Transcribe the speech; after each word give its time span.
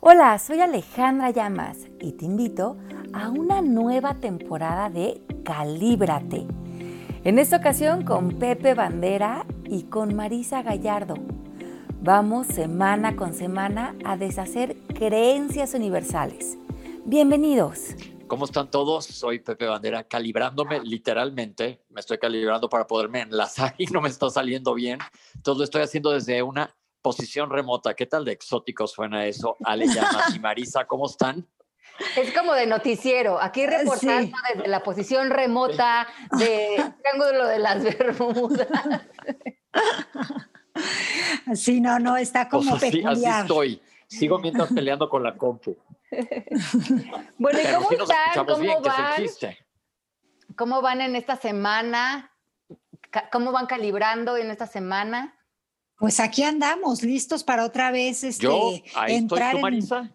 Hola, 0.00 0.38
soy 0.38 0.60
Alejandra 0.60 1.30
Llamas 1.30 1.88
y 2.00 2.12
te 2.12 2.24
invito 2.24 2.76
a 3.12 3.30
una 3.30 3.62
nueva 3.62 4.14
temporada 4.14 4.88
de 4.90 5.20
Calíbrate. 5.44 6.46
En 7.24 7.40
esta 7.40 7.56
ocasión 7.56 8.04
con 8.04 8.38
Pepe 8.38 8.74
Bandera 8.74 9.44
y 9.64 9.82
con 9.82 10.14
Marisa 10.14 10.62
Gallardo. 10.62 11.16
Vamos 12.00 12.46
semana 12.46 13.16
con 13.16 13.34
semana 13.34 13.96
a 14.04 14.16
deshacer 14.16 14.76
creencias 14.94 15.74
universales. 15.74 16.56
Bienvenidos. 17.04 17.96
¿Cómo 18.28 18.44
están 18.44 18.70
todos? 18.70 19.04
Soy 19.04 19.40
Pepe 19.40 19.66
Bandera, 19.66 20.04
calibrándome 20.04 20.80
literalmente. 20.80 21.82
Me 21.90 21.98
estoy 22.00 22.18
calibrando 22.18 22.68
para 22.68 22.86
poderme 22.86 23.22
enlazar 23.22 23.74
y 23.78 23.86
no 23.86 24.00
me 24.00 24.10
está 24.10 24.30
saliendo 24.30 24.74
bien. 24.74 25.00
Entonces 25.34 25.58
lo 25.58 25.64
estoy 25.64 25.82
haciendo 25.82 26.10
desde 26.12 26.40
una 26.40 26.72
posición 27.08 27.48
remota. 27.48 27.94
¿Qué 27.94 28.04
tal 28.04 28.22
de 28.26 28.32
exótico 28.32 28.86
suena 28.86 29.24
eso? 29.24 29.56
Ale 29.64 29.86
Llamas 29.86 30.34
y 30.36 30.38
Marisa, 30.40 30.84
¿cómo 30.86 31.06
están? 31.06 31.48
Es 32.14 32.34
como 32.34 32.52
de 32.52 32.66
noticiero, 32.66 33.40
aquí 33.40 33.66
reportando 33.66 34.36
desde 34.52 34.68
la 34.68 34.82
posición 34.82 35.30
remota 35.30 36.06
de 36.38 36.84
Triángulo 37.00 37.46
de 37.46 37.58
las 37.58 37.82
Bermudas. 37.82 38.68
Sí, 41.54 41.80
no, 41.80 41.98
no, 41.98 42.18
está 42.18 42.48
como 42.48 42.72
pues 42.72 42.84
así, 42.84 43.02
así 43.04 43.24
estoy. 43.24 43.82
Sigo 44.06 44.38
mientras 44.38 44.70
peleando 44.70 45.08
con 45.08 45.22
la 45.22 45.34
compu. 45.34 45.76
Bueno, 47.38 47.58
¿y 47.58 47.74
cómo 47.74 47.90
están? 47.90 48.46
¿Cómo 48.46 48.80
van? 48.82 49.26
¿Cómo 50.56 50.82
van 50.82 51.00
en 51.00 51.16
esta 51.16 51.36
semana? 51.36 52.30
¿Cómo 53.32 53.50
van 53.50 53.66
calibrando 53.66 54.36
en 54.36 54.50
esta 54.50 54.66
semana? 54.66 55.37
Pues 55.98 56.20
aquí 56.20 56.44
andamos, 56.44 57.02
listos 57.02 57.42
para 57.42 57.64
otra 57.64 57.90
vez 57.90 58.22
este, 58.22 58.44
Yo, 58.44 58.72
ahí 58.94 59.16
entrar 59.16 59.48
estoy, 59.48 59.62
Marisa. 59.62 60.14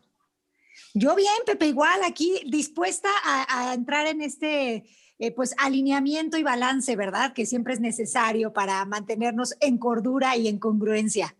Yo 0.94 1.16
bien, 1.16 1.34
Pepe, 1.46 1.68
igual, 1.68 2.02
aquí 2.06 2.42
dispuesta 2.48 3.10
a, 3.26 3.74
entrar 3.74 4.08
en 4.08 4.22
este 4.22 4.86
eh, 5.20 5.32
pues 5.32 5.54
alineamiento 5.58 6.38
y 6.38 6.44
balance, 6.44 6.96
¿verdad? 6.96 7.34
Que 7.34 7.46
siempre 7.46 7.74
es 7.74 7.82
necesario 7.82 8.54
para 8.54 8.86
mantenernos 8.86 9.56
en 9.60 9.78
cordura 9.78 10.38
y 10.38 10.48
en 10.48 10.58
congruencia. 10.58 11.36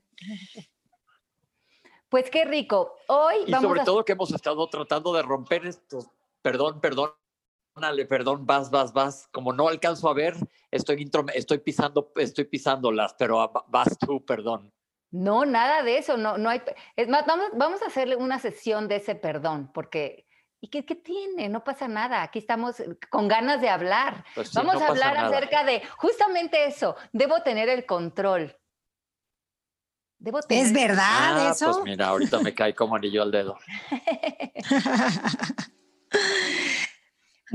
Pues 2.10 2.30
qué 2.30 2.44
rico. 2.44 2.96
Hoy 3.08 3.36
y 3.48 3.52
sobre 3.54 3.84
todo 3.84 4.04
que 4.04 4.12
hemos 4.12 4.32
estado 4.32 4.68
tratando 4.68 5.14
de 5.14 5.22
romper 5.22 5.66
estos, 5.66 6.08
perdón, 6.42 6.82
perdón, 6.82 7.12
Dale, 7.76 8.06
perdón, 8.06 8.46
vas, 8.46 8.70
vas, 8.70 8.94
vas. 8.94 9.28
Como 9.32 9.52
no 9.52 9.68
alcanzo 9.68 10.08
a 10.10 10.14
ver, 10.14 10.36
estoy, 10.70 11.10
estoy 11.34 11.58
pisando, 11.60 12.12
estoy 12.16 12.46
pisándolas, 12.46 13.16
pero 13.18 13.52
vas 13.68 13.98
tú, 13.98 14.24
perdón. 14.24 14.72
No, 15.12 15.46
nada 15.46 15.84
de 15.84 15.98
eso, 15.98 16.18
no, 16.18 16.38
no 16.38 16.50
hay. 16.50 16.62
Es 16.96 17.08
más, 17.08 17.26
vamos, 17.26 17.48
vamos 17.54 17.82
a 17.82 17.88
hacerle 17.88 18.16
una 18.16 18.40
sesión 18.40 18.88
de 18.88 18.98
ese 18.98 19.16
perdón, 19.16 19.72
porque 19.74 20.26
¿Y 20.64 20.70
qué, 20.70 20.86
qué, 20.86 20.96
tiene? 20.96 21.50
No 21.50 21.62
pasa 21.66 21.90
nada. 21.90 22.24
Aquí 22.24 22.40
estamos 22.40 22.82
con 23.10 23.28
ganas 23.28 23.60
de 23.60 23.68
hablar. 23.68 24.24
Pues 24.34 24.54
Vamos 24.54 24.76
no 24.76 24.80
a 24.80 24.88
hablar 24.88 25.18
acerca 25.18 25.66
de 25.66 25.82
justamente 25.98 26.66
eso. 26.66 26.96
Debo 27.12 27.42
tener 27.42 27.68
el 27.68 27.86
control. 27.86 28.56
Debo 30.20 30.40
tener... 30.40 30.66
¿Es 30.66 30.72
verdad 30.72 31.48
ah, 31.48 31.52
eso? 31.52 31.70
Pues 31.74 31.84
mira, 31.84 32.08
ahorita 32.08 32.40
me 32.40 32.54
cae 32.54 32.74
como 32.74 32.96
anillo 32.96 33.24
al 33.24 33.32
dedo. 33.32 33.58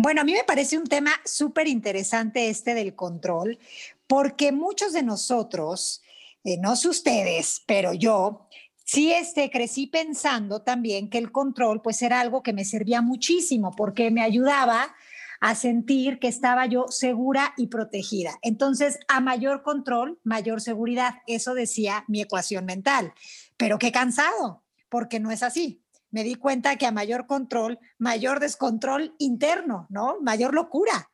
Bueno, 0.01 0.21
a 0.21 0.25
mí 0.25 0.33
me 0.33 0.45
parece 0.45 0.79
un 0.79 0.87
tema 0.87 1.11
súper 1.25 1.67
interesante 1.67 2.51
este 2.51 2.73
del 2.75 2.95
control, 2.95 3.59
porque 4.07 4.53
muchos 4.53 4.93
de 4.93 5.03
nosotros, 5.03 6.03
eh, 6.45 6.57
no 6.57 6.77
sé 6.77 6.89
ustedes, 6.89 7.65
pero 7.67 7.93
yo, 7.93 8.47
sí 8.85 9.13
este, 9.13 9.51
crecí 9.51 9.89
pensando 9.89 10.63
también 10.63 11.11
que 11.11 11.19
el 11.19 11.33
control 11.33 11.83
pues 11.83 12.01
era 12.01 12.21
algo 12.21 12.45
que 12.45 12.53
me 12.53 12.65
servía 12.65 13.03
muchísimo 13.03 13.73
porque 13.73 14.13
me 14.13 14.23
ayudaba 14.23 14.95
a 15.41 15.57
sentir 15.57 16.21
que 16.21 16.29
estaba 16.29 16.67
yo 16.67 16.87
segura 16.91 17.53
y 17.57 17.67
protegida. 17.67 18.39
Entonces, 18.43 19.01
a 19.09 19.19
mayor 19.19 19.65
control, 19.65 20.21
mayor 20.23 20.61
seguridad. 20.61 21.23
Eso 21.27 21.55
decía 21.55 22.05
mi 22.07 22.21
ecuación 22.21 22.67
mental. 22.67 23.15
Pero 23.57 23.81
qué 23.81 23.91
cansado, 23.91 24.63
porque 24.89 25.19
no 25.19 25.33
es 25.33 25.43
así 25.43 25.83
me 26.11 26.25
di 26.25 26.35
cuenta 26.35 26.77
que 26.77 26.87
a 26.87 26.93
mayor 26.93 27.27
control, 27.27 27.79
mayor 27.99 28.41
descontrol 28.41 29.15
interno, 29.19 29.87
¿no? 29.91 30.21
Mayor 30.21 30.55
locura. 30.55 31.11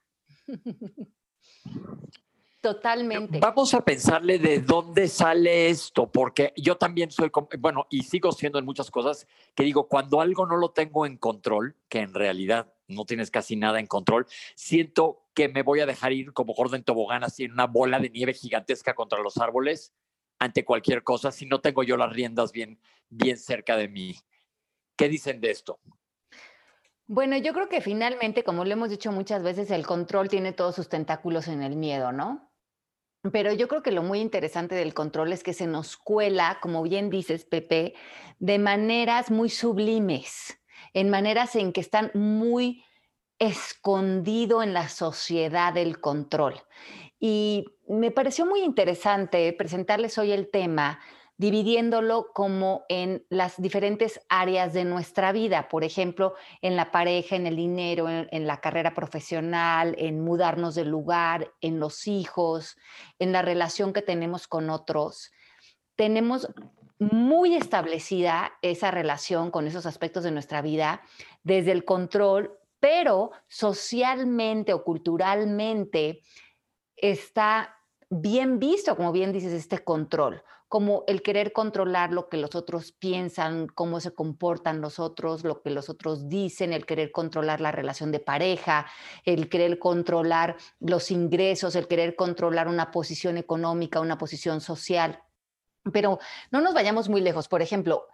Totalmente. 2.64 3.40
Vamos 3.40 3.74
a 3.74 3.84
pensarle 3.84 4.38
de 4.38 4.60
dónde 4.60 5.06
sale 5.08 5.68
esto, 5.68 6.10
porque 6.10 6.54
yo 6.56 6.78
también 6.78 7.10
soy, 7.10 7.30
bueno, 7.58 7.86
y 7.90 8.04
sigo 8.04 8.32
siendo 8.32 8.58
en 8.58 8.64
muchas 8.64 8.90
cosas 8.90 9.26
que 9.54 9.64
digo, 9.64 9.86
cuando 9.86 10.22
algo 10.22 10.46
no 10.46 10.56
lo 10.56 10.70
tengo 10.70 11.04
en 11.04 11.18
control, 11.18 11.76
que 11.90 11.98
en 11.98 12.14
realidad 12.14 12.72
no 12.88 13.04
tienes 13.04 13.30
casi 13.30 13.56
nada 13.56 13.80
en 13.80 13.86
control, 13.86 14.26
siento 14.54 15.26
que 15.34 15.50
me 15.50 15.62
voy 15.62 15.80
a 15.80 15.86
dejar 15.86 16.14
ir 16.14 16.32
como 16.32 16.54
gordo 16.54 16.74
en 16.76 16.84
tobogán, 16.84 17.22
así 17.22 17.44
en 17.44 17.52
una 17.52 17.66
bola 17.66 17.98
de 17.98 18.08
nieve 18.08 18.32
gigantesca 18.32 18.94
contra 18.94 19.20
los 19.20 19.36
árboles 19.36 19.92
ante 20.38 20.64
cualquier 20.64 21.02
cosa, 21.02 21.32
si 21.32 21.44
no 21.44 21.60
tengo 21.60 21.82
yo 21.82 21.98
las 21.98 22.14
riendas 22.14 22.50
bien, 22.50 22.80
bien 23.10 23.36
cerca 23.36 23.76
de 23.76 23.88
mí. 23.88 24.16
¿Qué 24.96 25.08
dicen 25.08 25.40
de 25.40 25.50
esto? 25.50 25.80
Bueno, 27.06 27.36
yo 27.36 27.52
creo 27.52 27.68
que 27.68 27.80
finalmente, 27.80 28.44
como 28.44 28.64
lo 28.64 28.72
hemos 28.72 28.90
dicho 28.90 29.12
muchas 29.12 29.42
veces, 29.42 29.70
el 29.70 29.86
control 29.86 30.28
tiene 30.28 30.52
todos 30.52 30.74
sus 30.74 30.88
tentáculos 30.88 31.48
en 31.48 31.62
el 31.62 31.76
miedo, 31.76 32.12
¿no? 32.12 32.50
Pero 33.32 33.52
yo 33.52 33.68
creo 33.68 33.82
que 33.82 33.92
lo 33.92 34.02
muy 34.02 34.20
interesante 34.20 34.74
del 34.74 34.94
control 34.94 35.32
es 35.32 35.42
que 35.42 35.54
se 35.54 35.66
nos 35.66 35.96
cuela, 35.96 36.58
como 36.60 36.82
bien 36.82 37.10
dices, 37.10 37.44
Pepe, 37.44 37.94
de 38.38 38.58
maneras 38.58 39.30
muy 39.30 39.48
sublimes, 39.48 40.58
en 40.92 41.10
maneras 41.10 41.56
en 41.56 41.72
que 41.72 41.80
están 41.80 42.10
muy 42.14 42.84
escondido 43.38 44.62
en 44.62 44.74
la 44.74 44.88
sociedad 44.88 45.72
del 45.72 46.00
control. 46.00 46.62
Y 47.18 47.64
me 47.88 48.10
pareció 48.10 48.46
muy 48.46 48.60
interesante 48.60 49.52
presentarles 49.52 50.18
hoy 50.18 50.32
el 50.32 50.50
tema 50.50 51.00
dividiéndolo 51.36 52.28
como 52.32 52.84
en 52.88 53.24
las 53.28 53.60
diferentes 53.60 54.20
áreas 54.28 54.72
de 54.72 54.84
nuestra 54.84 55.32
vida, 55.32 55.68
por 55.68 55.82
ejemplo, 55.82 56.34
en 56.62 56.76
la 56.76 56.92
pareja, 56.92 57.34
en 57.34 57.46
el 57.46 57.56
dinero, 57.56 58.08
en, 58.08 58.46
la 58.46 58.60
carrera 58.60 58.94
profesional, 58.94 59.96
en 59.98 60.20
mudarnos 60.20 60.74
de 60.76 60.84
lugar, 60.84 61.52
en 61.60 61.80
los 61.80 62.06
hijos, 62.06 62.76
en 63.18 63.32
la 63.32 63.42
relación 63.42 63.92
que 63.92 64.02
tenemos 64.02 64.46
con 64.46 64.70
otros. 64.70 65.32
Tenemos 65.96 66.48
muy 66.98 67.56
establecida 67.56 68.52
esa 68.62 68.92
relación 68.92 69.50
con 69.50 69.66
esos 69.66 69.86
aspectos 69.86 70.22
de 70.22 70.30
nuestra 70.30 70.62
vida 70.62 71.02
desde 71.42 71.72
el 71.72 71.84
control, 71.84 72.56
pero 72.78 73.32
socialmente 73.48 74.72
o 74.72 74.84
culturalmente 74.84 76.20
está 76.96 77.76
bien 78.20 78.58
visto, 78.58 78.96
como 78.96 79.12
bien 79.12 79.32
dices, 79.32 79.52
este 79.52 79.84
control 79.84 80.42
como 80.74 81.04
el 81.06 81.22
querer 81.22 81.52
controlar 81.52 82.12
lo 82.12 82.28
que 82.28 82.36
los 82.36 82.56
otros 82.56 82.90
piensan, 82.90 83.68
cómo 83.68 84.00
se 84.00 84.12
comportan 84.12 84.80
los 84.80 84.98
otros, 84.98 85.44
lo 85.44 85.62
que 85.62 85.70
los 85.70 85.88
otros 85.88 86.28
dicen, 86.28 86.72
el 86.72 86.84
querer 86.84 87.12
controlar 87.12 87.60
la 87.60 87.70
relación 87.70 88.10
de 88.10 88.18
pareja, 88.18 88.84
el 89.24 89.48
querer 89.48 89.78
controlar 89.78 90.56
los 90.80 91.12
ingresos, 91.12 91.76
el 91.76 91.86
querer 91.86 92.16
controlar 92.16 92.66
una 92.66 92.90
posición 92.90 93.38
económica, 93.38 94.00
una 94.00 94.18
posición 94.18 94.60
social. 94.60 95.22
Pero 95.92 96.18
no 96.50 96.60
nos 96.60 96.74
vayamos 96.74 97.08
muy 97.08 97.20
lejos. 97.20 97.46
Por 97.46 97.62
ejemplo, 97.62 98.08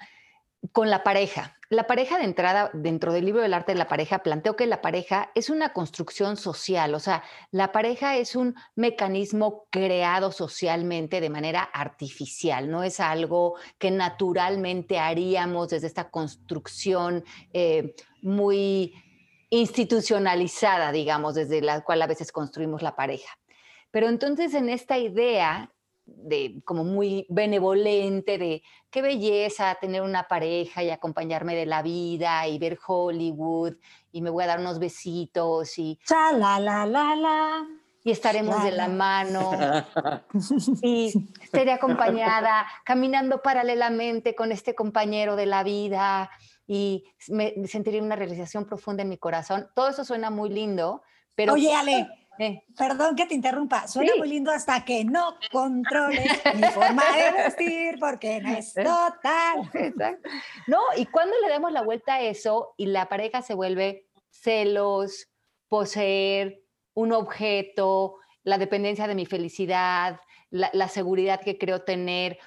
con 0.73 0.91
la 0.91 1.03
pareja. 1.03 1.57
La 1.69 1.87
pareja 1.87 2.19
de 2.19 2.25
entrada, 2.25 2.71
dentro 2.75 3.13
del 3.13 3.25
libro 3.25 3.43
del 3.43 3.55
arte 3.55 3.73
de 3.73 3.79
la 3.79 3.87
pareja, 3.87 4.25
planteo 4.25 4.57
que 4.57 4.67
la 4.67 4.83
pareja 4.83 5.31
es 5.37 5.51
una 5.51 5.73
construcción 5.73 6.37
social, 6.37 6.95
o 6.95 6.99
sea, 6.99 7.23
la 7.53 7.71
pareja 7.71 8.17
es 8.17 8.35
un 8.35 8.57
mecanismo 8.75 9.67
creado 9.71 10.33
socialmente 10.33 11.21
de 11.21 11.31
manera 11.31 11.63
artificial, 11.63 12.69
no 12.69 12.83
es 12.83 12.99
algo 12.99 13.55
que 13.79 13.93
naturalmente 13.93 14.99
haríamos 14.99 15.69
desde 15.69 15.87
esta 15.87 16.11
construcción 16.11 17.25
eh, 17.53 17.95
muy 18.21 18.93
institucionalizada, 19.49 20.91
digamos, 20.91 21.37
desde 21.37 21.61
la 21.63 21.83
cual 21.83 22.03
a 22.03 22.09
veces 22.09 22.33
construimos 22.33 22.83
la 22.83 22.97
pareja. 22.97 23.39
Pero 23.93 24.09
entonces 24.09 24.55
en 24.55 24.69
esta 24.69 24.99
idea 24.99 25.73
de 26.17 26.61
como 26.65 26.85
muy 26.85 27.27
benevolente, 27.29 28.39
de 28.39 28.63
qué 28.91 29.03
belleza 29.03 29.77
tener 29.81 30.03
una 30.03 30.29
pareja 30.29 30.83
y 30.83 30.91
acompañarme 30.91 31.55
de 31.55 31.67
la 31.67 31.83
vida 31.83 32.47
y 32.49 32.59
ver 32.59 32.79
Hollywood 32.87 33.75
y 34.13 34.23
me 34.23 34.31
voy 34.31 34.45
a 34.45 34.49
dar 34.49 34.61
unos 34.61 34.79
besitos 34.79 35.79
y... 35.79 35.99
la, 36.33 36.59
la, 36.59 36.87
la, 36.87 37.17
la. 37.17 37.67
Y 38.03 38.13
estaremos 38.13 38.63
de 38.65 38.71
la 38.71 38.89
mano 38.89 39.51
y 40.83 41.13
estaré 41.43 41.73
acompañada 41.73 42.67
caminando 42.83 43.43
paralelamente 43.43 44.35
con 44.35 44.53
este 44.53 44.75
compañero 44.75 45.37
de 45.37 45.45
la 45.45 45.63
vida 45.63 46.31
y 46.67 47.05
me 47.29 47.67
sentiría 47.67 48.03
una 48.03 48.17
realización 48.17 48.65
profunda 48.65 49.03
en 49.03 49.11
mi 49.11 49.19
corazón. 49.19 49.69
Todo 49.75 49.91
eso 49.91 50.05
suena 50.05 50.31
muy 50.31 50.49
lindo, 50.49 51.03
pero... 51.35 51.53
Oye, 51.55 51.75
Ale, 51.75 52.09
eh. 52.41 52.65
perdón 52.77 53.17
que 53.17 53.27
te 53.27 53.35
interrumpa, 53.35 53.87
suena 53.87 54.13
muy 54.17 54.29
lindo 54.29 54.51
hasta 54.51 54.85
que 54.85 55.05
no 55.05 55.37
controles 55.53 56.41
mi 56.55 56.63
forma 56.69 57.05
de 57.17 57.43
vestir 57.43 57.99
porque 58.01 58.41
no 58.41 58.51
es 58.51 58.75
total. 58.75 59.71
Exacto. 59.75 60.29
No, 60.67 60.79
y 60.97 61.07
cuando 61.07 61.35
le 61.41 61.49
damos 61.49 61.73
la 61.73 61.83
vuelta 61.83 62.15
a 62.15 62.21
eso 62.23 62.75
y 62.77 62.87
la 62.87 63.09
pareja 63.09 63.43
se 63.43 63.55
vuelve 63.55 64.07
celos, 64.31 65.29
poseer 65.69 66.63
un 66.95 67.13
objeto, 67.13 68.17
la 68.43 68.59
dependencia 68.59 69.07
de 69.07 69.15
mi 69.15 69.27
felicidad, 69.27 70.21
la, 70.51 70.89
seguridad 70.89 71.41
que 71.41 71.59
creo 71.59 71.83
tener. 71.83 72.39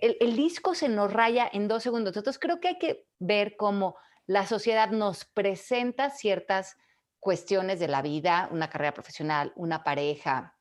el, 0.00 0.36
disco 0.36 0.74
se 0.74 0.88
nos 0.88 1.12
raya 1.12 1.48
en 1.52 1.68
dos 1.68 1.82
segundos. 1.82 2.16
Entonces 2.16 2.40
creo 2.40 2.60
que 2.60 2.68
hay 2.68 2.78
que 2.78 3.06
ver 3.18 3.56
cómo 3.56 3.96
la 4.26 4.46
sociedad 4.46 4.90
nos 4.90 5.24
presenta 5.24 6.10
ciertas 6.10 6.76
cuestiones 7.22 7.78
de 7.78 7.86
la 7.86 8.02
vida, 8.02 8.48
una 8.50 8.68
carrera 8.68 8.92
profesional, 8.92 9.52
una 9.54 9.84
pareja, 9.84 10.58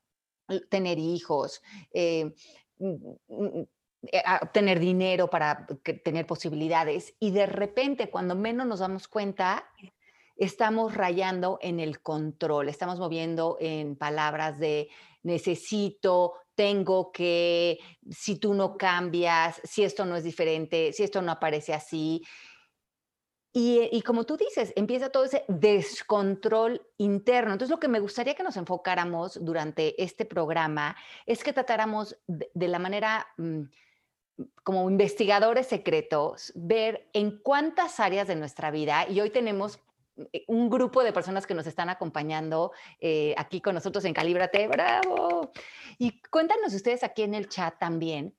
tener 0.69 0.99
hijos, 0.99 1.63
eh, 1.91 2.35
mm, 2.77 2.95
mm, 3.29 3.67
eh, 4.03 4.23
tener 4.53 4.79
dinero 4.79 5.27
para 5.27 5.65
tener 6.03 6.27
posibilidades. 6.27 7.15
Y 7.19 7.31
de 7.31 7.47
repente, 7.47 8.11
cuando 8.11 8.35
menos 8.35 8.67
nos 8.67 8.77
damos 8.77 9.07
cuenta, 9.07 9.65
estamos 10.37 10.93
rayando 10.93 11.57
en 11.63 11.79
el 11.79 11.99
control, 11.99 12.69
estamos 12.69 12.99
moviendo 12.99 13.57
en 13.59 13.95
palabras 13.95 14.59
de 14.59 14.89
necesito, 15.23 16.33
tengo 16.53 17.11
que, 17.11 17.79
si 18.11 18.35
tú 18.35 18.53
no 18.53 18.77
cambias, 18.77 19.59
si 19.63 19.83
esto 19.83 20.05
no 20.05 20.15
es 20.15 20.23
diferente, 20.23 20.93
si 20.93 21.01
esto 21.01 21.23
no 21.23 21.31
aparece 21.31 21.73
así. 21.73 22.21
Y, 23.53 24.01
como 24.03 24.23
tú 24.23 24.37
dices, 24.37 24.71
empieza 24.77 25.09
todo 25.09 25.25
ese 25.25 25.43
descontrol 25.49 26.81
interno. 26.97 27.51
Entonces, 27.51 27.71
lo 27.71 27.81
que 27.81 27.89
me 27.89 27.99
gustaría 27.99 28.33
que 28.33 28.43
nos 28.43 28.55
enfocáramos 28.55 29.43
durante 29.43 30.01
este 30.01 30.23
programa 30.23 30.95
es 31.25 31.43
que 31.43 31.53
tratáramos 31.53 32.17
de, 32.27 32.67
la 32.67 32.79
manera... 32.79 33.27
Mm, 33.37 33.63
como 34.63 34.89
investigadores 34.89 35.67
secretos, 35.67 36.51
ver 36.55 37.07
en 37.13 37.37
cuántas 37.43 37.99
áreas 37.99 38.27
de 38.27 38.35
nuestra 38.35 38.71
vida, 38.71 39.07
y 39.07 39.21
hoy 39.21 39.29
tenemos 39.29 39.79
eh, 40.33 40.45
un 40.47 40.69
grupo 40.69 41.03
de 41.03 41.13
personas 41.13 41.45
que 41.45 41.53
nos 41.53 41.67
están 41.67 41.89
acompañando 41.89 42.71
eh, 42.99 43.35
aquí 43.37 43.61
con 43.61 43.75
nosotros 43.75 44.03
en 44.05 44.13
Calíbrate, 44.13 44.67
bravo. 44.67 45.51
Y 45.99 46.21
cuéntanos 46.23 46.73
ustedes 46.73 47.03
aquí 47.03 47.23
en 47.23 47.35
el 47.35 47.49
chat 47.49 47.77
también, 47.77 48.35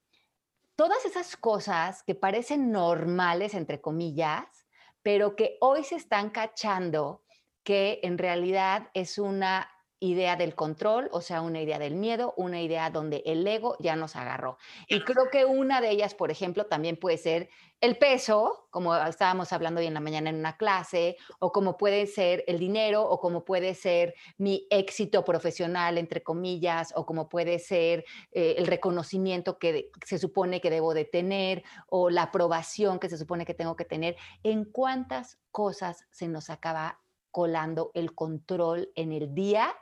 todas 0.75 1.05
esas 1.05 1.37
cosas 1.37 2.03
que 2.03 2.15
parecen 2.15 2.73
normales, 2.73 3.55
entre 3.55 3.81
comillas, 3.81 4.62
pero 5.03 5.37
que 5.37 5.57
hoy 5.61 5.85
se 5.85 5.97
están 5.97 6.31
cachando 6.31 7.23
que 7.65 8.01
en 8.03 8.19
realidad 8.19 8.91
es 8.95 9.19
una 9.19 9.72
idea 10.03 10.35
del 10.37 10.55
control, 10.57 11.09
o 11.13 11.21
sea, 11.21 11.43
una 11.43 11.61
idea 11.61 11.79
del 11.79 11.95
miedo, 11.95 12.35
una 12.37 12.61
idea 12.61 12.91
donde 12.91 13.23
el 13.25 13.47
ego 13.47 13.77
ya 13.79 13.95
nos 13.95 14.17
agarró. 14.17 14.59
Y 14.89 15.01
creo 15.05 15.31
que 15.31 15.45
una 15.45 15.81
de 15.81 15.91
ellas, 15.91 16.15
por 16.15 16.33
ejemplo, 16.33 16.67
también 16.67 16.97
puede 16.97 17.19
ser 17.19 17.49
el 17.81 17.99
peso, 17.99 18.67
como 18.71 18.97
estábamos 18.97 19.53
hablando 19.53 19.81
hoy 19.81 19.87
en 19.87 19.95
la 19.95 20.01
mañana 20.01 20.31
en 20.31 20.37
una 20.37 20.57
clase, 20.57 21.17
o 21.39 21.53
como 21.53 21.77
puede 21.77 22.07
ser 22.07 22.43
el 22.49 22.59
dinero, 22.59 23.03
o 23.03 23.21
como 23.21 23.45
puede 23.45 23.75
ser 23.75 24.15
mi 24.39 24.67
éxito 24.71 25.25
profesional, 25.25 25.99
entre 25.99 26.23
comillas, 26.23 26.93
o 26.97 27.07
como 27.07 27.29
puede 27.29 27.61
ser 27.61 28.05
eh, 28.33 28.57
el 28.59 28.67
reconocimiento 28.67 29.59
que 29.59 29.91
se 30.05 30.19
supone 30.19 30.61
que 30.61 30.71
debo 30.71 30.95
de 30.95 31.05
tener, 31.05 31.63
o 31.89 32.11
la 32.11 32.23
aprobación 32.25 32.99
que 32.99 33.09
se 33.09 33.19
supone 33.19 33.47
que 33.47 33.55
tengo 33.55 33.77
que 33.77 33.85
tener. 33.85 34.17
¿En 34.43 34.65
cuántas 34.65 35.39
cosas 35.53 36.07
se 36.11 36.27
nos 36.27 36.51
acaba 36.51 37.01
colando 37.31 37.93
el 37.95 38.15
control 38.15 38.91
en 38.97 39.13
el 39.13 39.35
día? 39.35 39.75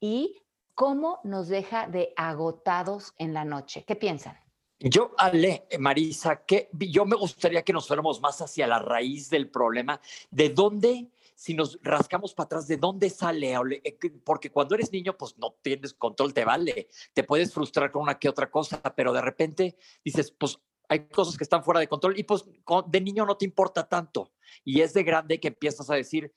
Y 0.00 0.42
cómo 0.74 1.20
nos 1.24 1.48
deja 1.48 1.86
de 1.86 2.12
agotados 2.16 3.14
en 3.18 3.34
la 3.34 3.44
noche. 3.44 3.84
¿Qué 3.86 3.96
piensan? 3.96 4.38
Yo, 4.82 5.12
Ale, 5.18 5.66
Marisa, 5.78 6.42
que 6.46 6.70
yo 6.72 7.04
me 7.04 7.14
gustaría 7.14 7.62
que 7.62 7.74
nos 7.74 7.86
fuéramos 7.86 8.18
más 8.22 8.40
hacia 8.40 8.66
la 8.66 8.78
raíz 8.78 9.28
del 9.28 9.50
problema, 9.50 10.00
de 10.30 10.48
dónde, 10.48 11.10
si 11.34 11.52
nos 11.52 11.78
rascamos 11.82 12.32
para 12.32 12.46
atrás, 12.46 12.66
de 12.66 12.78
dónde 12.78 13.10
sale, 13.10 13.54
eh, 13.84 13.98
porque 14.24 14.50
cuando 14.50 14.74
eres 14.74 14.90
niño, 14.90 15.18
pues 15.18 15.36
no 15.36 15.54
tienes 15.60 15.92
control, 15.92 16.32
te 16.32 16.46
vale, 16.46 16.88
te 17.12 17.24
puedes 17.24 17.52
frustrar 17.52 17.92
con 17.92 18.02
una 18.02 18.18
que 18.18 18.30
otra 18.30 18.50
cosa, 18.50 18.80
pero 18.96 19.12
de 19.12 19.20
repente 19.20 19.76
dices, 20.02 20.30
pues 20.30 20.58
hay 20.88 21.08
cosas 21.08 21.36
que 21.36 21.44
están 21.44 21.62
fuera 21.62 21.80
de 21.80 21.86
control 21.86 22.18
y 22.18 22.24
pues 22.24 22.46
de 22.86 23.00
niño 23.02 23.26
no 23.26 23.36
te 23.36 23.44
importa 23.44 23.86
tanto. 23.86 24.32
Y 24.64 24.80
es 24.80 24.94
de 24.94 25.04
grande 25.04 25.38
que 25.38 25.48
empiezas 25.48 25.88
a 25.90 25.94
decir, 25.94 26.34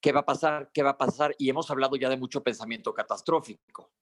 ¿qué 0.00 0.12
va 0.12 0.20
a 0.20 0.26
pasar? 0.26 0.70
¿Qué 0.72 0.82
va 0.82 0.90
a 0.90 0.98
pasar? 0.98 1.34
Y 1.38 1.48
hemos 1.50 1.70
hablado 1.70 1.96
ya 1.96 2.08
de 2.08 2.16
mucho 2.16 2.42
pensamiento 2.42 2.94
catastrófico. 2.94 3.92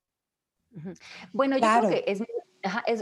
Bueno, 1.33 1.57
yo 1.57 1.67
creo 1.81 1.91
que 1.91 2.05
es, 2.07 2.23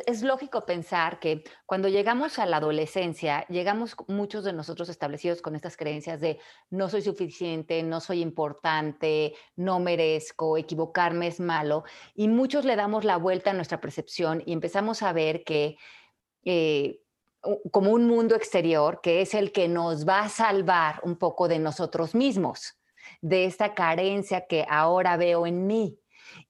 es, 0.06 0.22
lógico 0.22 0.64
pensar 0.64 1.19
que 1.19 1.44
cuando 1.64 1.88
llegamos 1.88 2.38
a 2.38 2.46
la 2.46 2.58
adolescencia, 2.58 3.46
llegamos 3.48 3.96
muchos 4.08 4.44
de 4.44 4.52
nosotros 4.52 4.88
establecidos 4.88 5.43
con 5.43 5.56
estas 5.56 5.76
creencias 5.76 6.20
de 6.20 6.38
no 6.70 6.88
soy 6.88 7.02
suficiente, 7.02 7.82
no 7.82 8.00
soy 8.00 8.20
importante, 8.20 9.34
no 9.56 9.81
merezco, 9.81 10.56
equivocarme 10.56 11.28
es 11.28 11.40
malo, 11.40 11.84
y 12.14 12.28
muchos 12.28 12.64
le 12.64 12.76
damos 12.76 13.04
la 13.04 13.16
vuelta 13.16 13.50
a 13.50 13.54
nuestra 13.54 13.81
percepción 13.81 14.43
y 14.46 14.52
empezamos 14.52 15.02
a 15.02 15.12
ver 15.12 15.43
que 15.44 15.76
eh, 16.44 17.00
como 17.70 17.93
un 17.93 18.06
mundo 18.06 18.34
exterior 18.34 19.00
que 19.02 19.20
es 19.20 19.34
el 19.34 19.52
que 19.52 19.69
nos 19.69 20.06
va 20.06 20.20
a 20.20 20.28
salvar 20.28 21.00
un 21.02 21.16
poco 21.16 21.48
de 21.48 21.58
nosotros 21.58 22.14
mismos, 22.14 22.76
de 23.20 23.44
esta 23.44 23.75
carencia 23.75 24.47
que 24.47 24.67
ahora 24.69 25.17
veo 25.17 25.47
en 25.47 25.67
mí. 25.67 25.99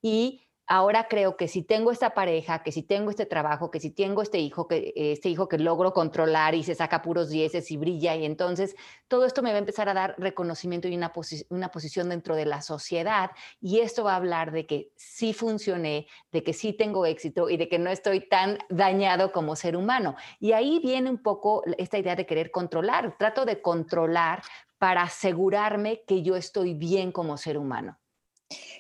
Y 0.03 0.47
ahora 0.67 1.07
creo 1.09 1.37
que 1.37 1.49
si 1.49 1.63
tengo 1.63 1.93
esta 1.93 2.11
pareja, 2.11 2.63
que 2.63 2.73
si 2.73 2.83
tengo 2.83 3.11
este 3.11 3.27
trabajo, 3.27 3.71
que 3.71 3.81
si 3.81 3.91
tengo 3.91 4.23
este 4.23 4.39
hijo, 4.39 4.67
que 4.67 4.93
este 4.97 5.29
hijo 5.29 5.49
que 5.49 5.59
logro 5.59 5.93
controlar 5.93 6.55
y 6.55 6.65
se 6.65 6.75
saca 6.75 7.03
puros 7.03 7.29
dieces 7.29 7.71
y 7.71 7.77
brilla, 7.77 8.17
y 8.17 8.25
entonces 8.25 8.75
todo 9.09 9.25
esto 9.27 9.43
me 9.43 9.51
va 9.51 9.57
a 9.57 9.61
empezar 9.61 9.89
a 9.89 9.95
dar 9.95 10.15
reconocimiento 10.19 10.89
y 10.89 10.97
una, 10.97 11.13
una 11.51 11.71
posición 11.71 12.09
dentro 12.09 12.35
de 12.35 12.47
la 12.47 12.63
sociedad, 12.63 13.31
y 13.61 13.81
esto 13.81 14.05
va 14.05 14.15
a 14.15 14.17
hablar 14.17 14.51
de 14.51 14.67
que 14.67 14.91
sí 14.97 15.33
funcioné, 15.33 16.07
de 16.33 16.43
que 16.43 16.53
sí 16.53 16.73
tengo 16.73 17.07
éxito 17.07 17.49
y 17.49 17.57
de 17.57 17.69
que 17.69 17.79
no 17.79 17.91
estoy 17.91 18.29
tan 18.29 18.59
dañado 18.69 19.33
como 19.33 19.55
ser 19.55 19.77
humano. 19.77 20.17
Y 20.41 20.53
ahí 20.53 20.81
viene 20.83 21.11
un 21.11 21.23
poco 21.23 21.63
esta 21.79 21.99
idea 21.99 22.17
de 22.17 22.27
querer 22.27 22.51
controlar. 22.51 23.17
Trato 23.19 23.45
de 23.45 23.63
controlar 23.63 24.43
para 24.79 25.03
asegurarme 25.03 26.03
que 26.07 26.23
yo 26.23 26.37
estoy 26.37 26.75
bien 26.75 27.13
como 27.13 27.37
ser 27.37 27.59
humano. 27.59 27.99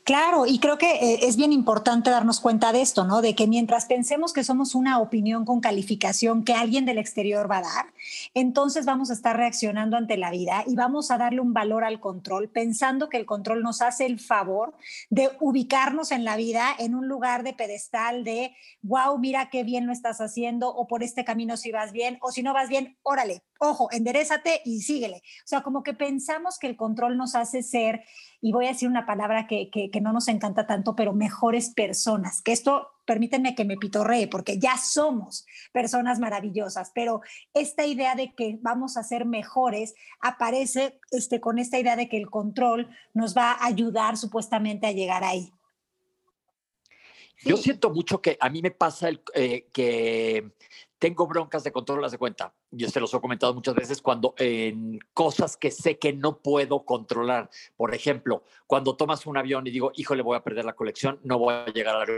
Claro, 0.04 0.46
y 0.46 0.60
creo 0.60 0.78
que 0.78 0.88
eh, 0.94 1.18
es 1.22 1.36
bien 1.36 1.52
importante 1.52 2.10
darnos 2.10 2.38
cuenta 2.38 2.72
de 2.72 2.80
esto, 2.80 3.02
¿no? 3.02 3.22
De 3.22 3.34
que 3.34 3.48
mientras 3.48 3.86
pensemos 3.86 4.32
que 4.32 4.44
somos 4.44 4.76
una 4.76 5.00
opinión 5.00 5.44
con 5.44 5.60
calificación 5.60 6.44
que 6.44 6.54
alguien 6.54 6.84
del 6.84 6.98
exterior 6.98 7.50
va 7.50 7.58
a 7.58 7.62
dar, 7.62 7.86
entonces 8.32 8.86
vamos 8.86 9.10
a 9.10 9.14
estar 9.14 9.36
reaccionando 9.36 9.96
ante 9.96 10.16
la 10.16 10.30
vida 10.30 10.62
y 10.64 10.76
vamos 10.76 11.10
a 11.10 11.18
darle 11.18 11.40
un 11.40 11.52
valor 11.52 11.82
al 11.82 11.98
control, 11.98 12.48
pensando 12.48 13.08
que 13.08 13.16
el 13.16 13.26
control 13.26 13.64
nos 13.64 13.82
hace 13.82 14.06
el 14.06 14.20
favor 14.20 14.76
de 15.10 15.30
ubicarnos 15.40 16.12
en 16.12 16.24
la 16.24 16.36
vida 16.36 16.68
en 16.78 16.94
un 16.94 17.08
lugar 17.08 17.42
de 17.42 17.52
pedestal 17.52 18.22
de, 18.22 18.54
wow, 18.82 19.18
mira 19.18 19.50
qué 19.50 19.64
bien 19.64 19.86
lo 19.86 19.92
estás 19.92 20.20
haciendo, 20.20 20.68
o 20.72 20.86
por 20.86 21.02
este 21.02 21.24
camino 21.24 21.56
si 21.56 21.72
vas 21.72 21.90
bien, 21.90 22.18
o 22.20 22.30
si 22.30 22.44
no 22.44 22.54
vas 22.54 22.68
bien, 22.68 22.96
órale, 23.02 23.42
ojo, 23.58 23.88
enderezate 23.92 24.60
y 24.64 24.80
síguele. 24.82 25.16
O 25.16 25.46
sea, 25.46 25.62
como 25.62 25.82
que 25.82 25.94
pensamos 25.94 26.58
que 26.58 26.66
el 26.66 26.76
control 26.76 27.16
nos 27.16 27.34
hace 27.34 27.62
ser, 27.62 28.04
y 28.40 28.52
voy 28.52 28.66
a 28.66 28.70
decir 28.70 28.88
una 28.88 29.06
palabra 29.06 29.46
que, 29.46 29.70
que, 29.70 30.00
no 30.00 30.12
nos 30.12 30.28
encanta 30.28 30.66
tanto, 30.66 30.94
pero 30.94 31.12
mejores 31.12 31.70
personas, 31.70 32.42
que 32.42 32.52
esto 32.52 32.88
permítanme 33.06 33.54
que 33.54 33.64
me 33.64 33.76
pitorree, 33.76 34.28
porque 34.28 34.58
ya 34.58 34.76
somos 34.76 35.46
personas 35.72 36.18
maravillosas, 36.18 36.90
pero 36.94 37.20
esta 37.54 37.86
idea 37.86 38.14
de 38.14 38.34
que 38.34 38.58
vamos 38.60 38.96
a 38.96 39.04
ser 39.04 39.24
mejores 39.24 39.94
aparece 40.20 40.98
este, 41.12 41.40
con 41.40 41.58
esta 41.58 41.78
idea 41.78 41.96
de 41.96 42.08
que 42.08 42.18
el 42.18 42.28
control 42.28 42.88
nos 43.14 43.36
va 43.36 43.52
a 43.52 43.66
ayudar 43.66 44.16
supuestamente 44.16 44.86
a 44.86 44.92
llegar 44.92 45.24
ahí. 45.24 45.52
Yo 47.44 47.56
siento 47.56 47.90
mucho 47.90 48.20
que 48.20 48.36
a 48.40 48.48
mí 48.48 48.62
me 48.62 48.70
pasa 48.70 49.08
el, 49.08 49.22
eh, 49.34 49.68
que 49.72 50.52
tengo 50.98 51.26
broncas 51.26 51.64
de 51.64 51.72
control, 51.72 52.00
las 52.02 52.12
de 52.12 52.18
cuenta. 52.18 52.54
Yo 52.70 52.88
se 52.88 53.00
los 53.00 53.12
he 53.12 53.20
comentado 53.20 53.54
muchas 53.54 53.74
veces 53.74 54.00
cuando 54.00 54.34
en 54.38 54.98
cosas 55.12 55.56
que 55.56 55.70
sé 55.70 55.98
que 55.98 56.12
no 56.12 56.38
puedo 56.38 56.84
controlar. 56.84 57.50
Por 57.76 57.94
ejemplo, 57.94 58.44
cuando 58.66 58.96
tomas 58.96 59.26
un 59.26 59.36
avión 59.36 59.66
y 59.66 59.70
digo, 59.70 59.92
híjole, 59.94 60.22
voy 60.22 60.36
a 60.36 60.42
perder 60.42 60.64
la 60.64 60.74
colección, 60.74 61.20
no 61.22 61.38
voy 61.38 61.54
a 61.54 61.66
llegar 61.66 61.96
al 61.96 62.08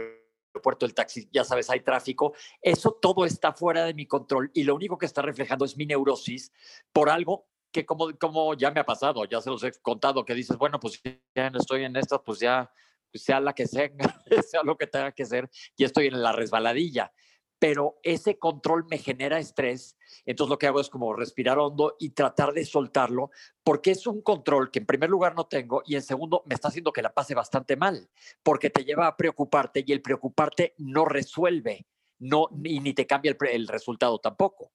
aeropuerto, 0.54 0.86
el 0.86 0.94
taxi, 0.94 1.28
ya 1.32 1.44
sabes, 1.44 1.68
hay 1.70 1.80
tráfico. 1.80 2.34
Eso 2.62 2.92
todo 2.92 3.24
está 3.24 3.52
fuera 3.52 3.84
de 3.84 3.94
mi 3.94 4.06
control 4.06 4.50
y 4.54 4.62
lo 4.62 4.74
único 4.74 4.98
que 4.98 5.06
está 5.06 5.22
reflejando 5.22 5.64
es 5.64 5.76
mi 5.76 5.86
neurosis 5.86 6.52
por 6.92 7.10
algo 7.10 7.46
que 7.72 7.84
como, 7.84 8.16
como 8.18 8.54
ya 8.54 8.70
me 8.70 8.80
ha 8.80 8.86
pasado, 8.86 9.24
ya 9.26 9.40
se 9.40 9.50
los 9.50 9.62
he 9.62 9.72
contado, 9.82 10.24
que 10.24 10.34
dices, 10.34 10.56
bueno, 10.56 10.80
pues 10.80 11.02
ya 11.02 11.48
estoy 11.48 11.84
en 11.84 11.96
estas, 11.96 12.20
pues 12.24 12.40
ya, 12.40 12.70
sea 13.14 13.40
la 13.40 13.52
que 13.54 13.66
sea, 13.66 13.90
sea 14.50 14.62
lo 14.62 14.76
que 14.76 14.86
tenga 14.86 15.12
que 15.12 15.24
ser, 15.24 15.48
ya 15.76 15.86
estoy 15.86 16.06
en 16.06 16.22
la 16.22 16.32
resbaladilla 16.32 17.12
pero 17.58 17.98
ese 18.02 18.38
control 18.38 18.86
me 18.88 18.98
genera 18.98 19.38
estrés. 19.38 19.96
Entonces 20.24 20.50
lo 20.50 20.58
que 20.58 20.66
hago 20.66 20.80
es 20.80 20.88
como 20.88 21.12
respirar 21.14 21.58
hondo 21.58 21.96
y 21.98 22.10
tratar 22.10 22.52
de 22.52 22.64
soltarlo, 22.64 23.30
porque 23.64 23.90
es 23.90 24.06
un 24.06 24.22
control 24.22 24.70
que 24.70 24.78
en 24.78 24.86
primer 24.86 25.10
lugar 25.10 25.34
no 25.34 25.46
tengo 25.46 25.82
y 25.84 25.96
en 25.96 26.02
segundo 26.02 26.42
me 26.46 26.54
está 26.54 26.68
haciendo 26.68 26.92
que 26.92 27.02
la 27.02 27.12
pase 27.12 27.34
bastante 27.34 27.76
mal, 27.76 28.08
porque 28.42 28.70
te 28.70 28.84
lleva 28.84 29.06
a 29.06 29.16
preocuparte 29.16 29.84
y 29.86 29.92
el 29.92 30.02
preocuparte 30.02 30.74
no 30.78 31.04
resuelve, 31.04 31.86
no, 32.18 32.48
ni, 32.52 32.78
ni 32.80 32.94
te 32.94 33.06
cambia 33.06 33.36
el 33.40 33.68
resultado 33.68 34.18
tampoco. 34.18 34.72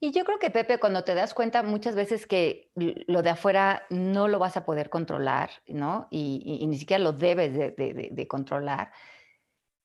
Y 0.00 0.12
yo 0.12 0.24
creo 0.24 0.38
que, 0.38 0.50
Pepe, 0.50 0.78
cuando 0.78 1.02
te 1.02 1.14
das 1.14 1.34
cuenta 1.34 1.62
muchas 1.62 1.94
veces 1.94 2.26
que 2.26 2.70
lo 2.74 3.22
de 3.22 3.30
afuera 3.30 3.82
no 3.90 4.28
lo 4.28 4.38
vas 4.38 4.56
a 4.56 4.64
poder 4.64 4.90
controlar, 4.90 5.50
¿no? 5.66 6.06
Y, 6.10 6.64
ni 6.66 6.78
siquiera 6.78 7.02
lo 7.02 7.12
debes 7.12 7.54
de, 7.54 8.26
controlar. 8.28 8.92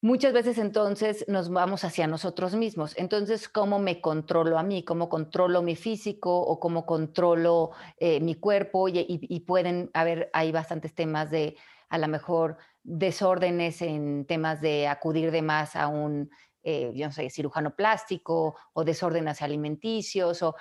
Muchas 0.02 0.34
veces 0.34 0.58
entonces 0.58 1.26
nos 1.28 1.50
vamos 1.50 1.84
hacia 1.84 2.08
nosotros 2.08 2.56
mismos. 2.56 2.94
Entonces, 2.98 3.48
¿cómo 3.48 3.80
me 3.80 4.02
controlo 4.02 4.60
a 4.60 4.64
mí? 4.64 4.84
¿Cómo 4.84 5.10
controlo 5.10 5.62
mi 5.62 5.76
físico 5.76 6.38
o 6.38 6.60
cómo 6.60 6.86
controlo 6.86 7.72
eh, 7.98 8.20
mi 8.20 8.36
cuerpo? 8.36 8.90
Y, 8.90 9.06
y, 9.08 9.40
pueden 9.42 9.90
haber, 9.94 10.30
hay 10.34 10.52
bastantes 10.52 10.94
temas 10.94 11.32
de, 11.32 11.56
a 11.90 11.98
lo 11.98 12.08
mejor, 12.08 12.58
desórdenes 12.84 13.82
en 13.82 14.26
temas 14.26 14.62
de 14.62 14.88
acudir 14.88 15.32
de 15.32 15.42
más 15.42 15.76
a 15.76 15.88
un 15.88 16.30
eh, 16.63 16.91
yo 16.96 17.08
no 17.08 17.12
sé, 17.12 17.29
cirujano 17.29 17.75
plástico 17.75 18.55
o 18.74 18.84
desórdenes 18.84 19.41
alimenticios, 19.41 20.41
o 20.41 20.55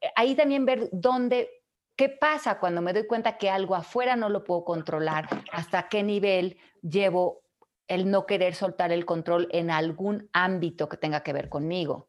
eh, 0.00 0.10
ahí 0.14 0.34
también 0.34 0.66
ver 0.66 0.88
dónde, 0.92 1.50
qué 1.96 2.08
pasa 2.08 2.58
cuando 2.58 2.82
me 2.82 2.92
doy 2.92 3.06
cuenta 3.06 3.38
que 3.38 3.50
algo 3.50 3.74
afuera 3.74 4.14
no 4.14 4.28
lo 4.28 4.44
puedo 4.44 4.64
controlar, 4.64 5.28
hasta 5.52 5.88
qué 5.88 6.02
nivel 6.02 6.58
llevo 6.82 7.42
el 7.88 8.10
no 8.10 8.26
querer 8.26 8.54
soltar 8.54 8.92
el 8.92 9.06
control 9.06 9.48
en 9.50 9.70
algún 9.70 10.28
ámbito 10.32 10.88
que 10.88 10.98
tenga 10.98 11.22
que 11.22 11.32
ver 11.32 11.48
conmigo. 11.48 12.08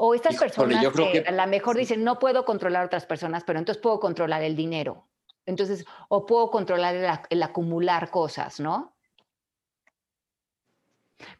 O 0.00 0.14
estas 0.14 0.36
personas 0.36 0.84
que, 0.92 1.24
a 1.26 1.32
lo 1.32 1.46
mejor 1.46 1.76
dicen, 1.76 2.04
no 2.04 2.18
puedo 2.18 2.44
controlar 2.44 2.82
a 2.82 2.86
otras 2.86 3.06
personas, 3.06 3.42
pero 3.44 3.58
entonces 3.58 3.82
puedo 3.82 3.98
controlar 3.98 4.42
el 4.42 4.54
dinero. 4.54 5.08
Entonces, 5.44 5.84
o 6.08 6.26
puedo 6.26 6.50
controlar 6.50 7.24
el 7.30 7.42
acumular 7.42 8.10
cosas, 8.10 8.60
¿no? 8.60 8.97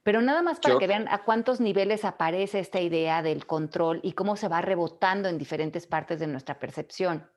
Pero 0.03 0.21
nada 0.23 0.43
más 0.43 0.61
para 0.61 0.79
que 0.79 0.87
vean 0.87 1.07
a 1.09 1.25
cuántos 1.25 1.61
niveles 1.61 2.05
aparece 2.05 2.59
esta 2.59 2.81
idea 2.81 3.23
del 3.23 3.47
control 3.47 4.01
y 4.03 4.13
cómo 4.13 4.37
se 4.37 4.49
va 4.49 4.61
rebotando 4.61 5.29
en 5.29 5.39
diferentes 5.39 5.87
partes 5.87 6.19
de 6.19 6.27
nuestra 6.27 6.59
percepción. 6.59 7.31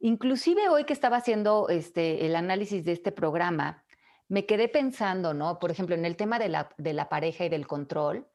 Inclusive 0.00 0.68
hoy 0.68 0.84
que 0.84 0.92
estaba 0.92 1.18
haciendo 1.18 1.68
este, 1.68 2.26
el 2.26 2.34
análisis 2.34 2.84
de 2.84 2.92
este 2.92 3.12
programa, 3.12 3.84
me 4.28 4.46
quedé 4.46 4.68
pensando, 4.68 5.34
¿no? 5.34 5.58
Por 5.58 5.70
ejemplo, 5.70 5.94
en 5.94 6.04
el 6.04 6.16
tema 6.16 6.38
de 6.38 6.48
la, 6.48 7.08
pareja 7.08 7.44
y 7.44 7.48
del 7.48 7.66
control, 7.66 8.26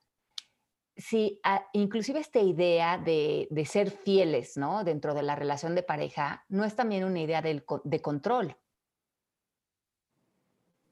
si 0.95 1.41
inclusive 1.73 2.19
esta 2.19 2.39
idea 2.39 2.97
de, 2.97 3.47
ser 3.65 3.89
fieles, 3.89 4.57
¿no? 4.57 4.83
Dentro 4.83 5.13
de 5.13 5.23
la 5.23 5.35
relación 5.35 5.73
de 5.73 5.83
pareja, 5.83 6.45
no 6.49 6.65
es 6.65 6.75
también 6.75 7.03
una 7.03 7.19
idea 7.19 7.41
de 7.41 8.01
control. 8.01 8.55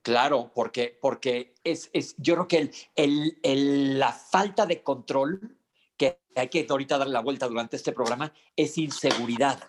Claro, 0.04 0.52
porque, 0.54 1.00
porque 1.02 1.56
es, 1.64 1.90
es, 1.94 2.16
yo 2.18 2.36
creo 2.36 2.48
que 2.50 2.72
el, 2.96 3.40
el, 3.42 3.98
la 3.98 4.12
falta 4.12 4.66
de 4.66 4.84
control 4.84 5.58
que 5.96 6.20
hay 6.36 6.50
que 6.50 6.68
ahorita 6.70 6.98
dar 6.98 7.08
la 7.08 7.22
vuelta 7.22 7.48
durante 7.48 7.78
este 7.78 7.94
programa 7.94 8.34
es 8.56 8.78
inseguridad. 8.78 9.60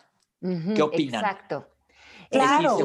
¿Qué 0.40 0.82
opinan? 0.82 1.24
Exacto. 1.24 1.68
Claro, 2.30 2.78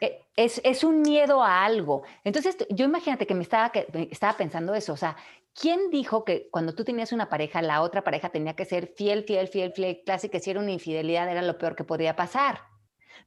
eh, 0.00 0.22
es, 0.36 0.60
es, 0.62 0.84
un 0.84 1.02
miedo 1.02 1.42
a 1.42 1.64
algo. 1.64 2.04
Entonces, 2.22 2.56
yo 2.70 2.84
imagínate 2.84 3.26
que 3.26 3.34
me 3.34 3.42
estaba, 3.42 3.70
que 3.70 3.88
estaba 4.12 4.36
pensando 4.36 4.72
eso, 4.74 4.92
o 4.92 4.96
sea, 4.96 5.16
¿quién 5.52 5.90
dijo 5.90 6.24
que 6.24 6.48
cuando 6.50 6.74
tú 6.76 6.84
tenías 6.84 7.10
una 7.12 7.28
pareja, 7.28 7.60
la 7.60 7.82
otra 7.82 8.04
pareja 8.04 8.28
tenía 8.28 8.54
que 8.54 8.64
ser 8.64 8.86
fiel, 8.86 9.24
fiel, 9.24 9.48
fiel, 9.48 9.72
fiel, 9.72 10.00
clásica, 10.04 10.32
que 10.32 10.40
si 10.40 10.50
era 10.50 10.60
una 10.60 10.70
infidelidad 10.70 11.28
era 11.28 11.42
lo 11.42 11.58
peor 11.58 11.74
que 11.74 11.82
podía 11.82 12.14
pasar? 12.14 12.60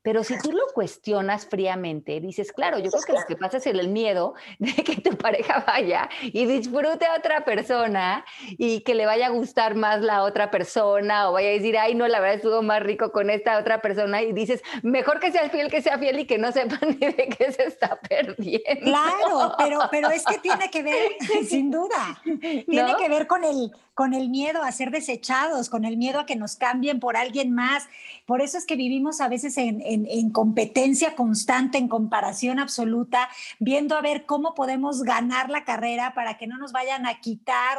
Pero 0.02 0.24
si 0.24 0.38
tú 0.40 0.52
lo 0.52 0.64
cuestionas 0.74 1.46
fríamente, 1.46 2.20
dices, 2.20 2.52
claro, 2.52 2.80
yo 2.80 2.90
creo 2.90 3.04
que 3.04 3.14
lo 3.14 3.26
que 3.28 3.36
pasa 3.36 3.58
es 3.58 3.68
el 3.68 3.90
miedo 3.90 4.34
de 4.60 4.74
que 4.74 5.02
tu 5.02 5.18
pareja 5.18 5.64
vaya 5.68 6.10
y 6.22 6.46
disfrute 6.46 7.06
a 7.06 7.16
otra 7.18 7.46
persona 7.46 8.26
y 8.50 8.82
que 8.82 8.96
le 8.96 9.06
vaya 9.06 9.28
a 9.28 9.30
gustar 9.30 9.76
más 9.76 10.02
la 10.02 10.24
otra 10.24 10.52
persona 10.52 11.30
o 11.30 11.34
vaya 11.34 11.50
a 11.50 11.54
decir, 11.54 11.78
ay, 11.78 11.96
no, 11.96 12.08
la 12.08 12.20
verdad 12.20 12.38
estuvo 12.38 12.62
más 12.62 12.82
rico 12.82 13.12
con 13.12 13.30
esta 13.30 13.58
otra 13.58 13.82
persona 13.82 14.22
y 14.22 14.34
dices, 14.34 14.62
mejor 14.84 15.20
que 15.20 15.32
sea 15.32 15.50
fiel 15.50 15.70
que 15.70 15.82
sea 15.82 15.98
fiel 15.98 16.20
y 16.20 16.26
que 16.26 16.38
no 16.38 16.52
sepan 16.52 16.80
ni 17.00 17.08
de 17.08 17.30
qué 17.38 17.52
se 17.52 17.64
está 17.64 18.00
perdiendo. 18.00 18.82
Claro, 18.84 19.56
pero, 19.58 19.80
pero 19.92 20.10
es 20.10 20.26
que 20.26 20.38
tiene 20.40 20.70
que 20.70 20.84
ver, 20.84 21.12
sin 21.48 21.72
duda, 21.72 22.22
tiene 22.24 22.96
que 22.98 23.10
ver 23.10 23.28
con 23.28 23.44
el, 23.44 23.72
con 24.00 24.14
el 24.14 24.30
miedo 24.30 24.64
a 24.64 24.72
ser 24.72 24.92
desechados, 24.92 25.70
con 25.70 25.84
el 25.84 25.98
miedo 25.98 26.22
a 26.22 26.26
que 26.26 26.38
nos 26.38 26.56
cambien 26.56 27.02
por 27.02 27.18
alguien 27.18 27.54
más. 27.54 27.90
Por 28.26 28.42
eso 28.42 28.58
es 28.58 28.66
que 28.66 28.78
vivimos 28.78 29.20
a 29.20 29.28
veces 29.28 29.58
en, 29.58 30.32
competencia 30.32 31.18
constante, 31.18 31.78
en 31.78 31.90
comparación 31.90 32.60
absoluta, 32.60 33.28
viendo 33.60 33.98
a 33.98 34.02
ver 34.02 34.26
cómo 34.26 34.56
podemos 34.56 35.04
ganar 35.04 35.50
la 35.50 35.66
carrera 35.66 36.14
para 36.14 36.38
que 36.38 36.48
no 36.48 36.58
nos 36.58 36.72
vayan 36.72 37.06
a 37.06 37.20
quitar 37.20 37.78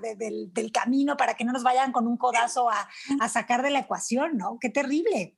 del, 0.00 0.72
camino, 0.72 1.18
para 1.18 1.34
que 1.34 1.44
no 1.44 1.52
nos 1.52 1.64
vayan 1.64 1.92
con 1.92 2.06
un 2.06 2.16
codazo 2.16 2.70
a, 2.70 2.88
a 3.20 3.28
sacar 3.28 3.62
de 3.62 3.68
la 3.68 3.80
ecuación, 3.80 4.38
¿no? 4.38 4.56
Qué 4.58 4.70
terrible. 4.70 5.37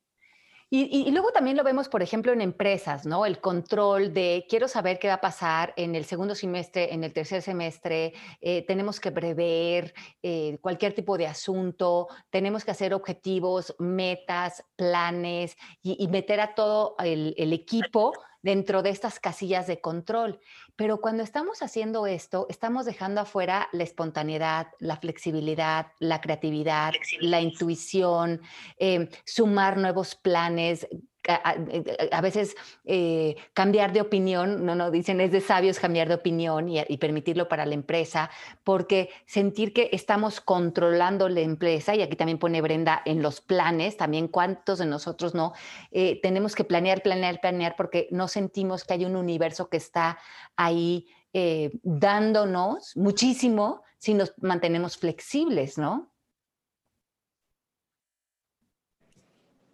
Y, 0.72 1.10
luego 1.10 1.32
también 1.32 1.56
lo 1.56 1.64
vemos, 1.64 1.88
por 1.88 2.00
ejemplo, 2.00 2.32
en 2.32 2.40
empresas, 2.40 3.04
¿no? 3.04 3.26
El 3.26 3.40
control 3.40 4.14
de 4.14 4.46
quiero 4.48 4.68
saber 4.68 5.00
qué 5.00 5.08
va 5.08 5.14
a 5.14 5.20
pasar 5.20 5.74
en 5.76 5.96
el 5.96 6.04
segundo 6.04 6.36
semestre, 6.36 6.94
en 6.94 7.02
el 7.02 7.12
tercer 7.12 7.42
semestre, 7.42 8.12
eh, 8.40 8.64
tenemos 8.66 9.00
que 9.00 9.10
prever 9.10 9.92
eh, 10.22 10.58
cualquier 10.60 10.92
tipo 10.92 11.18
de 11.18 11.26
asunto, 11.26 12.06
tenemos 12.30 12.64
que 12.64 12.70
hacer 12.70 12.94
objetivos, 12.94 13.74
metas, 13.80 14.64
planes 14.76 15.56
y, 15.82 16.06
meter 16.06 16.40
a 16.40 16.54
todo 16.54 16.94
el, 17.00 17.34
el 17.36 17.52
equipo 17.52 18.12
dentro 18.42 18.82
de 18.82 18.90
estas 18.90 19.20
casillas 19.20 19.66
de 19.66 19.80
control. 19.80 20.40
Pero 20.76 21.00
cuando 21.00 21.22
estamos 21.22 21.62
haciendo 21.62 22.06
esto, 22.06 22.46
estamos 22.48 22.86
dejando 22.86 23.20
afuera 23.20 23.68
la 23.72 23.84
espontaneidad, 23.84 24.68
la 24.78 24.96
flexibilidad, 24.96 25.88
la 25.98 26.20
creatividad, 26.20 26.92
la 27.20 27.40
intuición, 27.40 28.40
em, 28.78 29.08
sumar 29.24 29.76
nuevos 29.76 30.14
planes, 30.14 30.86
a, 31.28 32.20
veces 32.20 32.56
eh, 32.84 33.36
cambiar 33.52 33.92
de 33.92 34.00
opinión, 34.00 34.64
no, 34.64 34.74
no, 34.74 34.90
dicen 34.90 35.20
es 35.20 35.32
de 35.32 35.40
sabios 35.40 35.78
cambiar 35.78 36.08
de 36.08 36.14
opinión 36.14 36.68
y, 36.68 36.96
permitirlo 36.96 37.48
para 37.48 37.66
la 37.66 37.74
empresa, 37.74 38.30
porque 38.64 39.10
sentir 39.26 39.72
que 39.72 39.90
estamos 39.92 40.40
controlando 40.40 41.28
la 41.28 41.40
empresa, 41.40 41.94
y 41.94 42.02
aquí 42.02 42.16
también 42.16 42.38
pone 42.38 42.60
Brenda 42.60 43.02
en 43.04 43.22
los 43.22 43.40
planes, 43.40 43.96
también 43.96 44.28
cuántos 44.28 44.78
de 44.78 44.86
nosotros 44.86 45.34
no, 45.34 45.52
eh, 45.90 46.20
tenemos 46.22 46.54
que 46.54 46.64
planear, 46.64 47.02
planear, 47.02 47.40
planear, 47.40 47.74
porque 47.76 48.08
no 48.10 48.28
sentimos 48.28 48.84
que 48.84 48.94
hay 48.94 49.04
un 49.04 49.16
universo 49.16 49.68
que 49.68 49.76
está 49.76 50.18
ahí 50.56 51.06
eh, 51.32 51.70
dándonos 51.82 52.96
muchísimo 52.96 53.82
si 53.98 54.14
nos 54.14 54.34
mantenemos 54.40 54.96
flexibles, 54.96 55.78
¿no? 55.78 56.09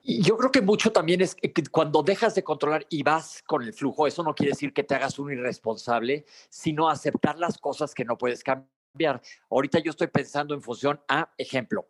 Yo 0.09 0.37
creo 0.37 0.53
que 0.53 0.61
mucho 0.61 0.93
también 0.93 1.21
es 1.21 1.35
que 1.35 1.53
cuando 1.69 2.01
dejas 2.01 2.37
de 2.37 2.45
controlar 2.45 2.87
y 2.89 3.03
vas 3.03 3.43
con 3.43 3.65
el 3.65 3.73
flujo, 3.73 4.07
eso 4.07 4.23
no 4.23 4.37
quiere 4.37 4.53
decir 4.53 4.73
que 4.73 4.85
te 4.85 4.95
hagas 4.95 5.19
un 5.19 5.33
irresponsable, 5.33 6.25
sino 6.49 6.89
aceptar 6.89 7.37
las 7.41 7.59
cosas 7.59 7.93
que 7.93 8.05
no 8.05 8.17
puedes 8.17 8.45
cambiar. 8.45 9.21
Ahorita 9.51 9.81
yo 9.81 9.91
estoy 9.91 10.07
pensando 10.07 10.55
en 10.55 10.63
función 10.63 11.01
a, 11.09 11.35
ejemplo, 11.37 11.89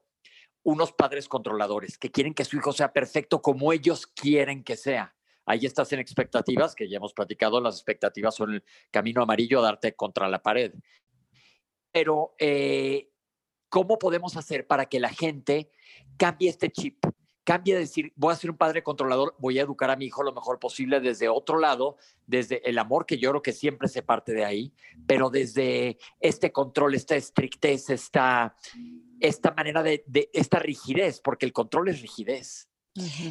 unos 0.62 0.92
padres 0.92 1.28
controladores 1.28 1.99
que 1.99 2.11
quieren 2.11 2.32
que 2.32 2.46
su 2.46 2.56
hijo 2.56 2.73
sea 2.73 2.90
perfecto 2.94 3.42
como 3.42 3.70
ellos 3.70 4.06
quieren 4.06 4.64
que 4.64 4.78
sea. 4.78 5.14
Ahí 5.44 5.66
estás 5.66 5.92
en 5.92 5.99
expectativas, 5.99 6.75
que 6.75 6.88
ya 6.88 6.96
hemos 6.96 7.12
platicado, 7.12 7.61
las 7.61 7.75
expectativas 7.75 8.35
son 8.35 8.54
el 8.54 8.64
camino 8.90 9.20
amarillo 9.20 9.61
darte 9.61 9.94
contra 9.94 10.26
la 10.26 10.42
pared. 10.42 10.73
Pero, 11.92 12.35
eh, 12.38 13.11
¿cómo 13.68 13.99
podemos 13.99 14.38
hacer 14.38 14.66
para 14.66 14.87
que 14.87 15.00
la 15.00 15.11
gente 15.11 15.70
cambie 16.16 16.49
este 16.49 16.70
chip? 16.70 17.04
Cambia 17.47 17.75
de 17.75 17.83
decir, 17.83 18.12
voy 18.17 18.33
a 18.33 18.37
ser 18.37 18.50
un 18.50 18.57
padre 18.57 18.83
controlador, 18.83 19.37
voy 19.38 19.61
a 19.61 19.62
educar 19.62 19.88
a 19.88 19.97
mi 19.97 20.07
hijo 20.07 20.25
lo 20.25 20.33
mejor 20.33 20.59
posible 20.59 20.99
desde 20.99 21.29
otro 21.29 21.61
lado, 21.61 21.97
desde 22.26 22.69
el 22.69 22.76
amor, 22.76 23.07
que 23.07 23.19
yo 23.19 23.41
que 23.41 23.53
siempre 23.53 23.87
se 23.87 24.03
parte 24.03 24.33
de 24.33 24.45
ahí, 24.45 24.73
pero 25.07 25.31
desde 25.31 25.97
este 26.19 26.50
control, 26.50 26.95
esta 26.95 27.15
estrictez, 27.15 27.88
esta, 27.91 28.57
esta 29.21 29.53
manera 29.53 29.85
de, 29.85 30.03
de 30.07 30.29
esta 30.33 30.59
rigidez, 30.59 31.21
porque 31.21 31.47
el 31.47 31.53
control 31.53 31.88
es 31.88 32.03
rigidez. 32.03 32.69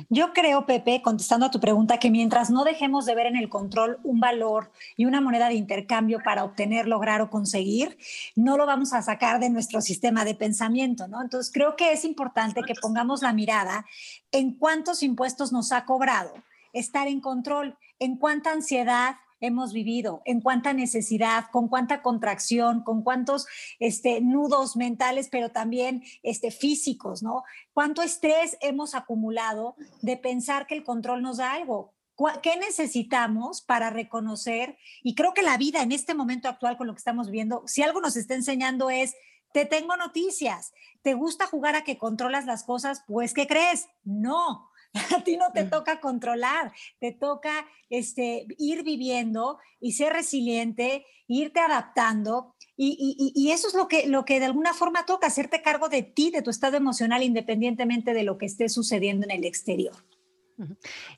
Yo 0.10 0.34
creo, 0.34 0.66
Pepe, 0.66 1.02
contestando 1.02 1.46
a 1.46 1.52
tu 1.52 1.60
pregunta, 1.60 1.98
que 1.98 2.12
mientras 2.12 2.50
no 2.50 2.64
dejemos 2.64 3.06
de 3.06 3.16
ver 3.16 3.28
en 3.28 3.36
el 3.36 3.50
control 3.50 4.00
un 4.04 4.20
valor 4.20 4.72
y 4.96 5.06
una 5.06 5.22
moneda 5.22 5.48
de 5.48 5.56
intercambio 5.56 6.20
para 6.24 6.44
obtener, 6.44 6.88
lograr 6.88 7.22
o 7.22 7.30
conseguir, 7.30 7.98
no 8.36 8.58
lo 8.58 8.66
vamos 8.66 8.94
a 8.94 9.02
sacar 9.02 9.40
de 9.40 9.50
nuestro 9.50 9.82
sistema 9.82 10.26
de 10.26 10.36
pensamiento, 10.36 11.08
¿no? 11.08 11.22
Entonces, 11.22 11.52
creo 11.52 11.76
que 11.76 11.92
es 11.92 12.06
importante 12.06 12.62
que 12.64 12.76
pongamos 12.76 13.22
la 13.22 13.34
mirada 13.34 13.86
en 14.32 14.54
cuántos 14.54 15.04
impuestos 15.04 15.52
nos 15.52 15.72
ha 15.72 15.86
cobrado 15.86 16.34
estar 16.74 17.08
en 17.08 17.22
control, 17.22 17.78
en 18.00 18.18
cuánta 18.18 18.52
ansiedad 18.52 19.16
hemos 19.40 19.74
vivido, 19.74 20.22
en 20.26 20.42
cuánta 20.42 20.74
necesidad, 20.74 21.46
con 21.52 21.68
cuánta 21.68 22.02
contracción, 22.02 22.84
con 22.84 23.04
cuántos 23.04 23.48
este, 23.80 24.22
nudos 24.22 24.76
mentales, 24.76 25.30
pero 25.30 25.50
también 25.50 26.04
este, 26.24 26.52
físicos, 26.52 27.22
¿no? 27.22 27.44
Cuánto 27.74 28.02
estrés 28.02 28.58
hemos 28.62 28.96
acumulado 28.96 29.76
de 30.02 30.18
pensar 30.18 30.68
que 30.68 30.76
el 30.76 30.84
control 30.84 31.22
nos 31.22 31.38
da 31.38 31.54
algo. 31.54 31.94
¿Qué 32.42 32.56
necesitamos 32.56 33.62
para 33.62 33.90
reconocer? 33.90 34.78
Y 35.04 35.16
creo 35.16 35.34
que 35.34 35.42
la 35.42 35.58
vida 35.58 35.82
en 35.82 35.92
este 35.92 36.14
momento 36.14 36.48
actual 36.48 36.78
con 36.78 36.88
lo 36.88 36.94
que 36.94 37.00
estamos 37.00 37.30
viendo, 37.30 37.64
si 37.66 37.84
algo 37.84 38.00
nos 38.00 38.16
está 38.16 38.36
enseñando 38.36 38.90
es, 38.90 39.16
te 39.52 39.66
tengo 39.66 39.96
noticias, 39.98 40.74
¿te 41.02 41.14
gusta 41.14 41.48
jugar 41.48 41.76
a 41.76 41.84
que 41.84 41.98
controlas 41.98 42.46
las 42.46 42.64
cosas? 42.64 43.04
Pues, 43.08 43.34
¿qué 43.34 43.48
crees? 43.48 43.88
No, 44.04 44.70
a 45.16 45.24
ti 45.24 45.38
no 45.38 45.52
te 45.54 45.66
toca 45.66 46.00
controlar, 46.00 46.72
te 47.00 47.12
toca 47.12 47.68
este, 47.90 48.48
ir 48.58 48.84
viviendo 48.84 49.60
y 49.80 49.94
ser 49.94 50.14
resiliente, 50.14 51.06
irte 51.28 51.60
adaptando. 51.60 52.56
Y, 52.78 53.34
y, 53.34 53.52
eso 53.52 53.70
es 53.70 53.74
lo 53.74 53.88
que, 53.88 54.06
lo 54.08 54.26
que 54.26 54.40
de 54.40 54.48
alguna 54.48 54.74
forma 54.74 55.06
toca, 55.06 55.28
hacerte 55.28 55.62
cargo 55.62 55.88
de 55.88 56.04
ti, 56.04 56.30
de 56.30 56.42
tu 56.42 56.50
estado 56.50 56.76
emocional, 56.76 57.24
independientemente 57.24 58.14
de 58.14 58.24
lo 58.24 58.38
que 58.38 58.48
esté 58.48 58.68
sucediendo 58.68 59.26
en 59.26 59.32
el 59.32 59.46
exterior. 59.46 59.96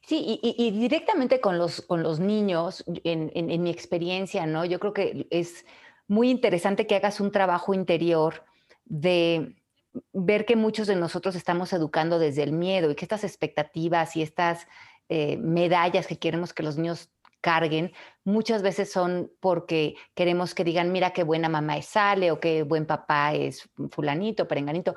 Sí, 0.05 0.39
y, 0.41 0.71
directamente 0.71 1.41
con 1.41 1.57
los, 1.57 1.81
con 1.81 2.03
los 2.03 2.19
niños, 2.19 2.83
en, 3.03 3.31
en, 3.33 3.63
mi 3.63 3.69
experiencia, 3.69 4.45
¿no? 4.45 4.65
Yo 4.65 4.79
creo 4.79 4.93
que 4.93 5.27
es 5.31 5.65
muy 6.07 6.29
interesante 6.29 6.87
que 6.87 6.95
hagas 6.95 7.19
un 7.19 7.31
trabajo 7.31 7.73
interior 7.73 8.43
de 8.85 9.55
ver 10.13 10.45
que 10.45 10.55
muchos 10.55 10.87
de 10.87 10.95
nosotros 10.95 11.35
estamos 11.35 11.73
educando 11.73 12.19
desde 12.19 12.43
el 12.43 12.51
miedo 12.51 12.91
y 12.91 12.95
que 12.95 13.05
estas 13.05 13.23
expectativas 13.23 14.15
y 14.15 14.21
estas 14.21 14.67
eh, 15.09 15.37
medallas 15.37 16.07
que 16.07 16.19
queremos 16.19 16.53
que 16.53 16.63
los 16.63 16.77
niños 16.77 17.09
carguen, 17.41 17.93
muchas 18.23 18.61
veces 18.61 18.91
son 18.91 19.31
porque 19.39 19.95
queremos 20.15 20.53
que 20.53 20.63
digan, 20.63 20.91
mira 20.91 21.11
qué 21.11 21.23
buena 21.23 21.49
mamá 21.49 21.77
es 21.77 21.85
Sale 21.85 22.31
o 22.31 22.39
qué 22.39 22.63
buen 22.63 22.85
papá 22.85 23.33
es 23.33 23.69
fulanito, 23.91 24.47
perenganito. 24.47 24.95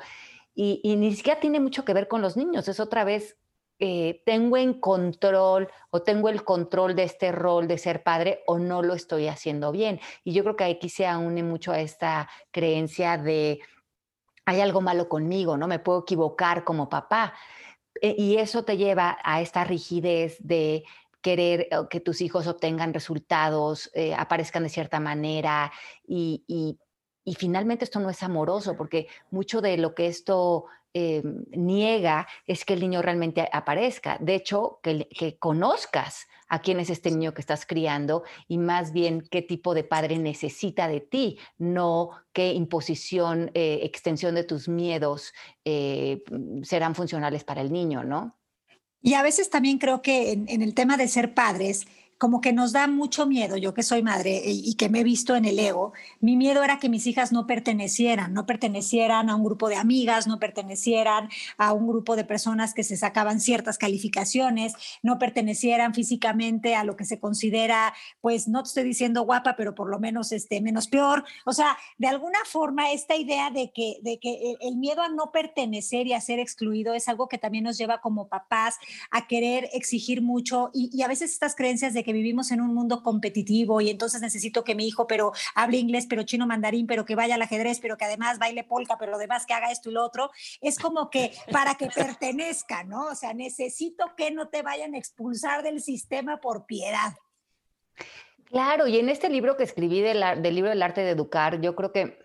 Y, 0.54 0.80
y 0.82 0.96
ni 0.96 1.14
siquiera 1.14 1.38
tiene 1.38 1.60
mucho 1.60 1.84
que 1.84 1.94
ver 1.94 2.08
con 2.08 2.22
los 2.22 2.36
niños, 2.36 2.68
es 2.68 2.80
otra 2.80 3.04
vez 3.04 3.36
eh, 3.82 4.22
tengo 4.26 4.58
en 4.58 4.74
control 4.74 5.68
o 5.88 6.02
tengo 6.02 6.28
el 6.28 6.44
control 6.44 6.94
de 6.94 7.04
este 7.04 7.32
rol 7.32 7.66
de 7.66 7.78
ser 7.78 8.02
padre 8.02 8.42
o 8.46 8.58
no 8.58 8.82
lo 8.82 8.92
estoy 8.92 9.26
haciendo 9.26 9.72
bien. 9.72 10.00
Y 10.22 10.34
yo 10.34 10.42
creo 10.42 10.54
que 10.54 10.64
aquí 10.64 10.90
se 10.90 11.06
une 11.16 11.42
mucho 11.42 11.72
a 11.72 11.80
esta 11.80 12.28
creencia 12.50 13.16
de 13.16 13.60
hay 14.50 14.60
algo 14.60 14.80
malo 14.80 15.08
conmigo, 15.08 15.56
¿no? 15.56 15.68
Me 15.68 15.78
puedo 15.78 16.00
equivocar 16.00 16.64
como 16.64 16.88
papá. 16.88 17.34
E, 18.02 18.16
y 18.18 18.36
eso 18.36 18.64
te 18.64 18.76
lleva 18.76 19.16
a 19.22 19.40
esta 19.40 19.62
rigidez 19.62 20.38
de 20.40 20.82
querer 21.20 21.68
que 21.88 22.00
tus 22.00 22.20
hijos 22.20 22.48
obtengan 22.48 22.92
resultados, 22.92 23.90
eh, 23.94 24.12
aparezcan 24.14 24.64
de 24.64 24.68
cierta 24.70 24.98
manera 24.98 25.70
y, 26.04 26.42
y 27.24 27.34
finalmente 27.34 27.84
esto 27.84 28.00
no 28.00 28.10
es 28.10 28.22
amoroso 28.24 28.76
porque 28.76 29.06
mucho 29.30 29.60
de 29.60 29.76
lo 29.76 29.94
que 29.94 30.08
esto 30.08 30.64
eh, 30.94 31.22
niega 31.52 32.26
es 32.46 32.64
que 32.64 32.74
el 32.74 32.80
niño 32.80 33.02
realmente 33.02 33.48
aparezca. 33.52 34.18
De 34.20 34.34
hecho, 34.34 34.80
que, 34.82 35.08
que, 35.08 35.38
conozcas 35.38 36.26
a 36.48 36.60
quién 36.60 36.80
es 36.80 36.90
este 36.90 37.10
niño 37.10 37.32
que 37.32 37.40
estás 37.40 37.64
criando 37.64 38.24
y 38.48 38.58
más 38.58 38.92
bien 38.92 39.22
qué 39.30 39.40
tipo 39.40 39.72
de 39.72 39.84
padre 39.84 40.18
necesita 40.18 40.88
de 40.88 41.00
ti, 41.00 41.38
no 41.58 42.10
qué 42.32 42.52
imposición, 42.52 43.50
eh, 43.54 43.80
extensión 43.82 44.34
de 44.34 44.44
tus 44.44 44.68
miedos 44.68 45.32
eh, 45.64 46.24
serán 46.62 46.94
funcionales 46.94 47.44
para 47.44 47.60
el 47.60 47.70
niño, 47.72 48.02
¿no? 48.02 48.36
Y 49.00 49.14
a 49.14 49.22
veces 49.22 49.48
también 49.48 49.78
creo 49.78 50.02
que 50.02 50.32
en 50.32 50.60
el 50.60 50.74
tema 50.74 50.96
de 50.98 51.08
ser 51.08 51.32
padres, 51.32 51.86
como 52.20 52.42
que 52.42 52.52
nos 52.52 52.72
da 52.72 52.86
mucho 52.86 53.24
miedo, 53.24 53.56
yo 53.56 53.72
que 53.72 53.82
soy 53.82 54.02
madre 54.02 54.42
y, 54.44 54.74
que 54.74 54.90
me 54.90 55.00
he 55.00 55.04
visto 55.04 55.36
en 55.36 55.46
el 55.46 55.58
ego, 55.58 55.94
mi 56.20 56.36
miedo 56.36 56.62
era 56.62 56.78
que 56.78 56.90
mis 56.90 57.06
hijas 57.06 57.32
no 57.32 57.46
pertenecieran, 57.46 58.34
no 58.34 58.44
pertenecieran 58.44 59.30
a 59.30 59.36
un 59.36 59.42
grupo 59.42 59.70
de 59.70 59.76
amigas, 59.76 60.26
no 60.26 60.38
pertenecieran 60.38 61.30
a 61.56 61.72
un 61.72 61.88
grupo 61.88 62.16
de 62.16 62.24
personas 62.24 62.74
que 62.74 62.84
se 62.84 62.98
sacaban 62.98 63.40
ciertas 63.40 63.78
calificaciones, 63.78 64.74
no 65.02 65.18
pertenecieran 65.18 65.94
físicamente 65.94 66.74
a 66.74 66.84
lo 66.84 66.94
que 66.94 67.06
se 67.06 67.18
considera, 67.18 67.94
pues 68.20 68.48
no 68.48 68.62
te 68.62 68.68
estoy 68.68 68.84
diciendo 68.84 69.22
guapa, 69.22 69.56
pero 69.56 69.74
por 69.74 69.88
lo 69.88 69.98
menos 69.98 70.30
este, 70.32 70.60
menos 70.60 70.88
peor. 70.88 71.24
O 71.46 71.54
sea, 71.54 71.78
de 71.96 72.08
alguna 72.08 72.40
forma 72.44 72.92
esta 72.92 73.16
idea 73.16 73.50
de 73.50 73.72
que, 73.72 73.96
de 74.02 74.18
que 74.18 74.56
el, 74.60 74.76
miedo 74.76 75.00
a 75.00 75.08
no 75.08 75.32
pertenecer 75.32 76.06
y 76.06 76.12
a 76.12 76.20
ser 76.20 76.38
excluido 76.38 76.92
es 76.92 77.08
algo 77.08 77.28
que 77.28 77.38
también 77.38 77.64
nos 77.64 77.78
lleva 77.78 78.02
como 78.02 78.28
papás 78.28 78.76
a 79.10 79.26
querer 79.26 79.70
exigir 79.72 80.20
mucho 80.20 80.70
y, 80.74 80.90
y 80.92 81.00
a 81.00 81.08
veces 81.08 81.32
estas 81.32 81.56
creencias 81.56 81.94
de 81.94 82.04
que 82.04 82.09
vivimos 82.12 82.50
en 82.50 82.60
un 82.60 82.74
mundo 82.74 83.02
competitivo 83.02 83.80
y 83.80 83.90
entonces 83.90 84.20
necesito 84.20 84.64
que 84.64 84.74
mi 84.74 84.86
hijo, 84.86 85.06
pero 85.06 85.32
hable 85.54 85.78
inglés, 85.78 86.06
pero 86.08 86.22
chino 86.22 86.46
mandarín, 86.46 86.86
pero 86.86 87.04
que 87.04 87.14
vaya 87.14 87.34
al 87.34 87.42
ajedrez, 87.42 87.80
pero 87.80 87.96
que 87.96 88.04
además 88.04 88.38
baile 88.38 88.64
polka, 88.64 88.96
pero 88.98 89.14
además 89.16 89.46
que 89.46 89.54
haga 89.54 89.70
esto 89.70 89.90
y 89.90 89.92
lo 89.92 90.04
otro, 90.04 90.30
es 90.60 90.78
como 90.78 91.10
que 91.10 91.32
para 91.52 91.74
que 91.74 91.88
pertenezca, 91.88 92.84
¿no? 92.84 93.06
O 93.06 93.14
sea, 93.14 93.34
necesito 93.34 94.14
que 94.16 94.30
no 94.30 94.48
te 94.48 94.62
vayan 94.62 94.94
a 94.94 94.98
expulsar 94.98 95.62
del 95.62 95.80
sistema 95.80 96.40
por 96.40 96.66
piedad. 96.66 97.14
Claro, 98.46 98.86
y 98.88 98.98
en 98.98 99.08
este 99.08 99.28
libro 99.28 99.56
que 99.56 99.62
escribí 99.62 100.00
del, 100.00 100.42
del 100.42 100.54
libro 100.54 100.70
del 100.70 100.82
arte 100.82 101.02
de 101.02 101.10
educar, 101.10 101.60
yo 101.60 101.76
creo 101.76 101.92
que 101.92 102.18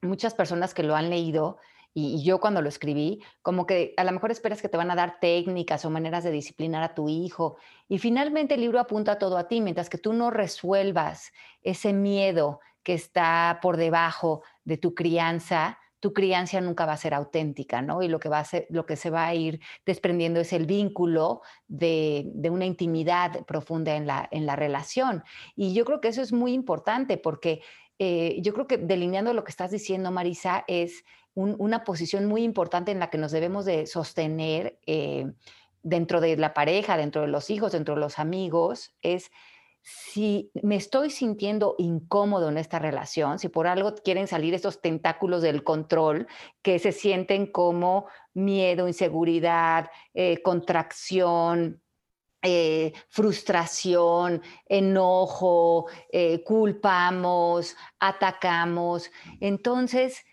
muchas 0.00 0.34
personas 0.34 0.74
que 0.74 0.82
lo 0.82 0.96
han 0.96 1.10
leído 1.10 1.58
y, 1.94 2.22
yo 2.22 2.40
cuando 2.40 2.62
lo 2.62 2.68
escribí, 2.68 3.22
como 3.42 3.66
que 3.66 3.94
a 3.96 4.04
lo 4.04 4.12
mejor 4.12 4.30
esperas 4.30 4.62
que 4.62 4.68
te 4.68 4.76
van 4.76 4.90
a 4.90 4.96
dar 4.96 5.18
técnicas 5.20 5.84
o 5.84 5.90
maneras 5.90 6.24
de 6.24 6.30
disciplinar 6.30 6.82
a 6.82 6.94
tu 6.94 7.08
hijo. 7.08 7.56
Y 7.88 7.98
finalmente 7.98 8.54
el 8.54 8.60
libro 8.60 8.80
apunta 8.80 9.18
todo 9.18 9.36
a 9.36 9.48
ti, 9.48 9.60
mientras 9.60 9.90
que 9.90 9.98
tú 9.98 10.12
no 10.12 10.30
resuelvas 10.30 11.32
ese 11.62 11.92
miedo 11.92 12.60
que 12.82 12.94
está 12.94 13.58
por 13.62 13.76
debajo 13.76 14.42
de 14.64 14.76
tu 14.76 14.94
crianza, 14.94 15.78
tu 16.00 16.12
crianza 16.12 16.60
nunca 16.60 16.84
va 16.84 16.94
a 16.94 16.96
ser 16.96 17.14
auténtica, 17.14 17.80
¿no? 17.80 18.02
Y 18.02 18.08
lo 18.08 18.18
que, 18.18 18.28
va 18.28 18.40
a 18.40 18.44
ser, 18.44 18.66
lo 18.70 18.86
que 18.86 18.96
se 18.96 19.08
va 19.08 19.26
a 19.26 19.34
ir 19.36 19.60
desprendiendo 19.86 20.40
es 20.40 20.52
el 20.52 20.66
vínculo 20.66 21.42
de, 21.68 22.32
una 22.50 22.66
intimidad 22.66 23.44
profunda 23.46 23.94
en 23.94 24.08
la, 24.08 24.28
en 24.32 24.44
la 24.44 24.56
relación. 24.56 25.22
Y 25.54 25.74
yo 25.74 25.84
creo 25.84 26.00
que 26.00 26.08
eso 26.08 26.20
es 26.20 26.32
muy 26.32 26.54
importante 26.54 27.18
porque 27.18 27.62
eh, 28.00 28.40
yo 28.42 28.52
creo 28.52 28.66
que 28.66 28.78
delineando 28.78 29.32
lo 29.32 29.44
que 29.44 29.52
estás 29.52 29.70
diciendo, 29.70 30.10
Marisa, 30.10 30.64
es 30.66 31.04
una 31.34 31.84
posición 31.84 32.26
muy 32.26 32.42
importante 32.42 32.92
en 32.92 32.98
la 32.98 33.10
que 33.10 33.18
nos 33.18 33.32
debemos 33.32 33.64
de 33.64 33.86
sostener 33.86 34.78
eh, 34.86 35.32
dentro 35.82 36.20
de 36.20 36.36
la 36.36 36.52
pareja, 36.52 36.96
dentro 36.96 37.22
de 37.22 37.28
los 37.28 37.50
hijos, 37.50 37.72
dentro 37.72 37.94
de 37.94 38.00
los 38.00 38.18
amigos, 38.18 38.94
es 39.00 39.30
si 39.84 40.52
me 40.62 40.76
estoy 40.76 41.10
sintiendo 41.10 41.74
incómodo 41.78 42.50
en 42.50 42.58
esta 42.58 42.78
relación, 42.78 43.40
si 43.40 43.48
por 43.48 43.66
algo 43.66 43.94
quieren 43.96 44.28
salir 44.28 44.54
estos 44.54 44.80
tentáculos 44.80 45.42
del 45.42 45.64
control 45.64 46.28
que 46.60 46.78
se 46.78 46.92
sienten 46.92 47.46
como 47.46 48.06
miedo, 48.32 48.86
inseguridad, 48.86 49.90
eh, 50.14 50.40
contracción, 50.42 51.82
eh, 52.42 52.92
frustración, 53.08 54.42
enojo, 54.66 55.86
culpamos, 56.44 57.76
atacamos. 57.98 59.10
Entonces, 59.40 60.24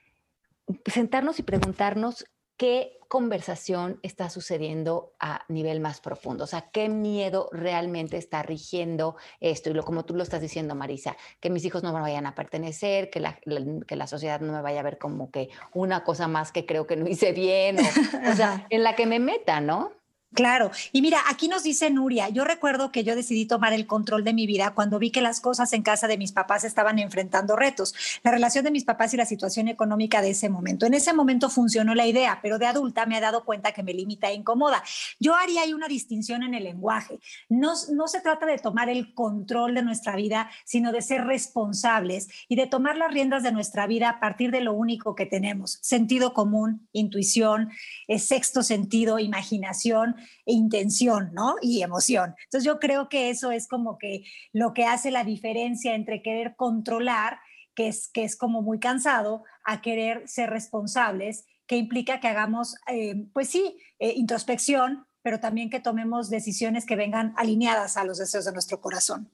sentarnos 0.86 1.40
y 1.40 1.44
preguntarnos 1.44 2.26
qué 2.58 3.00
conversación 3.08 4.00
está 4.04 4.30
sucediendo 4.30 5.14
a 5.20 5.44
nivel 5.48 5.80
más 5.80 6.00
profundo, 6.00 6.44
o 6.44 6.48
sea, 6.48 6.70
qué 6.72 6.90
miedo 6.90 7.50
realmente 7.52 8.18
está 8.18 8.44
rigiendo 8.44 9.16
esto, 9.40 9.70
y 9.70 9.74
lo 9.74 9.84
como 9.84 10.06
tú 10.06 10.14
lo 10.14 10.22
estás 10.22 10.42
diciendo, 10.42 10.76
Marisa, 10.76 11.18
que 11.40 11.50
mis 11.50 11.66
hijos 11.66 11.82
no 11.82 11.92
me 11.92 12.02
vayan 12.02 12.28
a 12.28 12.36
pertenecer, 12.36 13.10
que 13.10 13.20
la, 13.20 13.40
que 13.88 13.96
la 13.96 14.06
sociedad 14.06 14.42
no 14.42 14.54
me 14.54 14.62
vaya 14.62 14.82
a 14.82 14.84
ver 14.84 15.00
como 15.00 15.32
que 15.32 15.50
una 15.74 16.04
cosa 16.04 16.28
más 16.28 16.52
que 16.52 16.68
creo 16.68 16.86
que 16.86 16.98
no 16.98 17.08
hice 17.08 17.32
bien, 17.32 17.78
o, 17.80 18.32
o 18.32 18.36
sea, 18.36 18.68
en 18.70 18.84
la 18.84 18.96
que 18.96 19.08
me 19.08 19.20
meta, 19.20 19.60
¿no? 19.60 19.99
Claro, 20.32 20.70
y 20.92 21.02
mira, 21.02 21.18
aquí 21.28 21.48
nos 21.48 21.64
dice 21.64 21.90
Nuria, 21.90 22.30
yo 22.30 22.46
recuerdo 22.46 22.92
que 22.92 23.04
yo 23.04 23.16
decidí 23.16 23.48
tomar 23.48 23.74
el 23.74 23.88
control 23.88 24.24
de 24.24 24.34
mi 24.34 24.46
vida 24.46 24.76
cuando 24.76 25.00
vi 25.00 25.10
que 25.10 25.22
las 25.22 25.42
cosas 25.42 25.74
en 25.74 25.82
casa 25.82 26.08
de 26.08 26.20
mis 26.20 26.32
papás 26.32 26.64
estaban 26.64 27.00
enfrentando 27.00 27.56
retos, 27.56 27.96
la 28.24 28.30
relación 28.30 28.64
de 28.64 28.70
mis 28.70 28.86
papás 28.86 29.12
y 29.14 29.18
la 29.18 29.26
situación 29.26 29.68
económica 29.70 30.22
de 30.22 30.30
ese 30.30 30.48
momento. 30.48 30.86
En 30.86 30.94
ese 30.94 31.14
momento 31.14 31.50
funcionó 31.50 31.96
la 31.96 32.06
idea, 32.06 32.40
pero 32.44 32.60
de 32.60 32.68
adulta 32.68 33.08
me 33.08 33.18
he 33.18 33.22
dado 33.22 33.44
cuenta 33.44 33.72
que 33.72 33.82
me 33.82 33.92
limita 33.92 34.30
e 34.30 34.36
incomoda. 34.36 34.84
Yo 35.20 35.34
haría 35.34 35.64
ahí 35.64 35.74
una 35.74 35.88
distinción 35.88 36.44
en 36.44 36.54
el 36.54 36.64
lenguaje. 36.64 37.20
No, 37.50 37.74
no 37.92 38.08
se 38.08 38.22
trata 38.22 38.46
de 38.46 38.60
tomar 38.60 38.88
el 38.88 39.16
control 39.16 39.74
de 39.74 39.82
nuestra 39.82 40.16
vida, 40.16 40.52
sino 40.64 40.92
de 40.92 41.02
ser 41.02 41.26
responsables 41.26 42.28
y 42.48 42.56
de 42.56 42.68
tomar 42.68 42.98
las 42.98 43.12
riendas 43.12 43.42
de 43.42 43.52
nuestra 43.52 43.88
vida 43.88 44.10
a 44.10 44.20
partir 44.20 44.52
de 44.52 44.62
lo 44.62 44.74
único 44.74 45.16
que 45.16 45.26
tenemos, 45.26 45.80
sentido 45.82 46.36
común, 46.36 46.88
intuición, 46.94 47.72
eh, 48.08 48.20
sexto 48.20 48.62
sentido, 48.62 49.18
imaginación 49.18 50.19
e 50.46 50.54
intención, 50.54 51.32
¿no? 51.34 51.56
Y 51.62 51.82
emoción. 51.82 52.36
Entonces 52.46 52.66
yo 52.66 52.80
creo 52.80 53.10
que 53.10 53.30
eso 53.30 53.52
es 53.52 53.68
como 53.68 53.98
que 53.98 54.24
lo 54.54 54.74
que 54.74 54.86
hace 54.86 55.12
la 55.12 55.24
diferencia 55.24 55.96
entre 55.96 56.22
querer 56.22 56.56
controlar, 56.56 57.40
que 57.76 57.88
es, 57.88 58.10
que 58.10 58.24
es 58.24 58.36
como 58.36 58.62
muy 58.62 58.80
cansado, 58.80 59.44
a 59.64 59.82
querer 59.82 60.28
ser 60.28 60.50
responsables, 60.50 61.46
que 61.68 61.78
implica 61.78 62.20
que 62.20 62.28
hagamos, 62.28 62.76
eh, 62.88 63.28
pues 63.34 63.50
sí, 63.50 63.78
eh, 64.00 64.14
introspección, 64.16 65.06
pero 65.22 65.40
también 65.40 65.70
que 65.70 65.80
tomemos 65.80 66.30
decisiones 66.30 66.86
que 66.86 66.96
vengan 66.96 67.34
alineadas 67.38 67.98
a 67.98 68.04
los 68.04 68.18
deseos 68.18 68.46
de 68.46 68.54
nuestro 68.54 68.82
corazón. 68.82 69.30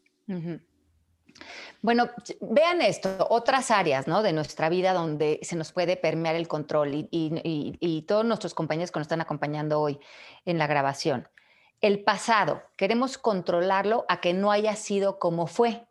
Bueno, 1.85 2.09
vean 2.41 2.81
esto, 2.81 3.27
otras 3.29 3.69
áreas 3.69 4.07
¿no? 4.07 4.23
de 4.23 4.33
nuestra 4.33 4.69
vida 4.69 4.91
donde 4.91 5.39
se 5.43 5.55
nos 5.55 5.71
puede 5.71 5.97
permear 5.97 6.33
el 6.33 6.47
control 6.47 6.95
y, 6.95 7.07
y, 7.11 8.01
todos 8.07 8.25
nuestros 8.25 8.55
compañeros 8.55 8.89
que 8.89 8.97
nos 8.97 9.05
están 9.05 9.21
acompañando 9.21 9.79
hoy 9.79 9.99
en 10.45 10.57
la 10.57 10.65
grabación. 10.65 11.29
El 11.81 12.03
pasado, 12.03 12.63
queremos 12.75 13.19
controlarlo 13.19 14.03
a 14.09 14.19
que 14.19 14.33
no 14.33 14.51
haya 14.51 14.75
sido 14.75 15.19
como 15.19 15.45
fue. 15.45 15.85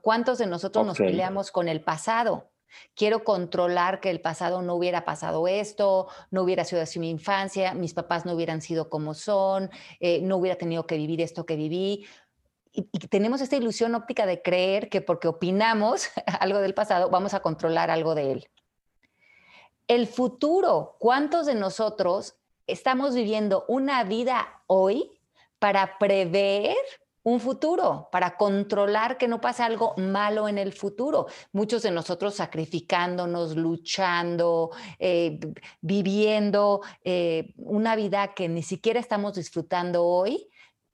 ¿Cuántos 0.00 0.38
de 0.38 0.46
nosotros 0.46 0.86
nos 0.86 0.96
peleamos 0.96 1.50
con 1.50 1.68
el 1.68 1.82
pasado? 1.82 2.48
Quiero 2.94 3.24
controlar 3.24 4.00
que 4.00 4.08
el 4.08 4.22
pasado 4.22 4.62
no 4.62 4.74
hubiera 4.74 5.04
pasado 5.04 5.48
esto, 5.48 6.08
no 6.30 6.42
hubiera 6.42 6.64
sido 6.64 6.80
así 6.80 6.98
mi 6.98 7.10
infancia, 7.10 7.74
mis 7.74 7.92
papás 7.92 8.24
no 8.24 8.32
hubieran 8.32 8.62
sido 8.62 8.88
como 8.88 9.12
son, 9.12 9.70
eh, 10.00 10.22
no 10.22 10.38
hubiera 10.38 10.56
tenido 10.56 10.86
que 10.86 10.96
vivir 10.96 11.20
esto 11.20 11.44
que 11.44 11.56
viví. 11.56 12.06
Y, 12.78 12.84
tenemos 13.08 13.40
esta 13.40 13.56
ilusión 13.56 13.96
óptica 13.96 14.24
de 14.24 14.40
creer 14.40 14.88
que 14.88 15.00
porque 15.00 15.26
opinamos 15.26 16.10
algo 16.40 16.60
del 16.60 16.74
pasado, 16.74 17.10
vamos 17.10 17.34
a 17.34 17.40
controlar 17.40 17.90
algo 17.90 18.14
de 18.14 18.32
él. 18.32 18.48
El 19.88 20.06
futuro, 20.06 20.96
¿cuántos 21.00 21.46
de 21.46 21.56
nosotros 21.56 22.36
estamos 22.68 23.16
viviendo 23.16 23.64
una 23.66 24.04
vida 24.04 24.62
hoy 24.68 25.10
para 25.58 25.98
prever 25.98 26.76
un 27.24 27.40
futuro, 27.40 28.08
para 28.12 28.36
controlar 28.36 29.18
que 29.18 29.26
no 29.26 29.40
pase 29.40 29.62
algo 29.62 29.94
malo 29.96 30.48
en 30.48 30.56
el 30.56 30.72
futuro. 30.72 31.26
Muchos 31.52 31.82
de 31.82 31.90
nosotros 31.90 32.36
sacrificándonos, 32.36 33.56
luchando, 33.56 34.70
eh, 34.98 35.40
viviendo 35.80 36.80
eh, 37.02 37.52
una 37.56 37.96
vida 37.96 38.34
que 38.34 38.48
ni 38.48 38.62
siquiera 38.62 39.00
estamos 39.00 39.34
disfrutando 39.34 40.04
hoy 40.04 40.48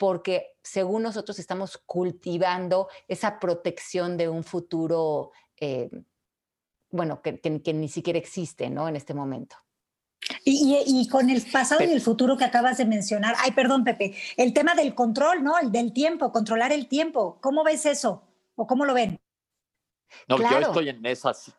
porque 0.05 0.59
según 0.63 1.03
nosotros 1.03 1.39
estamos 1.39 1.79
cultivando 1.87 2.89
esa 3.09 3.41
protección 3.41 4.19
de 4.19 4.29
un 4.29 4.45
futuro, 4.45 5.31
eh, 5.59 5.89
bueno, 6.91 7.23
que, 7.23 7.41
que, 7.41 7.73
ni 7.73 7.89
siquiera 7.89 8.19
existe, 8.19 8.69
¿no? 8.69 8.87
En 8.87 8.97
este 8.97 9.15
momento. 9.15 9.57
Y, 10.45 11.09
con 11.09 11.31
el 11.31 11.41
pasado 11.51 11.83
y 11.85 11.91
el 11.91 12.03
futuro 12.03 12.37
que 12.37 12.45
acabas 12.45 12.77
de 12.77 12.85
mencionar, 12.85 13.35
ay, 13.39 13.53
perdón, 13.53 13.83
Pepe, 13.83 14.15
el 14.37 14.53
tema 14.53 14.75
del 14.75 14.95
control, 14.95 15.43
¿no? 15.43 15.59
El 15.59 15.73
del 15.73 15.95
tiempo, 15.95 16.31
controlar 16.33 16.71
el 16.71 16.87
tiempo. 16.87 17.39
¿Cómo 17.41 17.65
ves 17.65 17.87
eso? 17.87 18.25
¿O 18.57 18.67
cómo 18.67 18.85
lo 18.85 18.93
ven? 18.93 19.19
No, 20.29 20.37
yo 20.37 20.59
estoy 20.59 20.91
en 20.91 21.07
esas. 21.07 21.51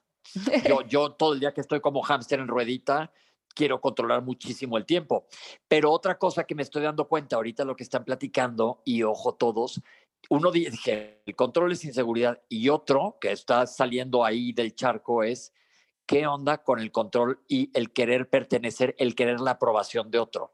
Yo, 0.67 0.81
yo 0.83 1.13
todo 1.13 1.33
el 1.33 1.39
día 1.39 1.51
que 1.51 1.61
estoy 1.61 1.81
como 1.81 2.03
hámster 2.03 2.39
en 2.39 2.47
ruedita, 2.47 3.11
quiero 3.55 3.81
controlar 3.81 4.21
muchísimo 4.21 4.77
el 4.77 4.85
tiempo. 4.85 5.25
Pero 5.67 5.91
otra 5.91 6.19
cosa 6.19 6.43
que 6.43 6.53
me 6.53 6.61
estoy 6.61 6.83
dando 6.83 7.07
cuenta 7.07 7.37
ahorita, 7.37 7.65
lo 7.65 7.75
que 7.75 7.83
están 7.83 8.03
platicando, 8.03 8.81
y 8.85 9.01
ojo 9.01 9.33
todos, 9.33 9.81
uno 10.29 10.51
dije, 10.51 11.21
el 11.25 11.35
control 11.35 11.71
es 11.71 11.85
inseguridad, 11.85 12.41
y 12.49 12.69
otro 12.69 13.17
que 13.19 13.31
está 13.31 13.65
saliendo 13.65 14.23
ahí 14.23 14.51
del 14.51 14.75
charco 14.75 15.23
es 15.23 15.53
¿qué 16.05 16.27
onda 16.27 16.59
con 16.59 16.79
el 16.79 16.91
control 16.91 17.43
y 17.47 17.71
el 17.73 17.91
querer 17.91 18.29
pertenecer, 18.29 18.95
el 18.97 19.15
querer 19.15 19.39
la 19.39 19.51
aprobación 19.51 20.11
de 20.11 20.19
otro? 20.19 20.53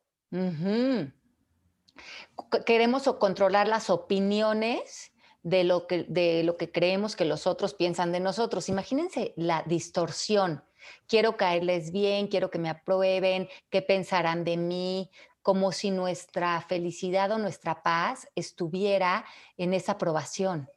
Queremos 2.66 3.04
controlar 3.20 3.68
las 3.68 3.90
opiniones 3.90 5.12
de 5.44 5.64
lo, 5.64 5.88
que, 5.88 6.04
de 6.04 6.44
lo 6.44 6.58
que 6.58 6.72
creemos 6.72 7.16
que 7.16 7.26
los 7.26 7.48
otros 7.48 7.74
piensan 7.74 8.12
de 8.12 8.20
nosotros. 8.20 8.70
Imagínense 8.70 9.34
la 9.36 9.64
distorsión. 9.64 10.64
Quiero 11.08 11.38
caerles 11.38 11.92
bien, 11.92 12.28
quiero 12.28 12.50
que 12.50 12.60
me 12.60 12.70
aprueben, 12.70 13.50
qué 13.70 13.82
pensarán 13.82 14.44
de 14.44 14.58
mí, 14.58 15.10
como 15.42 15.72
si 15.72 15.92
nuestra 15.92 16.62
felicidad 16.62 17.32
o 17.32 17.38
nuestra 17.38 17.84
paz 17.84 18.28
estuviera 18.36 19.26
en 19.58 19.74
esa 19.74 19.94
aprobación. 19.94 20.70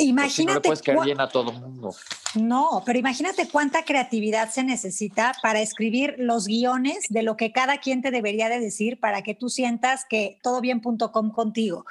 Imagínate. 0.00 0.68
Pues 0.68 0.86
no 0.86 0.92
le 0.92 0.96
puedes 0.96 1.06
bien 1.06 1.20
a 1.20 1.28
todo 1.28 1.52
mundo. 1.52 1.94
No, 2.34 2.82
pero 2.86 2.98
imagínate 2.98 3.48
cuánta 3.48 3.84
creatividad 3.84 4.50
se 4.50 4.62
necesita 4.62 5.34
para 5.42 5.60
escribir 5.60 6.14
los 6.18 6.46
guiones 6.46 7.06
de 7.08 7.22
lo 7.22 7.36
que 7.36 7.50
cada 7.50 7.78
quien 7.78 8.02
te 8.02 8.10
debería 8.10 8.48
de 8.48 8.60
decir 8.60 9.00
para 9.00 9.22
que 9.22 9.34
tú 9.34 9.48
sientas 9.48 10.04
que 10.08 10.38
todo 10.42 10.60
bien.com 10.60 11.30
contigo. 11.30 11.86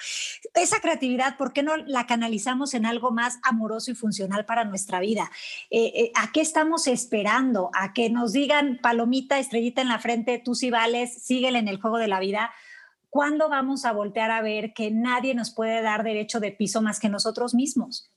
Esa 0.54 0.80
creatividad, 0.80 1.38
¿por 1.38 1.52
qué 1.52 1.62
no 1.62 1.76
la 1.76 2.06
canalizamos 2.08 2.74
en 2.74 2.86
algo 2.86 3.12
más 3.12 3.40
amoroso 3.44 3.92
y 3.92 3.96
funcional 3.96 4.46
para 4.46 4.64
nuestra 4.64 5.00
vida? 5.00 5.30
Eh, 5.70 5.92
eh, 5.96 6.12
¿A 6.16 6.32
qué 6.32 6.42
estamos 6.42 6.88
esperando? 6.88 7.70
¿A 7.74 7.94
que 7.94 8.10
nos 8.10 8.32
digan 8.32 8.80
palomita, 8.82 9.40
estrellita 9.40 9.82
en 9.82 9.90
la 9.90 10.00
frente, 10.00 10.40
tú 10.40 10.56
sí 10.56 10.70
vales, 10.70 11.22
síguele 11.22 11.60
en 11.60 11.68
el 11.68 11.82
juego 11.82 11.98
de 11.98 12.08
la 12.08 12.20
vida? 12.20 12.52
¿Cuándo 13.10 13.50
vamos 13.50 13.86
a 13.86 13.94
voltear 13.94 14.32
a 14.32 14.42
ver 14.42 14.74
que 14.74 14.92
nadie 14.92 15.34
nos 15.36 15.52
puede 15.52 15.82
dar 15.82 16.04
derecho 16.04 16.40
de 16.40 16.52
piso 16.52 16.82
más 16.82 17.00
que 17.00 17.10
nosotros 17.10 17.54
mismos? 17.54 18.12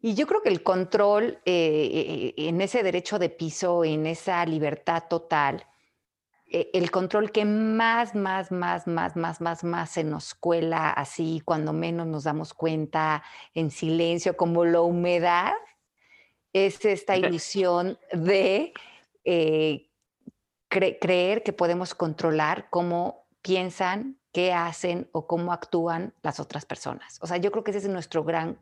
Y 0.00 0.14
yo 0.14 0.26
creo 0.26 0.42
que 0.42 0.50
el 0.50 0.62
control 0.62 1.38
eh, 1.44 2.34
en 2.36 2.60
ese 2.60 2.82
derecho 2.82 3.18
de 3.18 3.30
piso, 3.30 3.84
en 3.84 4.06
esa 4.06 4.44
libertad 4.44 5.04
total, 5.08 5.66
eh, 6.46 6.70
el 6.72 6.90
control 6.90 7.32
que 7.32 7.44
más, 7.44 8.14
más, 8.14 8.52
más, 8.52 8.86
más, 8.86 9.16
más, 9.16 9.40
más, 9.40 9.64
más 9.64 9.90
se 9.90 10.04
nos 10.04 10.34
cuela 10.34 10.90
así, 10.90 11.42
cuando 11.44 11.72
menos 11.72 12.06
nos 12.06 12.24
damos 12.24 12.54
cuenta, 12.54 13.24
en 13.54 13.70
silencio, 13.70 14.36
como 14.36 14.64
la 14.64 14.80
humedad, 14.82 15.54
es 16.52 16.84
esta 16.84 17.16
ilusión 17.16 17.98
de 18.12 18.72
eh, 19.24 19.90
creer 20.68 21.42
que 21.42 21.52
podemos 21.52 21.94
controlar 21.94 22.68
cómo 22.70 23.23
piensan, 23.44 24.16
qué 24.32 24.54
hacen 24.54 25.08
o 25.12 25.26
cómo 25.26 25.52
actúan 25.52 26.14
las 26.22 26.40
otras 26.40 26.64
personas. 26.64 27.18
O 27.20 27.26
sea, 27.26 27.36
yo 27.36 27.52
creo 27.52 27.62
que 27.62 27.72
ese 27.72 27.80
es 27.80 27.88
nuestro 27.88 28.24
gran 28.24 28.58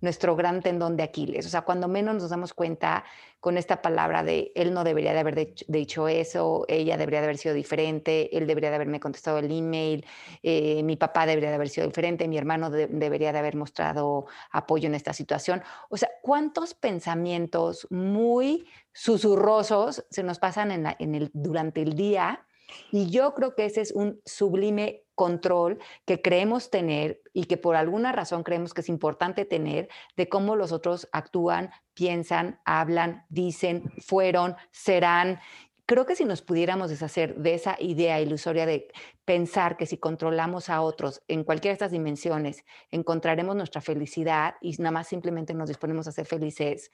nuestro 0.00 0.34
gran 0.34 0.62
tendón 0.62 0.96
de 0.96 1.02
Aquiles. 1.02 1.44
O 1.44 1.50
sea, 1.50 1.60
cuando 1.62 1.86
menos 1.86 2.14
nos 2.14 2.30
damos 2.30 2.54
cuenta 2.54 3.04
con 3.38 3.58
esta 3.58 3.82
palabra 3.82 4.22
de 4.22 4.50
él 4.54 4.72
no 4.72 4.82
debería 4.82 5.12
de 5.12 5.18
haber 5.18 5.54
dicho 5.68 6.08
eso, 6.08 6.64
ella 6.68 6.96
debería 6.96 7.20
de 7.20 7.26
haber 7.26 7.36
sido 7.36 7.54
diferente, 7.54 8.34
él 8.36 8.46
debería 8.46 8.70
de 8.70 8.76
haberme 8.76 8.98
contestado 8.98 9.38
el 9.38 9.50
email, 9.50 10.06
eh, 10.42 10.82
mi 10.84 10.96
papá 10.96 11.26
debería 11.26 11.50
de 11.50 11.56
haber 11.56 11.68
sido 11.68 11.86
diferente, 11.86 12.28
mi 12.28 12.38
hermano 12.38 12.70
debería 12.70 13.32
de 13.32 13.38
haber 13.38 13.56
mostrado 13.56 14.24
apoyo 14.50 14.86
en 14.86 14.94
esta 14.94 15.12
situación. 15.12 15.62
O 15.90 15.98
sea, 15.98 16.08
¿cuántos 16.22 16.72
pensamientos 16.72 17.86
muy 17.90 18.66
susurrosos 18.92 20.06
se 20.10 20.22
nos 20.22 20.38
pasan 20.38 20.70
en 20.70 21.14
el, 21.14 21.30
durante 21.34 21.82
el 21.82 21.94
día? 21.94 22.46
Y 22.90 23.10
yo 23.10 23.34
creo 23.34 23.54
que 23.54 23.64
ese 23.64 23.80
es 23.80 23.92
un 23.92 24.20
sublime 24.24 25.04
control 25.14 25.78
que 26.06 26.22
creemos 26.22 26.70
tener 26.70 27.20
y 27.34 27.44
que 27.44 27.58
por 27.58 27.76
alguna 27.76 28.10
razón 28.10 28.42
creemos 28.42 28.72
que 28.72 28.80
es 28.80 28.88
importante 28.88 29.44
tener 29.44 29.90
de 30.16 30.30
cómo 30.30 30.56
los 30.56 30.72
otros 30.72 31.08
actúan, 31.12 31.70
piensan, 31.92 32.58
hablan, 32.64 33.26
dicen, 33.28 33.92
fueron, 33.98 34.56
serán. 34.70 35.38
Creo 35.84 36.06
que 36.06 36.16
si 36.16 36.24
nos 36.24 36.40
pudiéramos 36.40 36.88
deshacer 36.88 37.36
de 37.36 37.52
esa 37.52 37.76
idea 37.80 38.18
ilusoria 38.20 38.64
de 38.64 38.88
pensar 39.26 39.76
que 39.76 39.84
si 39.84 39.98
controlamos 39.98 40.70
a 40.70 40.80
otros 40.80 41.22
en 41.28 41.44
cualquiera 41.44 41.72
de 41.72 41.74
estas 41.74 41.92
dimensiones, 41.92 42.64
encontraremos 42.90 43.54
nuestra 43.54 43.82
felicidad 43.82 44.54
y 44.62 44.70
nada 44.78 44.92
más 44.92 45.08
simplemente 45.08 45.52
nos 45.52 45.68
disponemos 45.68 46.06
a 46.06 46.12
ser 46.12 46.24
felices, 46.24 46.90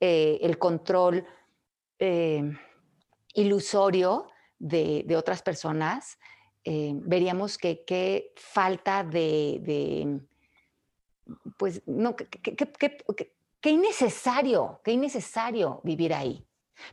eh, 0.00 0.38
el 0.40 0.56
control 0.56 1.26
eh, 1.98 2.50
ilusorio 3.34 4.28
de, 4.58 5.16
otras 5.16 5.42
personas, 5.42 6.18
eh, 6.64 6.92
veríamos 6.94 7.58
que 7.58 7.84
qué 7.86 8.32
falta 8.36 9.04
de, 9.04 10.20
pues, 11.58 11.82
no, 11.86 12.16
qué 12.16 13.70
innecesario, 13.70 14.80
qué 14.84 14.92
innecesario 14.92 15.80
vivir 15.84 16.14
ahí 16.14 16.47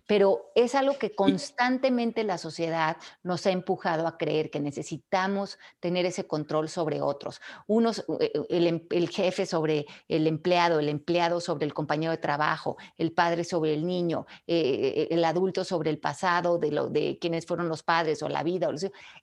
pero 0.07 0.51
es 0.55 0.75
algo 0.75 0.97
que 0.97 1.15
constantemente 1.15 2.23
la 2.23 2.37
sociedad 2.37 2.97
nos 3.23 3.45
ha 3.45 3.51
empujado 3.51 4.07
a 4.07 4.17
creer 4.17 4.49
que 4.49 4.59
necesitamos 4.59 5.57
tener 5.79 6.05
ese 6.05 6.27
control 6.27 6.69
sobre 6.69 7.01
otros. 7.01 7.41
Unos, 7.67 7.99
eh, 8.19 8.31
eh, 8.33 8.45
em, 8.49 8.81
el, 8.89 9.09
jefe 9.09 9.45
sobre 9.45 9.85
el 10.07 10.27
empleado, 10.27 10.79
el 10.79 10.89
empleado 10.89 11.41
sobre 11.41 11.65
el 11.65 11.73
compañero 11.73 12.11
de 12.11 12.17
trabajo, 12.17 12.77
el 12.97 13.11
padre 13.11 13.43
sobre 13.43 13.73
el 13.73 13.85
niño, 13.85 14.25
eh, 14.47 15.07
el 15.11 15.23
adulto 15.23 15.63
sobre 15.63 15.89
el 15.89 15.99
pasado 15.99 16.57
de, 16.57 16.71
lo, 16.71 16.89
de 16.89 17.17
quienes 17.19 17.45
fueron 17.45 17.69
los 17.69 17.83
padres 17.83 18.21
o 18.23 18.29
la 18.29 18.43
vida. 18.43 18.69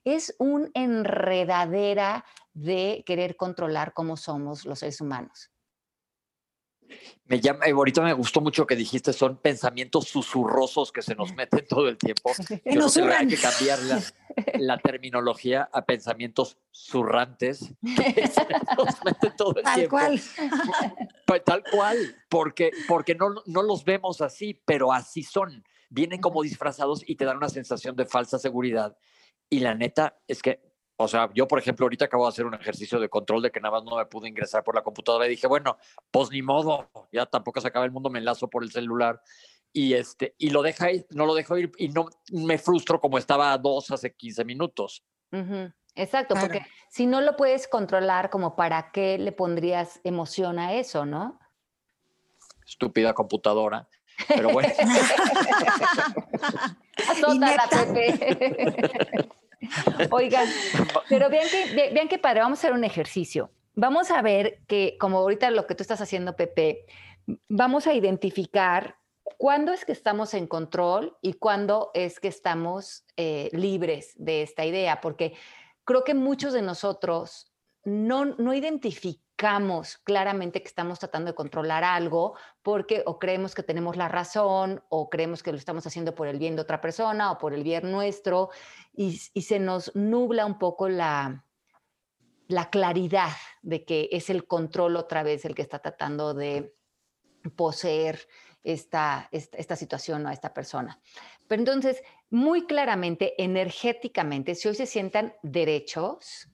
Es 0.03 0.35
un 0.39 0.71
enredadera 0.73 2.25
de 2.53 3.03
querer 3.05 3.35
controlar 3.35 3.93
cómo 3.93 4.17
somos 4.17 4.65
los 4.65 4.79
seres 4.79 5.01
humanos. 5.01 5.52
Me 7.25 7.39
llama, 7.39 7.65
ahorita 7.65 8.01
me 8.01 8.13
gustó 8.13 8.41
mucho 8.41 8.67
que 8.67 8.75
dijiste, 8.75 9.13
son 9.13 9.37
pensamientos 9.37 10.07
susurrosos 10.07 10.91
que 10.91 11.01
se 11.01 11.15
nos 11.15 11.33
meten 11.35 11.65
todo 11.67 11.87
el 11.87 11.97
tiempo. 11.97 12.31
Yo 12.65 12.87
creo 12.87 13.07
que 13.07 13.13
hay 13.13 13.27
que 13.27 13.37
cambiar 13.37 13.79
la, 14.59 14.77
terminología 14.79 15.69
a 15.71 15.85
pensamientos 15.85 16.57
zurrantes 16.71 17.73
que 17.95 18.27
se 18.27 18.45
nos 18.75 19.03
meten 19.05 19.35
todo 19.37 19.55
el 19.55 19.63
tal 19.63 19.89
Cual. 19.89 20.21
Pues, 21.25 21.43
tal 21.43 21.63
cual, 21.71 21.97
porque, 22.29 22.71
porque 22.87 23.15
no, 23.15 23.35
no 23.45 23.63
los 23.63 23.85
vemos 23.85 24.21
así, 24.21 24.61
pero 24.65 24.91
así 24.91 25.23
son. 25.23 25.63
Vienen 25.89 26.19
como 26.19 26.43
disfrazados 26.43 27.03
y 27.07 27.15
te 27.15 27.25
dan 27.25 27.37
una 27.37 27.49
sensación 27.49 27.95
de 27.95 28.05
falsa 28.05 28.39
seguridad. 28.39 28.97
Y 29.49 29.59
la 29.59 29.75
neta 29.75 30.19
es 30.27 30.41
que 30.41 30.72
O 31.03 31.07
sea, 31.07 31.29
yo, 31.33 31.47
por 31.47 31.59
ejemplo, 31.59 31.85
ahorita 31.85 32.05
acabo 32.05 32.25
de 32.25 32.29
hacer 32.29 32.45
un 32.45 32.53
ejercicio 32.53 32.99
de 32.99 33.09
control 33.09 33.41
de 33.41 33.51
que 33.51 33.59
nada 33.59 33.73
más 33.73 33.83
no 33.83 33.97
me 33.97 34.05
pude 34.05 34.29
ingresar 34.29 34.63
por 34.63 34.75
la 34.75 34.83
computadora 34.83 35.25
y 35.25 35.29
dije, 35.29 35.47
bueno, 35.47 35.77
pues 36.11 36.31
ni 36.31 36.41
modo, 36.41 36.89
ya 37.11 37.25
tampoco 37.25 37.59
se 37.59 37.67
acaba 37.67 37.85
el 37.85 37.91
mundo, 37.91 38.09
me 38.09 38.19
enlazo 38.19 38.49
por 38.49 38.63
el 38.63 38.71
celular 38.71 39.21
y 39.73 39.95
este 39.95 40.35
y 40.37 40.51
lo 40.51 40.61
deja 40.61 40.87
no 41.09 41.25
lo 41.25 41.33
dejo 41.33 41.57
ir 41.57 41.71
y 41.79 41.89
no 41.89 42.05
me 42.31 42.59
frustro 42.59 43.01
como 43.01 43.17
estaba 43.17 43.51
a 43.51 43.57
dos 43.57 43.89
hace 43.91 44.13
15 44.13 44.45
minutos. 44.45 45.03
Exacto, 45.95 46.35
porque 46.39 46.65
si 46.89 47.05
no 47.05 47.21
lo 47.21 47.35
puedes 47.35 47.67
controlar, 47.67 48.29
como 48.29 48.55
para 48.55 48.91
qué 48.91 49.17
le 49.17 49.31
pondrías 49.31 49.99
emoción 50.03 50.59
a 50.59 50.73
eso, 50.73 51.05
¿no? 51.05 51.39
Estúpida 52.65 53.13
computadora. 53.13 53.87
Pero 54.27 54.49
bueno. 54.49 54.69
Oigan, 60.11 60.47
pero 61.09 61.29
vean 61.29 61.47
que, 61.49 61.91
vean 61.93 62.07
que 62.07 62.17
padre, 62.17 62.41
vamos 62.41 62.59
a 62.59 62.61
hacer 62.61 62.73
un 62.73 62.83
ejercicio. 62.83 63.51
Vamos 63.75 64.11
a 64.11 64.21
ver 64.21 64.59
que, 64.67 64.97
como 64.99 65.19
ahorita 65.19 65.49
lo 65.51 65.65
que 65.65 65.75
tú 65.75 65.83
estás 65.83 66.01
haciendo, 66.01 66.35
Pepe, 66.35 66.85
vamos 67.47 67.87
a 67.87 67.93
identificar 67.93 68.97
cuándo 69.37 69.73
es 69.73 69.85
que 69.85 69.91
estamos 69.91 70.33
en 70.33 70.47
control 70.47 71.17
y 71.21 71.33
cuándo 71.33 71.91
es 71.93 72.19
que 72.19 72.27
estamos 72.27 73.05
eh, 73.17 73.49
libres 73.51 74.13
de 74.15 74.43
esta 74.43 74.65
idea, 74.65 75.01
porque 75.01 75.33
creo 75.85 76.03
que 76.03 76.13
muchos 76.13 76.53
de 76.53 76.61
nosotros 76.61 77.51
no, 77.83 78.25
no 78.25 78.53
identificamos 78.53 79.22
claramente 79.35 80.61
que 80.61 80.67
estamos 80.67 80.99
tratando 80.99 81.31
de 81.31 81.35
controlar 81.35 81.83
algo 81.83 82.35
porque 82.61 83.03
o 83.05 83.19
creemos 83.19 83.55
que 83.55 83.63
tenemos 83.63 83.97
la 83.97 84.07
razón 84.07 84.83
o 84.89 85.09
creemos 85.09 85.43
que 85.43 85.51
lo 85.51 85.57
estamos 85.57 85.85
haciendo 85.85 86.15
por 86.15 86.27
el 86.27 86.39
bien 86.39 86.55
de 86.55 86.61
otra 86.61 86.79
persona 86.79 87.31
o 87.31 87.37
por 87.37 87.53
el 87.53 87.63
bien 87.63 87.91
nuestro 87.91 88.49
y, 88.93 89.17
se 89.17 89.59
nos 89.59 89.93
nubla 89.95 90.45
un 90.45 90.57
poco 90.57 90.87
la, 90.87 91.45
la 92.47 92.69
claridad 92.69 93.33
de 93.61 93.83
que 93.83 94.09
es 94.11 94.29
el 94.29 94.47
control 94.47 94.95
otra 94.95 95.23
vez 95.23 95.45
el 95.45 95.55
que 95.55 95.61
está 95.61 95.79
tratando 95.79 96.33
de 96.33 96.75
poseer 97.55 98.27
esta, 98.63 99.27
esta, 99.31 99.75
situación 99.75 100.25
o 100.25 100.29
a 100.29 100.33
esta 100.33 100.53
persona. 100.53 100.99
Pero 101.47 101.61
entonces, 101.61 102.01
muy 102.29 102.65
claramente, 102.65 103.41
energéticamente, 103.43 104.55
si 104.55 104.69
hoy 104.69 104.75
se 104.75 104.85
sientan 104.85 105.33
derechos, 105.43 106.47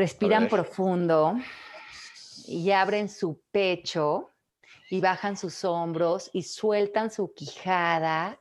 respiran 0.00 0.48
profundo 0.48 1.36
y 2.46 2.70
abren 2.70 3.10
su 3.10 3.42
pecho 3.52 4.30
y 4.88 4.98
bajan 4.98 5.36
sus 5.36 5.62
hombros 5.62 6.30
y 6.32 6.42
sueltan 6.42 7.10
su 7.10 7.34
quijada 7.34 8.40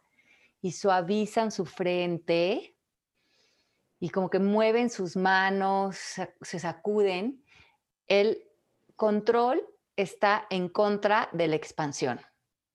y 0.61 0.71
suavizan 0.71 1.51
su 1.51 1.65
frente 1.65 2.77
y 3.99 4.09
como 4.09 4.29
que 4.29 4.39
mueven 4.39 4.89
sus 4.89 5.17
manos, 5.17 5.97
se 6.39 6.59
sacuden, 6.59 7.43
el 8.07 8.41
control 8.95 9.61
está 9.97 10.47
en 10.49 10.69
contra 10.69 11.27
de 11.33 11.49
la 11.49 11.57
expansión. 11.57 12.21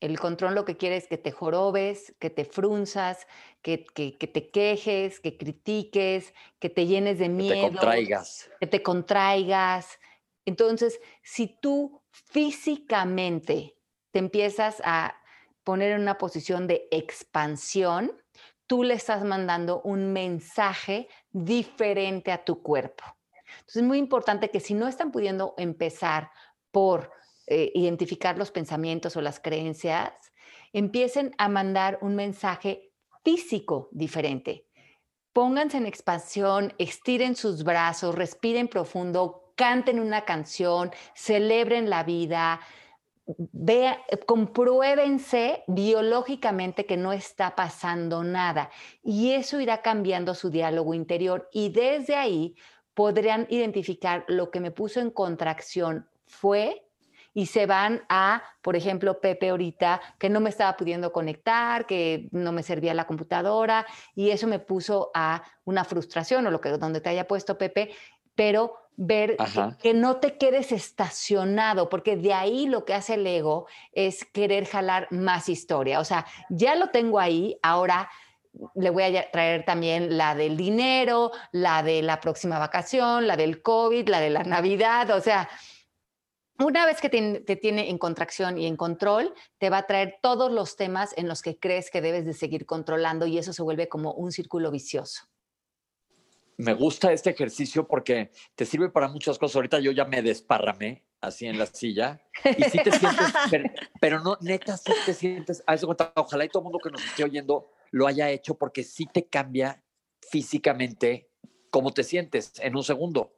El 0.01 0.19
control 0.19 0.55
lo 0.55 0.65
que 0.65 0.77
quiere 0.77 0.97
es 0.97 1.07
que 1.07 1.19
te 1.19 1.33
jorobes, 1.33 2.15
que 2.19 2.31
te 2.31 2.45
frunzas, 2.45 3.27
que, 3.63 3.79
te 3.79 4.51
quejes, 4.51 5.21
que 5.21 5.37
critiques, 5.39 6.35
que 6.59 6.69
te 6.69 6.87
llenes 6.87 7.19
de 7.19 7.29
miedo. 7.29 7.55
Que 7.55 7.61
te 7.61 7.69
contraigas. 7.69 8.51
Que 8.61 8.67
te 8.67 8.83
contraigas. 8.83 9.99
Entonces, 10.45 11.01
si 11.23 11.59
tú 11.61 12.03
físicamente 12.11 13.77
te 14.11 14.19
empiezas 14.19 14.83
a 14.85 15.17
poner 15.63 15.93
en 15.93 16.03
una 16.03 16.19
posición 16.19 16.67
de 16.67 16.87
expansión, 16.91 18.13
tú 18.67 18.85
le 18.85 18.95
estás 18.95 19.25
mandando 19.25 19.81
un 19.83 20.13
mensaje 20.13 21.09
diferente 21.31 22.31
a 22.31 22.45
tu 22.45 22.63
cuerpo. 22.63 23.05
Entonces, 23.61 23.77
es 23.77 23.83
muy 23.83 23.99
importante 23.99 24.51
que 24.51 24.61
si 24.61 24.75
no 24.75 24.89
están 24.89 25.11
pudiendo 25.11 25.55
empezar 25.57 26.31
por 26.71 27.11
eh, 27.47 27.71
identificar 27.75 28.39
los 28.39 28.51
pensamientos 28.51 29.17
o 29.17 29.21
las 29.21 29.41
creencias, 29.41 30.13
empiecen 30.73 31.35
a 31.39 31.49
mandar 31.49 31.99
un 32.03 32.17
mensaje 32.17 32.91
físico 33.23 33.89
diferente. 33.93 34.67
Pónganse 35.33 35.79
en 35.79 35.87
expansión, 35.87 36.75
estiren 36.79 37.37
sus 37.37 37.65
brazos, 37.65 38.15
respiren 38.15 38.69
profundo, 38.69 39.53
canten 39.57 40.01
una 40.01 40.25
canción, 40.25 40.91
celebren 41.15 41.91
la 41.91 42.05
vida, 42.05 42.61
vea, 43.27 43.99
compruébense 44.27 45.65
biológicamente 45.67 46.87
que 46.87 46.97
no 46.97 47.13
está 47.13 47.57
pasando 47.57 48.23
nada 48.23 48.71
y 49.03 49.33
eso 49.33 49.61
irá 49.61 49.81
cambiando 49.81 50.35
su 50.35 50.51
diálogo 50.51 50.95
interior 50.95 51.49
y 51.53 51.71
desde 51.71 52.17
ahí 52.17 52.55
podrán 52.93 53.47
identificar 53.49 54.25
lo 54.29 54.51
que 54.51 54.61
me 54.61 54.71
puso 54.71 55.01
en 55.01 55.11
contracción 55.11 56.09
fue 56.27 56.84
y 57.35 57.47
se 57.47 57.67
van 57.67 58.05
a, 58.09 58.43
por 58.63 58.77
ejemplo, 58.77 59.21
Pepe 59.21 59.51
ahorita, 59.51 60.01
que 60.19 60.31
no 60.31 60.41
me 60.41 60.51
estaba 60.51 60.77
pudiendo 60.77 61.13
conectar, 61.13 61.85
que 61.85 62.29
no 62.31 62.53
me 62.53 62.63
servía 62.63 62.95
la 62.95 63.07
computadora 63.07 63.85
y 64.15 64.31
eso 64.31 64.47
me 64.47 64.61
puso 64.61 65.11
a 65.15 65.43
una 65.65 65.85
frustración 65.85 66.47
o 66.47 66.51
lo 66.51 66.61
que 66.61 66.71
donde 66.71 67.01
te 67.01 67.11
haya 67.11 67.27
puesto 67.27 67.59
Pepe, 67.59 67.91
pero 68.37 68.77
ver 68.97 69.37
que, 69.83 69.93
no 69.93 70.17
te 70.19 70.39
quedes 70.39 70.71
estacionado, 70.71 71.89
porque 71.89 72.17
de 72.17 72.33
ahí 72.33 72.67
lo 72.67 72.85
que 72.85 72.95
hace 72.95 73.15
el 73.15 73.27
ego 73.27 73.67
es 73.93 74.25
querer 74.25 74.67
jalar 74.67 75.09
más 75.11 75.49
historia. 75.49 75.99
O 75.99 76.05
sea, 76.05 76.27
ya 76.49 76.77
lo 76.77 76.91
tengo 76.91 77.19
ahí, 77.19 77.59
ahora 77.63 78.09
le 78.77 78.91
voy 78.91 79.03
a 79.03 79.31
traer 79.33 79.65
también 79.65 80.17
la 80.17 80.37
del 80.37 80.57
dinero, 80.57 81.33
la 81.51 81.83
de 81.83 82.03
la 82.03 82.21
próxima 82.21 82.61
vacación, 82.61 83.27
la 83.27 83.37
del 83.37 83.63
COVID, 83.63 84.09
la 84.09 84.21
de 84.21 84.31
la 84.31 84.45
Navidad, 84.45 85.11
o 85.11 85.21
sea, 85.21 85.49
una 86.59 86.87
vez 86.87 87.01
que 87.01 87.09
te, 87.09 87.57
tiene 87.57 87.91
en 87.91 87.99
contracción 87.99 88.59
y 88.59 88.67
en 88.67 88.77
control, 88.77 89.35
te 89.59 89.71
va 89.71 89.79
a 89.79 89.87
traer 89.87 90.19
todos 90.23 90.53
los 90.53 90.77
temas 90.77 91.13
en 91.17 91.29
los 91.29 91.43
que 91.43 91.59
crees 91.59 91.91
que 91.91 92.01
debes 92.01 92.25
de 92.25 92.33
seguir 92.33 92.67
controlando 92.67 93.27
y 93.27 93.39
eso 93.39 93.53
se 93.53 93.63
vuelve 93.63 93.89
como 93.89 94.13
un 94.13 94.31
círculo 94.31 94.71
vicioso. 94.71 95.23
Me 96.57 96.73
gusta 96.73 97.13
este 97.13 97.31
ejercicio 97.31 97.89
porque 97.89 98.31
te 98.55 98.65
sirve 98.65 98.89
para 98.89 99.09
muchas 99.09 99.39
cosas. 99.39 99.57
Ahorita 99.57 99.81
yo 99.81 99.91
ya 99.91 100.05
me 100.05 100.23
desparramé 100.23 101.03
así 101.21 101.47
en 101.47 101.59
la 101.59 101.67
silla 101.67 102.21
y 102.57 102.63
sí 102.65 102.79
te 102.85 102.93
sientes, 102.93 103.27
pero, 104.01 104.21
no, 104.21 104.37
neta, 104.41 104.77
sí 104.77 104.93
te 105.05 105.15
sientes, 105.15 105.65
a 105.67 105.75
eso 105.75 105.93
ojalá 106.15 106.45
y 106.45 106.49
todo 106.49 106.61
el 106.61 106.65
mundo 106.65 106.79
que 106.79 106.91
nos 106.91 107.05
esté 107.05 107.25
oyendo 107.25 107.71
lo 107.91 108.07
haya 108.07 108.31
hecho 108.31 108.57
porque 108.57 108.85
sí 108.85 109.07
te 109.07 109.27
cambia 109.27 109.83
físicamente 110.31 111.31
cómo 111.71 111.93
te 111.93 112.05
sientes 112.05 112.53
en 112.61 112.77
un 112.77 112.85
segundo 112.85 113.33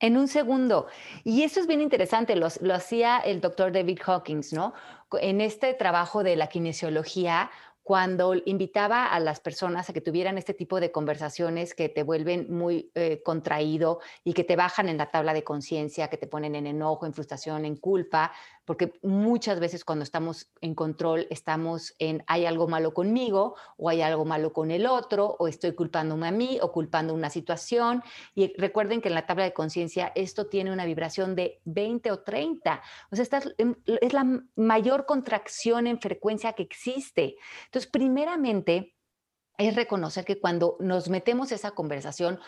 en 0.00 0.16
un 0.16 0.28
segundo. 0.28 0.86
Y 1.24 1.42
eso 1.42 1.60
es 1.60 1.66
bien 1.66 1.80
interesante, 1.80 2.36
lo, 2.36 2.48
lo 2.60 2.74
hacía 2.74 3.18
el 3.18 3.40
doctor 3.40 3.72
David 3.72 4.00
Hawkins, 4.04 4.52
¿no? 4.52 4.74
En 5.20 5.40
este 5.40 5.74
trabajo 5.74 6.22
de 6.22 6.36
la 6.36 6.48
kinesiología, 6.48 7.50
cuando 7.84 8.34
invitaba 8.46 9.06
a 9.06 9.20
las 9.20 9.40
personas 9.40 9.88
a 9.88 9.92
que 9.92 10.00
tuvieran 10.00 10.38
este 10.38 10.54
tipo 10.54 10.80
de 10.80 10.90
conversaciones 10.90 11.74
que 11.74 11.90
te 11.90 12.02
vuelven 12.02 12.46
muy 12.50 12.90
eh, 12.94 13.20
contraído 13.22 14.00
y 14.24 14.32
que 14.32 14.42
te 14.42 14.56
bajan 14.56 14.88
en 14.88 14.96
la 14.96 15.10
tabla 15.10 15.34
de 15.34 15.44
conciencia, 15.44 16.08
que 16.08 16.16
te 16.16 16.26
ponen 16.26 16.54
en 16.54 16.66
enojo, 16.66 17.04
en 17.04 17.12
frustración, 17.12 17.66
en 17.66 17.76
culpa, 17.76 18.32
porque 18.64 18.94
muchas 19.02 19.60
veces 19.60 19.84
cuando 19.84 20.02
estamos 20.02 20.50
en 20.62 20.74
control 20.74 21.26
estamos 21.28 21.94
en 21.98 22.24
hay 22.26 22.46
algo 22.46 22.66
malo 22.68 22.94
conmigo 22.94 23.56
o 23.76 23.90
hay 23.90 24.00
algo 24.00 24.24
malo 24.24 24.54
con 24.54 24.70
el 24.70 24.86
otro 24.86 25.36
o 25.38 25.46
estoy 25.46 25.74
culpándome 25.74 26.26
a 26.26 26.30
mí 26.30 26.58
o 26.62 26.72
culpando 26.72 27.12
una 27.12 27.28
situación. 27.28 28.02
Y 28.34 28.54
recuerden 28.56 29.02
que 29.02 29.08
en 29.08 29.14
la 29.14 29.26
tabla 29.26 29.44
de 29.44 29.52
conciencia 29.52 30.10
esto 30.14 30.46
tiene 30.46 30.72
una 30.72 30.86
vibración 30.86 31.34
de 31.34 31.60
20 31.66 32.10
o 32.12 32.20
30. 32.20 32.82
O 33.10 33.16
sea, 33.16 33.22
esta 33.22 33.42
es 33.84 34.12
la 34.14 34.40
mayor 34.56 35.04
contracción 35.04 35.86
en 35.86 36.00
frecuencia 36.00 36.54
que 36.54 36.62
existe. 36.62 37.36
Entonces, 37.74 37.90
primeramente, 37.90 38.94
es 39.58 39.74
reconocer 39.74 40.24
que 40.24 40.38
cuando 40.38 40.76
nos 40.78 41.08
metemos 41.08 41.50
esa 41.50 41.72
conversación, 41.72 42.38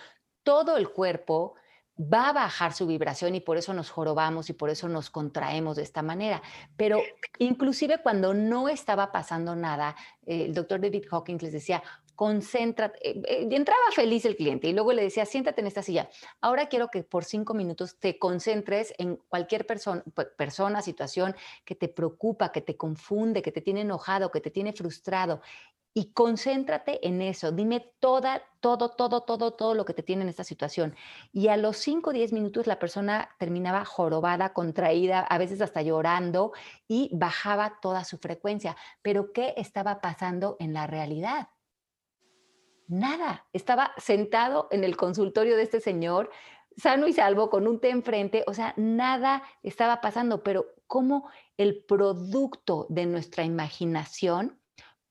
todo 0.44 0.76
el 0.76 0.90
cuerpo 0.90 1.56
va 1.98 2.28
a 2.28 2.32
bajar 2.32 2.72
su 2.72 2.86
vibración 2.86 3.34
y 3.34 3.40
por 3.40 3.56
eso 3.56 3.74
nos 3.74 3.90
jorobamos 3.90 4.50
y 4.50 4.52
por 4.52 4.70
eso 4.70 4.88
nos 4.88 5.10
contraemos 5.10 5.78
de 5.78 5.82
esta 5.82 6.00
manera. 6.02 6.42
Pero 6.76 7.02
inclusive 7.40 8.00
cuando 8.04 8.34
no 8.34 8.68
estaba 8.68 9.10
pasando 9.10 9.56
nada, 9.56 9.96
el 10.24 10.54
doctor 10.54 10.80
David 10.80 11.06
Hawkins 11.10 11.42
les 11.42 11.52
decía, 11.52 11.82
concéntrate, 12.16 12.98
eh, 13.08 13.22
eh, 13.24 13.48
entraba 13.52 13.80
feliz 13.94 14.24
el 14.24 14.36
cliente 14.36 14.68
y 14.68 14.72
luego 14.72 14.92
le 14.92 15.02
decía, 15.02 15.24
siéntate 15.26 15.60
en 15.60 15.66
esta 15.68 15.82
silla. 15.82 16.08
Ahora 16.40 16.66
quiero 16.66 16.88
que 16.88 17.04
por 17.04 17.24
cinco 17.24 17.54
minutos 17.54 17.98
te 18.00 18.18
concentres 18.18 18.94
en 18.98 19.16
cualquier 19.28 19.66
persona, 19.66 20.02
persona, 20.36 20.82
situación 20.82 21.36
que 21.64 21.74
te 21.76 21.88
preocupa, 21.88 22.50
que 22.50 22.62
te 22.62 22.76
confunde, 22.76 23.42
que 23.42 23.52
te 23.52 23.60
tiene 23.60 23.82
enojado, 23.82 24.30
que 24.30 24.40
te 24.40 24.50
tiene 24.50 24.72
frustrado. 24.72 25.40
Y 25.98 26.12
concéntrate 26.12 27.06
en 27.08 27.22
eso. 27.22 27.52
Dime 27.52 27.80
toda, 28.00 28.42
todo, 28.60 28.90
todo, 28.90 29.22
todo, 29.22 29.54
todo 29.54 29.72
lo 29.74 29.86
que 29.86 29.94
te 29.94 30.02
tiene 30.02 30.24
en 30.24 30.28
esta 30.28 30.44
situación. 30.44 30.94
Y 31.32 31.48
a 31.48 31.56
los 31.56 31.78
cinco 31.78 32.10
o 32.10 32.12
diez 32.12 32.34
minutos 32.34 32.66
la 32.66 32.78
persona 32.78 33.30
terminaba 33.38 33.84
jorobada, 33.86 34.52
contraída, 34.52 35.20
a 35.20 35.38
veces 35.38 35.62
hasta 35.62 35.80
llorando 35.80 36.52
y 36.86 37.08
bajaba 37.14 37.78
toda 37.80 38.04
su 38.04 38.18
frecuencia. 38.18 38.76
Pero 39.00 39.32
¿qué 39.32 39.54
estaba 39.56 40.02
pasando 40.02 40.56
en 40.60 40.74
la 40.74 40.86
realidad? 40.86 41.48
Nada, 42.88 43.46
estaba 43.52 43.92
sentado 43.96 44.68
en 44.70 44.84
el 44.84 44.96
consultorio 44.96 45.56
de 45.56 45.62
este 45.62 45.80
señor, 45.80 46.30
sano 46.76 47.08
y 47.08 47.12
salvo, 47.12 47.50
con 47.50 47.66
un 47.66 47.80
té 47.80 47.90
enfrente, 47.90 48.44
o 48.46 48.54
sea, 48.54 48.74
nada 48.76 49.42
estaba 49.62 50.00
pasando, 50.00 50.42
pero 50.42 50.66
cómo 50.86 51.28
el 51.56 51.84
producto 51.84 52.86
de 52.88 53.06
nuestra 53.06 53.44
imaginación 53.44 54.60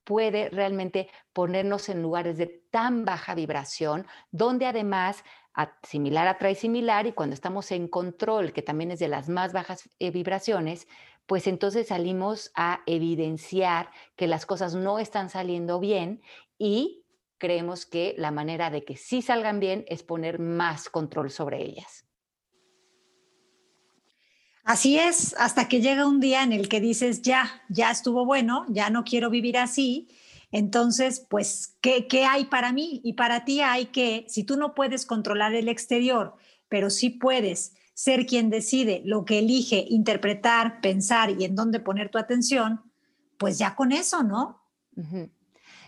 puede 0.04 0.50
realmente 0.50 1.10
ponernos 1.34 1.90
en 1.90 2.02
lugares 2.02 2.38
de 2.38 2.48
tan 2.70 3.04
baja 3.04 3.36
vibración, 3.36 4.06
donde 4.32 4.68
además 4.68 5.24
similar 5.84 6.28
atrae 6.28 6.56
similar 6.56 7.08
y 7.08 7.14
cuando 7.14 7.34
estamos 7.34 7.72
en 7.72 7.88
control, 7.88 8.54
que 8.54 8.62
también 8.62 8.92
es 8.92 9.00
de 9.00 9.08
las 9.08 9.30
más 9.30 9.54
bajas 9.54 9.90
eh, 10.00 10.12
vibraciones, 10.12 10.88
pues 11.26 11.48
entonces 11.48 11.88
salimos 11.88 12.52
a 12.56 12.82
evidenciar 12.86 13.90
que 14.16 14.28
las 14.28 14.46
cosas 14.46 14.76
no 14.76 15.00
están 15.00 15.30
saliendo 15.30 15.80
bien 15.80 16.22
y 16.60 17.05
creemos 17.46 17.86
que 17.86 18.16
la 18.18 18.32
manera 18.32 18.72
de 18.72 18.84
que 18.84 18.98
sí 18.98 19.22
salgan 19.22 19.60
bien 19.60 19.86
es 19.88 20.02
poner 20.02 20.40
más 20.40 20.90
control 20.90 21.30
sobre 21.30 21.64
ellas. 21.64 22.08
Así 24.64 24.98
es, 24.98 25.36
hasta 25.38 25.68
que 25.68 25.80
llega 25.80 26.08
un 26.08 26.20
día 26.20 26.42
en 26.42 26.54
el 26.54 26.68
que 26.68 26.82
dices, 26.82 27.22
ya, 27.22 27.62
ya 27.70 27.92
estuvo 27.92 28.26
bueno, 28.26 28.66
ya 28.70 28.90
no 28.90 29.04
quiero 29.04 29.30
vivir 29.30 29.60
así. 29.60 30.08
Entonces, 30.52 31.20
pues, 31.30 31.78
¿qué, 31.82 32.08
¿qué, 32.08 32.26
hay 32.26 32.46
para 32.46 32.74
mí? 32.74 33.00
Y 33.04 33.14
para 33.14 33.46
ti 33.46 33.62
hay 33.62 33.86
que, 33.88 34.26
si 34.28 34.44
tú 34.44 34.58
no 34.58 34.74
puedes 34.74 35.06
controlar 35.06 35.54
el 35.54 35.68
exterior, 35.68 36.36
pero 36.68 36.90
sí 36.90 37.12
puedes 37.12 37.76
ser 37.94 38.26
quien 38.26 38.50
decide 38.50 39.04
lo 39.06 39.24
que 39.24 39.38
elige 39.38 39.86
interpretar, 39.88 40.82
pensar 40.82 41.30
y 41.30 41.46
en 41.46 41.56
dónde 41.56 41.80
poner 41.80 42.10
tu 42.10 42.18
atención, 42.18 42.82
pues 43.38 43.60
ya 43.60 43.76
con 43.76 43.92
eso, 43.92 44.24
¿no? 44.24 44.64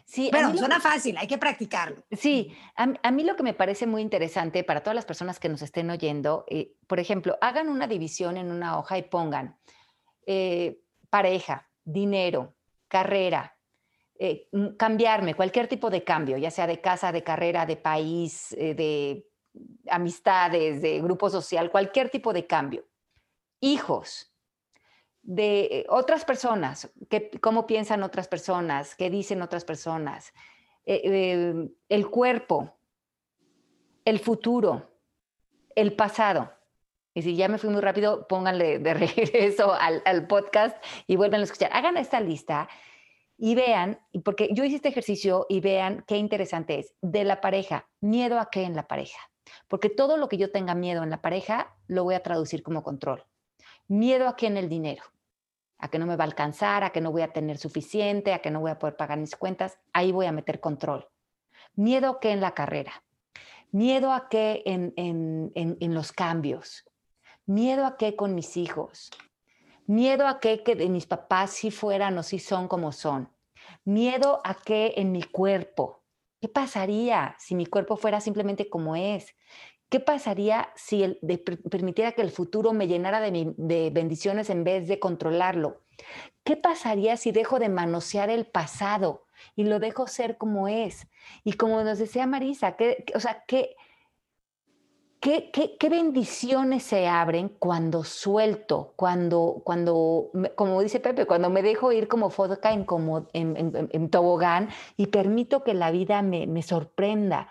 Sí, 0.07 0.29
bueno, 0.31 0.55
suena 0.57 0.79
fácil, 0.79 1.17
hay 1.17 1.27
que 1.27 1.37
practicarlo. 1.37 2.01
Sí, 2.11 2.55
a, 2.77 3.11
mí 3.11 3.25
lo 3.25 3.35
que 3.35 3.43
me 3.43 3.53
parece 3.53 3.85
muy 3.85 4.01
interesante 4.01 4.63
para 4.63 4.81
todas 4.81 4.95
las 4.95 5.03
personas 5.03 5.37
que 5.37 5.49
nos 5.49 5.61
estén 5.61 5.89
oyendo, 5.89 6.45
eh, 6.47 6.75
por 6.87 7.01
ejemplo, 7.01 7.37
hagan 7.41 7.67
una 7.67 7.87
división 7.87 8.37
en 8.37 8.49
una 8.49 8.79
hoja 8.79 8.97
y 8.97 9.01
pongan 9.01 9.59
eh, 10.25 10.79
pareja, 11.09 11.69
dinero, 11.83 12.55
carrera, 12.87 13.57
eh, 14.17 14.47
cambiarme, 14.77 15.35
cualquier 15.35 15.67
tipo 15.67 15.89
de 15.89 16.05
cambio, 16.05 16.37
ya 16.37 16.51
sea 16.51 16.67
de 16.67 16.79
casa, 16.79 17.11
de 17.11 17.23
carrera, 17.23 17.65
de 17.65 17.75
país, 17.75 18.55
de 18.57 19.27
amistades, 19.89 20.81
de 20.81 21.01
grupo 21.01 21.29
social, 21.29 21.69
cualquier 21.69 22.09
tipo 22.09 22.31
de 22.31 22.47
cambio. 22.47 22.87
Hijos, 23.59 24.26
de 25.27 25.59
eh, 25.65 25.85
otras 25.89 26.23
personas, 26.23 26.89
que, 27.09 27.29
cómo 27.41 27.67
piensan 27.67 28.01
otras 28.01 28.29
personas, 28.29 28.95
qué 28.95 29.09
dicen 29.09 29.41
otras 29.41 29.65
personas, 29.65 30.33
eh, 30.85 31.01
eh, 31.03 31.69
el 31.89 32.09
cuerpo, 32.09 32.77
el 34.05 34.19
futuro, 34.19 34.89
el 35.75 35.93
pasado. 35.93 36.53
Y 37.13 37.23
si 37.23 37.35
ya 37.35 37.49
me 37.49 37.57
fui 37.57 37.69
muy 37.69 37.81
rápido, 37.81 38.25
pónganle 38.29 38.79
de 38.79 38.93
regreso 38.93 39.73
al, 39.73 40.01
al 40.05 40.27
podcast 40.27 40.81
y 41.07 41.17
vuelvan 41.17 41.41
a 41.41 41.43
escuchar. 41.43 41.71
Hagan 41.73 41.97
esta 41.97 42.21
lista 42.21 42.69
y 43.37 43.53
vean, 43.53 43.99
porque 44.23 44.47
yo 44.53 44.63
hice 44.63 44.77
este 44.77 44.89
ejercicio 44.89 45.45
y 45.49 45.59
vean 45.59 46.05
qué 46.07 46.15
interesante 46.15 46.79
es. 46.79 46.95
De 47.01 47.25
la 47.25 47.41
pareja, 47.41 47.89
miedo 47.99 48.39
a 48.39 48.49
qué 48.49 48.63
en 48.63 48.77
la 48.77 48.87
pareja. 48.87 49.19
Porque 49.67 49.89
todo 49.89 50.15
lo 50.15 50.29
que 50.29 50.37
yo 50.37 50.51
tenga 50.51 50.73
miedo 50.73 51.03
en 51.03 51.09
la 51.09 51.21
pareja, 51.21 51.75
lo 51.87 52.05
voy 52.05 52.15
a 52.15 52.23
traducir 52.23 52.63
como 52.63 52.81
control. 52.81 53.25
Miedo 53.89 54.29
a 54.29 54.37
qué 54.37 54.47
en 54.47 54.55
el 54.55 54.69
dinero 54.69 55.03
a 55.79 55.89
que 55.89 55.99
no 55.99 56.05
me 56.05 56.15
va 56.15 56.23
a 56.23 56.27
alcanzar, 56.27 56.83
a 56.83 56.91
que 56.91 57.01
no 57.01 57.11
voy 57.11 57.21
a 57.21 57.33
tener 57.33 57.57
suficiente, 57.57 58.33
a 58.33 58.39
que 58.39 58.51
no 58.51 58.59
voy 58.59 58.71
a 58.71 58.79
poder 58.79 58.95
pagar 58.95 59.17
mis 59.17 59.35
cuentas, 59.35 59.77
ahí 59.93 60.11
voy 60.11 60.25
a 60.25 60.31
meter 60.31 60.59
control. 60.59 61.07
Miedo 61.75 62.19
que 62.19 62.31
en 62.31 62.41
la 62.41 62.53
carrera, 62.53 63.03
miedo 63.71 64.11
a 64.11 64.29
que 64.29 64.63
en, 64.65 64.93
en, 64.95 65.93
los 65.93 66.11
cambios, 66.11 66.85
miedo 67.45 67.85
a 67.85 67.97
que 67.97 68.15
con 68.15 68.33
mis 68.33 68.57
hijos, 68.57 69.11
miedo 69.85 70.27
a 70.27 70.39
que, 70.39 70.63
que 70.63 70.75
de 70.75 70.89
mis 70.89 71.05
papás 71.05 71.51
si 71.51 71.71
fueran 71.71 72.17
o 72.17 72.23
si 72.23 72.39
son 72.39 72.67
como 72.67 72.91
son, 72.91 73.29
miedo 73.85 74.41
a 74.43 74.55
que 74.55 74.93
en 74.97 75.11
mi 75.11 75.21
cuerpo, 75.21 76.01
¿qué 76.41 76.47
pasaría 76.47 77.35
si 77.39 77.53
mi 77.55 77.65
cuerpo 77.65 77.97
fuera 77.97 78.19
simplemente 78.19 78.69
como 78.69 78.95
es? 78.95 79.35
¿Qué 79.89 80.01
pasaría 80.01 80.69
si 80.75 81.03
el, 81.03 81.19
permitiera 81.69 82.11
que 82.11 82.21
el 82.21 82.31
futuro 82.31 82.73
me 82.73 82.87
llenara 82.87 83.21
de, 83.21 83.89
bendiciones 83.93 84.49
en 84.49 84.63
vez 84.65 84.87
de 84.87 84.99
controlarlo? 84.99 85.81
¿Qué 86.43 86.57
pasaría 86.57 87.15
si 87.15 87.31
dejo 87.31 87.57
de 87.57 87.69
manosear 87.69 88.29
el 88.29 88.45
pasado 88.45 89.25
y 89.55 89.63
lo 89.63 89.79
dejo 89.79 90.07
ser 90.07 90.37
como 90.37 90.67
es? 90.67 91.07
Y 91.45 91.53
como 91.53 91.83
nos 91.83 91.99
decía 91.99 92.27
Marisa, 92.27 92.75
¿qué, 92.75 93.05
o 93.15 93.19
sea, 93.21 93.45
¿qué, 93.47 93.77
qué, 95.21 95.51
qué, 95.79 95.89
bendiciones 95.89 96.83
se 96.83 97.07
abren 97.07 97.49
cuando 97.49 98.03
suelto, 98.03 98.93
cuando, 98.97 99.61
cuando, 99.63 100.31
como 100.55 100.81
dice 100.81 100.99
Pepe, 100.99 101.25
cuando 101.25 101.49
me 101.49 101.61
dejo 101.61 101.91
ir 101.91 102.07
como 102.07 102.29
foca 102.29 102.73
en, 102.73 102.83
como, 102.83 103.27
en, 103.33 104.09
tobogán 104.09 104.69
y 104.97 105.07
permito 105.07 105.63
que 105.63 105.73
la 105.73 105.91
vida 105.91 106.21
me, 106.21 106.45
me 106.45 106.61
sorprenda, 106.61 107.49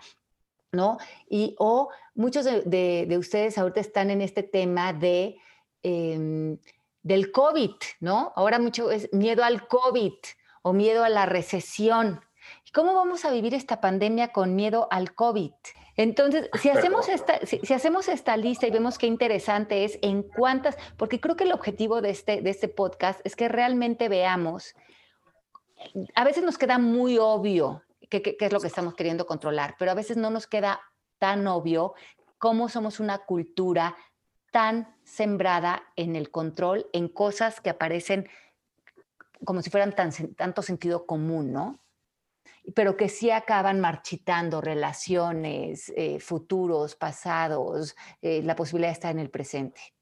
¿no? 0.77 0.97
Y 1.27 1.55
o 1.57 1.89
muchos 2.13 2.45
de, 2.45 3.15
ustedes 3.19 3.57
ahorita 3.57 3.81
están 3.81 4.11
en 4.11 4.21
este 4.21 4.43
tema 4.43 4.93
de, 4.93 5.35
em, 5.83 6.57
del 7.01 7.31
COVID, 7.31 7.75
¿no? 7.99 8.31
Ahora 8.35 8.59
mucho 8.59 8.91
es 8.91 9.11
miedo 9.11 9.43
al 9.43 9.67
COVID 9.67 10.13
o 10.61 10.73
miedo 10.73 11.03
a 11.03 11.09
la 11.09 11.25
recesión. 11.25 12.21
¿Cómo 12.73 12.93
vamos 12.93 13.25
a 13.25 13.31
vivir 13.31 13.53
esta 13.53 13.81
pandemia 13.81 14.31
con 14.31 14.55
miedo 14.55 14.87
al 14.91 15.15
COVID? 15.15 15.51
Entonces, 15.95 16.47
si 16.61 16.69
hacemos, 16.69 17.09
esta, 17.09 17.39
si, 17.43 17.73
hacemos 17.73 18.07
esta 18.07 18.37
lista 18.37 18.67
y 18.67 18.71
vemos 18.71 18.99
qué 18.99 19.07
interesante 19.07 19.83
es 19.83 19.97
en 20.03 20.21
cuántas, 20.21 20.77
porque 20.95 21.19
creo 21.19 21.35
que 21.35 21.45
el 21.45 21.53
objetivo 21.53 22.01
de 22.01 22.11
este, 22.11 22.41
de 22.41 22.51
este 22.51 22.67
podcast 22.67 23.19
es 23.23 23.35
que 23.35 23.47
realmente 23.47 24.09
veamos, 24.09 24.75
a 26.13 26.23
veces 26.23 26.43
nos 26.43 26.59
queda 26.59 26.77
muy 26.77 27.17
obvio 27.17 27.81
qué, 28.09 28.37
es 28.39 28.53
lo 28.53 28.59
que 28.59 28.67
estamos 28.67 28.95
queriendo 28.95 29.25
controlar, 29.25 29.75
pero 29.77 29.91
a 29.91 29.95
veces 29.95 30.17
no 30.17 30.29
nos 30.29 30.47
queda 30.47 30.81
tan 31.19 31.47
obvio 31.47 31.93
cómo 32.37 32.69
somos 32.69 32.99
una 32.99 33.19
cultura 33.19 33.95
tan 34.51 34.95
sembrada 35.03 35.83
en 35.95 36.15
el 36.15 36.31
control, 36.31 36.87
en 36.93 37.09
cosas 37.09 37.61
que 37.61 37.69
aparecen 37.69 38.29
como 39.45 39.61
si 39.61 39.69
fueran 39.69 39.93
tan, 39.93 40.11
tanto 40.35 40.61
sentido 40.61 41.05
común, 41.05 41.51
¿no? 41.51 41.79
Pero 42.73 42.97
que 42.97 43.07
sí 43.07 43.29
acaban 43.29 43.79
marchitando 43.79 44.61
relaciones, 44.61 45.91
eh, 45.95 46.19
futuros, 46.19 46.95
pasados, 46.95 47.95
eh, 48.21 48.41
la 48.43 48.55
posibilidad 48.55 48.89
de 48.89 48.93
estar 48.93 49.11
en 49.11 49.19
el 49.19 49.29
presente. 49.29 49.96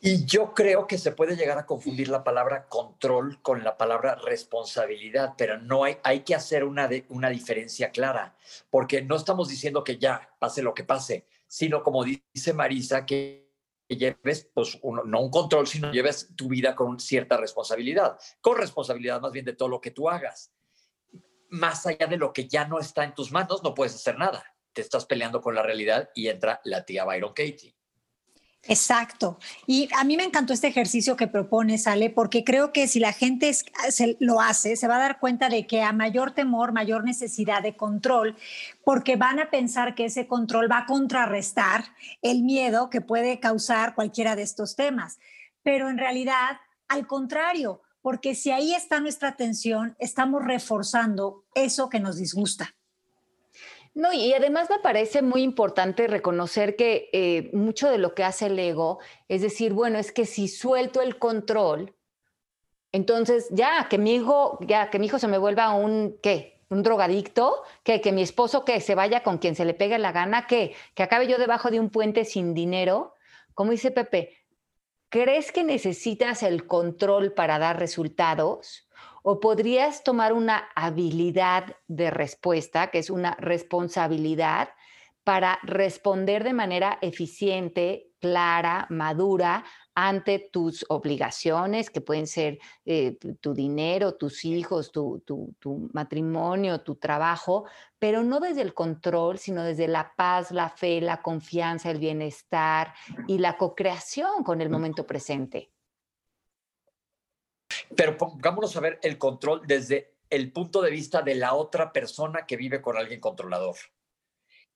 Y 0.00 0.26
yo 0.26 0.52
creo 0.52 0.86
que 0.86 0.98
se 0.98 1.12
puede 1.12 1.36
llegar 1.36 1.58
a 1.58 1.66
confundir 1.66 2.08
la 2.08 2.22
palabra 2.22 2.68
control 2.68 3.40
con 3.40 3.64
la 3.64 3.78
palabra 3.78 4.14
responsabilidad, 4.16 5.34
pero 5.38 5.58
no 5.58 5.84
hay, 5.84 5.96
hay 6.02 6.20
que 6.20 6.34
hacer 6.34 6.64
una, 6.64 6.88
una 7.08 7.30
diferencia 7.30 7.90
clara, 7.90 8.36
porque 8.70 9.02
no 9.02 9.16
estamos 9.16 9.48
diciendo 9.48 9.82
que 9.82 9.96
ya 9.96 10.34
pase 10.38 10.62
lo 10.62 10.74
que 10.74 10.84
pase, 10.84 11.26
sino 11.46 11.82
como 11.82 12.04
dice 12.04 12.52
Marisa, 12.52 13.06
que 13.06 13.46
lleves, 13.88 14.50
pues, 14.52 14.78
no 14.82 15.20
un 15.20 15.30
control, 15.30 15.66
sino 15.66 15.92
lleves 15.92 16.28
tu 16.36 16.48
vida 16.48 16.74
con 16.74 16.98
cierta 16.98 17.36
responsabilidad, 17.36 18.18
con 18.40 18.58
responsabilidad 18.58 19.20
más 19.20 19.32
bien 19.32 19.44
de 19.44 19.54
todo 19.54 19.68
lo 19.68 19.80
que 19.80 19.92
tú 19.92 20.10
hagas. 20.10 20.52
Más 21.48 21.86
allá 21.86 22.06
de 22.06 22.16
lo 22.16 22.32
que 22.32 22.48
ya 22.48 22.66
no 22.66 22.80
está 22.80 23.04
en 23.04 23.14
tus 23.14 23.30
manos, 23.30 23.62
no 23.62 23.74
puedes 23.74 23.94
hacer 23.94 24.18
nada. 24.18 24.44
Te 24.72 24.82
estás 24.82 25.06
peleando 25.06 25.40
con 25.40 25.54
la 25.54 25.62
realidad 25.62 26.10
y 26.14 26.28
entra 26.28 26.60
la 26.64 26.84
tía 26.84 27.04
Byron 27.04 27.32
Katie. 27.32 27.75
Exacto. 28.68 29.38
Y 29.66 29.88
a 29.96 30.04
mí 30.04 30.16
me 30.16 30.24
encantó 30.24 30.52
este 30.52 30.66
ejercicio 30.66 31.16
que 31.16 31.28
propone, 31.28 31.78
Sale, 31.78 32.10
porque 32.10 32.42
creo 32.42 32.72
que 32.72 32.88
si 32.88 32.98
la 32.98 33.12
gente 33.12 33.50
lo 34.18 34.40
hace, 34.40 34.76
se 34.76 34.88
va 34.88 34.96
a 34.96 35.00
dar 35.00 35.20
cuenta 35.20 35.48
de 35.48 35.66
que 35.66 35.82
a 35.82 35.92
mayor 35.92 36.32
temor, 36.32 36.72
mayor 36.72 37.04
necesidad 37.04 37.62
de 37.62 37.76
control, 37.76 38.36
porque 38.84 39.16
van 39.16 39.38
a 39.38 39.50
pensar 39.50 39.94
que 39.94 40.06
ese 40.06 40.26
control 40.26 40.70
va 40.70 40.78
a 40.78 40.86
contrarrestar 40.86 41.84
el 42.22 42.42
miedo 42.42 42.90
que 42.90 43.00
puede 43.00 43.38
causar 43.38 43.94
cualquiera 43.94 44.34
de 44.34 44.42
estos 44.42 44.74
temas. 44.74 45.18
Pero 45.62 45.88
en 45.88 45.98
realidad, 45.98 46.58
al 46.88 47.06
contrario, 47.06 47.82
porque 48.02 48.34
si 48.34 48.50
ahí 48.50 48.74
está 48.74 49.00
nuestra 49.00 49.30
atención, 49.30 49.96
estamos 49.98 50.44
reforzando 50.44 51.44
eso 51.54 51.88
que 51.88 52.00
nos 52.00 52.16
disgusta. 52.16 52.74
No, 53.96 54.12
y 54.12 54.34
además 54.34 54.68
me 54.68 54.78
parece 54.78 55.22
muy 55.22 55.40
importante 55.42 56.06
reconocer 56.06 56.76
que 56.76 57.08
eh, 57.14 57.48
mucho 57.54 57.88
de 57.88 57.96
lo 57.96 58.14
que 58.14 58.24
hace 58.24 58.44
el 58.44 58.58
ego 58.58 58.98
es 59.26 59.40
decir, 59.40 59.72
bueno, 59.72 59.98
es 59.98 60.12
que 60.12 60.26
si 60.26 60.48
suelto 60.48 61.00
el 61.00 61.18
control, 61.18 61.96
entonces 62.92 63.48
ya, 63.50 63.88
que 63.88 63.96
mi 63.96 64.16
hijo, 64.16 64.58
ya, 64.60 64.90
que 64.90 64.98
mi 64.98 65.06
hijo 65.06 65.18
se 65.18 65.28
me 65.28 65.38
vuelva 65.38 65.74
un, 65.74 66.18
¿qué? 66.22 66.60
Un 66.68 66.82
drogadicto, 66.82 67.62
que, 67.84 68.02
que 68.02 68.12
mi 68.12 68.20
esposo 68.20 68.66
que 68.66 68.82
se 68.82 68.94
vaya 68.94 69.22
con 69.22 69.38
quien 69.38 69.54
se 69.54 69.64
le 69.64 69.72
pegue 69.72 69.96
la 69.96 70.12
gana, 70.12 70.46
que, 70.46 70.74
que 70.94 71.02
acabe 71.02 71.26
yo 71.26 71.38
debajo 71.38 71.70
de 71.70 71.80
un 71.80 71.88
puente 71.88 72.26
sin 72.26 72.52
dinero. 72.52 73.14
Como 73.54 73.70
dice 73.70 73.92
Pepe, 73.92 74.36
¿crees 75.08 75.52
que 75.52 75.64
necesitas 75.64 76.42
el 76.42 76.66
control 76.66 77.32
para 77.32 77.58
dar 77.58 77.78
resultados? 77.78 78.85
O 79.28 79.40
podrías 79.40 80.04
tomar 80.04 80.32
una 80.32 80.68
habilidad 80.76 81.74
de 81.88 82.12
respuesta, 82.12 82.92
que 82.92 83.00
es 83.00 83.10
una 83.10 83.34
responsabilidad, 83.40 84.68
para 85.24 85.58
responder 85.64 86.44
de 86.44 86.52
manera 86.52 86.98
eficiente, 87.02 88.12
clara, 88.20 88.86
madura 88.88 89.64
ante 89.96 90.38
tus 90.38 90.86
obligaciones, 90.88 91.90
que 91.90 92.00
pueden 92.00 92.28
ser 92.28 92.60
eh, 92.84 93.18
tu 93.40 93.52
dinero, 93.52 94.14
tus 94.14 94.44
hijos, 94.44 94.92
tu, 94.92 95.24
tu, 95.26 95.90
matrimonio, 95.92 96.82
tu 96.82 96.94
trabajo, 96.94 97.64
pero 97.98 98.22
no 98.22 98.38
desde 98.38 98.62
el 98.62 98.74
control, 98.74 99.38
sino 99.38 99.64
desde 99.64 99.88
la 99.88 100.12
paz, 100.16 100.52
la 100.52 100.68
fe, 100.68 101.00
la 101.00 101.20
confianza, 101.20 101.90
el 101.90 101.98
bienestar 101.98 102.94
y 103.26 103.38
la 103.38 103.56
co-creación 103.56 104.44
con 104.44 104.60
el 104.60 104.70
momento 104.70 105.04
presente. 105.04 105.72
Pero 107.94 108.16
pongámonos 108.16 108.76
a 108.76 108.80
ver 108.80 108.98
el 109.02 109.18
control 109.18 109.62
desde 109.66 110.14
el 110.30 110.52
punto 110.52 110.82
de 110.82 110.90
vista 110.90 111.22
de 111.22 111.34
la 111.34 111.54
otra 111.54 111.92
persona 111.92 112.46
que 112.46 112.56
vive 112.56 112.82
con 112.82 112.96
alguien 112.96 113.20
controlador. 113.20 113.76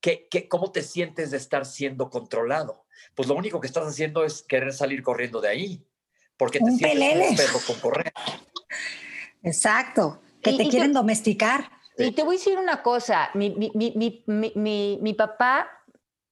¿Qué, 0.01 0.29
qué, 0.31 0.49
cómo 0.49 0.73
te 0.73 0.83
sientes 0.83 1.31
de 1.31 1.37
estar 1.37 1.67
siendo 1.67 2.09
controlado? 2.09 2.87
Pues 3.15 3.29
lo 3.29 3.35
único 3.35 3.61
que 3.61 3.67
estás 3.67 3.87
haciendo 3.87 4.25
es 4.25 4.43
querer 4.43 4.73
salir 4.73 5.03
corriendo 5.03 5.41
de 5.41 5.49
ahí, 5.49 5.87
porque 6.37 6.61
te 6.61 6.71
sientes 6.71 7.31
un 7.31 7.37
perro 7.37 7.59
con 7.67 7.81
correa. 7.81 8.13
Exacto, 9.43 10.23
que 10.43 10.53
te 10.55 10.69
quieren 10.69 10.93
domesticar. 10.93 11.71
Y 11.99 12.13
te 12.13 12.23
voy 12.23 12.37
a 12.37 12.39
decir 12.39 12.57
una 12.57 12.83
cosa, 12.83 13.31
mi, 13.35 13.51
mi, 13.51 14.25
mi, 14.27 14.99
mi 15.03 15.15
papá 15.15 15.69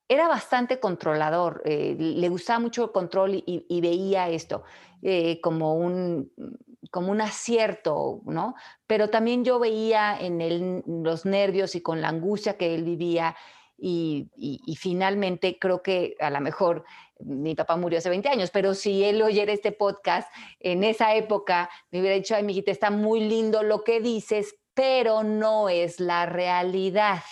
era 0.08 0.26
bastante 0.26 0.80
controlador, 0.80 1.60
eh, 1.66 1.94
le 1.98 2.28
gustaba 2.30 2.58
mucho 2.58 2.84
el 2.84 2.92
control 2.92 3.34
y, 3.34 3.66
y 3.68 3.80
veía 3.82 4.30
esto 4.30 4.64
eh, 5.02 5.40
como, 5.42 5.74
un, 5.74 6.32
como 6.90 7.10
un 7.10 7.20
acierto, 7.20 8.20
¿no? 8.24 8.54
Pero 8.86 9.10
también 9.10 9.44
yo 9.44 9.58
veía 9.58 10.18
en 10.18 10.40
él 10.40 10.82
los 10.86 11.24
nervios 11.24 11.74
y 11.74 11.82
con 11.82 12.00
la 12.00 12.08
angustia 12.08 12.56
que 12.56 12.74
él 12.74 12.84
vivía 12.84 13.36
y, 13.80 14.76
finalmente 14.76 15.58
creo 15.58 15.82
que 15.82 16.16
a 16.20 16.30
lo 16.30 16.40
mejor 16.40 16.84
mi 17.20 17.54
papá 17.54 17.76
murió 17.76 17.98
hace 17.98 18.10
20 18.10 18.28
años, 18.28 18.50
pero 18.50 18.74
si 18.74 19.04
él 19.04 19.22
oyera 19.22 19.52
este 19.52 19.72
podcast 19.72 20.30
en 20.60 20.84
esa 20.84 21.14
época, 21.14 21.70
me 21.90 22.00
hubiera 22.00 22.16
dicho, 22.16 22.34
ay, 22.34 22.42
mijita, 22.42 22.70
está 22.70 22.90
muy 22.90 23.20
lindo 23.20 23.62
lo 23.62 23.82
que 23.82 24.00
dices, 24.00 24.56
pero 24.74 25.22
no 25.22 25.68
es 25.68 26.00
la 26.00 26.26
realidad. 26.26 27.22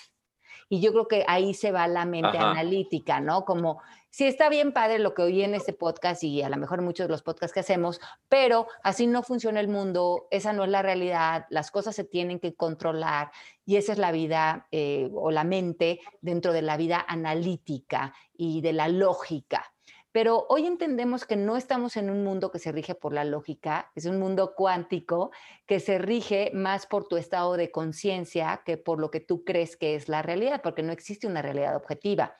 Y 0.68 0.80
yo 0.80 0.92
creo 0.92 1.06
que 1.06 1.24
ahí 1.28 1.54
se 1.54 1.70
va 1.70 1.86
la 1.86 2.04
mente 2.04 2.38
analítica, 2.38 3.20
¿no? 3.20 3.44
Como 3.44 3.80
sí 4.16 4.24
está 4.24 4.48
bien 4.48 4.72
padre 4.72 4.98
lo 4.98 5.12
que 5.12 5.20
oí 5.20 5.42
en 5.42 5.54
este 5.54 5.74
podcast 5.74 6.24
y 6.24 6.40
a 6.40 6.48
lo 6.48 6.56
mejor 6.56 6.80
muchos 6.80 7.06
de 7.06 7.12
los 7.12 7.20
podcasts 7.20 7.52
que 7.52 7.60
hacemos, 7.60 8.00
pero 8.30 8.66
así 8.82 9.06
no 9.06 9.22
funciona 9.22 9.60
el 9.60 9.68
mundo, 9.68 10.26
esa 10.30 10.54
no 10.54 10.64
es 10.64 10.70
la 10.70 10.80
realidad, 10.80 11.44
las 11.50 11.70
cosas 11.70 11.94
se 11.94 12.04
tienen 12.04 12.40
que 12.40 12.54
controlar 12.54 13.30
y 13.66 13.76
esa 13.76 13.92
es 13.92 13.98
la 13.98 14.12
vida 14.12 14.68
eh, 14.72 15.10
o 15.12 15.30
la 15.30 15.44
mente 15.44 16.00
dentro 16.22 16.54
de 16.54 16.62
la 16.62 16.78
vida 16.78 17.04
analítica 17.06 18.14
y 18.32 18.62
de 18.62 18.72
la 18.72 18.88
lógica. 18.88 19.70
Pero 20.12 20.46
hoy 20.48 20.64
entendemos 20.64 21.26
que 21.26 21.36
no 21.36 21.58
estamos 21.58 21.98
en 21.98 22.08
un 22.08 22.24
mundo 22.24 22.50
que 22.50 22.58
se 22.58 22.72
rige 22.72 22.94
por 22.94 23.12
la 23.12 23.26
lógica, 23.26 23.92
es 23.94 24.06
un 24.06 24.18
mundo 24.18 24.54
cuántico 24.56 25.30
que 25.66 25.78
se 25.78 25.98
rige 25.98 26.50
más 26.54 26.86
por 26.86 27.06
tu 27.06 27.18
estado 27.18 27.58
de 27.58 27.70
conciencia 27.70 28.62
que 28.64 28.78
por 28.78 28.98
lo 28.98 29.10
que 29.10 29.20
tú 29.20 29.44
crees 29.44 29.76
que 29.76 29.94
es 29.94 30.08
la 30.08 30.22
realidad, 30.22 30.62
porque 30.62 30.82
no 30.82 30.92
existe 30.92 31.26
una 31.26 31.42
realidad 31.42 31.76
objetiva 31.76 32.34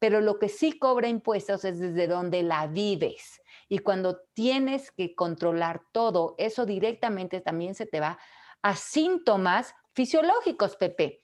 pero 0.00 0.20
lo 0.22 0.38
que 0.38 0.48
sí 0.48 0.78
cobra 0.78 1.08
impuestos 1.08 1.64
es 1.64 1.78
desde 1.78 2.08
donde 2.08 2.42
la 2.42 2.66
vives. 2.66 3.40
Y 3.68 3.78
cuando 3.78 4.22
tienes 4.32 4.90
que 4.90 5.14
controlar 5.14 5.82
todo, 5.92 6.34
eso 6.38 6.66
directamente 6.66 7.40
también 7.40 7.74
se 7.74 7.86
te 7.86 8.00
va 8.00 8.18
a 8.62 8.74
síntomas 8.74 9.74
fisiológicos, 9.92 10.76
Pepe. 10.76 11.22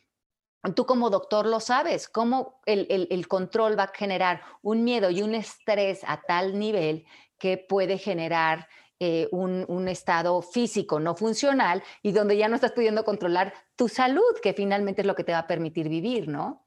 Tú 0.74 0.84
como 0.84 1.10
doctor 1.10 1.46
lo 1.46 1.60
sabes, 1.60 2.08
cómo 2.08 2.60
el, 2.66 3.28
control 3.28 3.78
va 3.78 3.84
a 3.84 3.92
generar 3.94 4.42
un 4.62 4.84
miedo 4.84 5.10
y 5.10 5.22
un 5.22 5.34
estrés 5.34 6.02
a 6.06 6.20
tal 6.20 6.58
nivel 6.58 7.06
que 7.38 7.56
puede 7.56 7.98
generar 7.98 8.68
eh, 8.98 9.28
un, 9.30 9.64
un, 9.68 9.88
estado 9.88 10.40
físico 10.42 10.98
no 10.98 11.14
funcional 11.14 11.82
y 12.02 12.12
donde 12.12 12.36
ya 12.36 12.48
no 12.48 12.56
estás 12.56 12.72
pudiendo 12.72 13.04
controlar 13.04 13.54
tu 13.76 13.88
salud, 13.88 14.40
que 14.42 14.54
finalmente 14.54 15.02
es 15.02 15.06
lo 15.06 15.14
que 15.14 15.24
te 15.24 15.32
va 15.32 15.40
a 15.40 15.46
permitir 15.46 15.88
vivir, 15.88 16.28
¿no? 16.28 16.65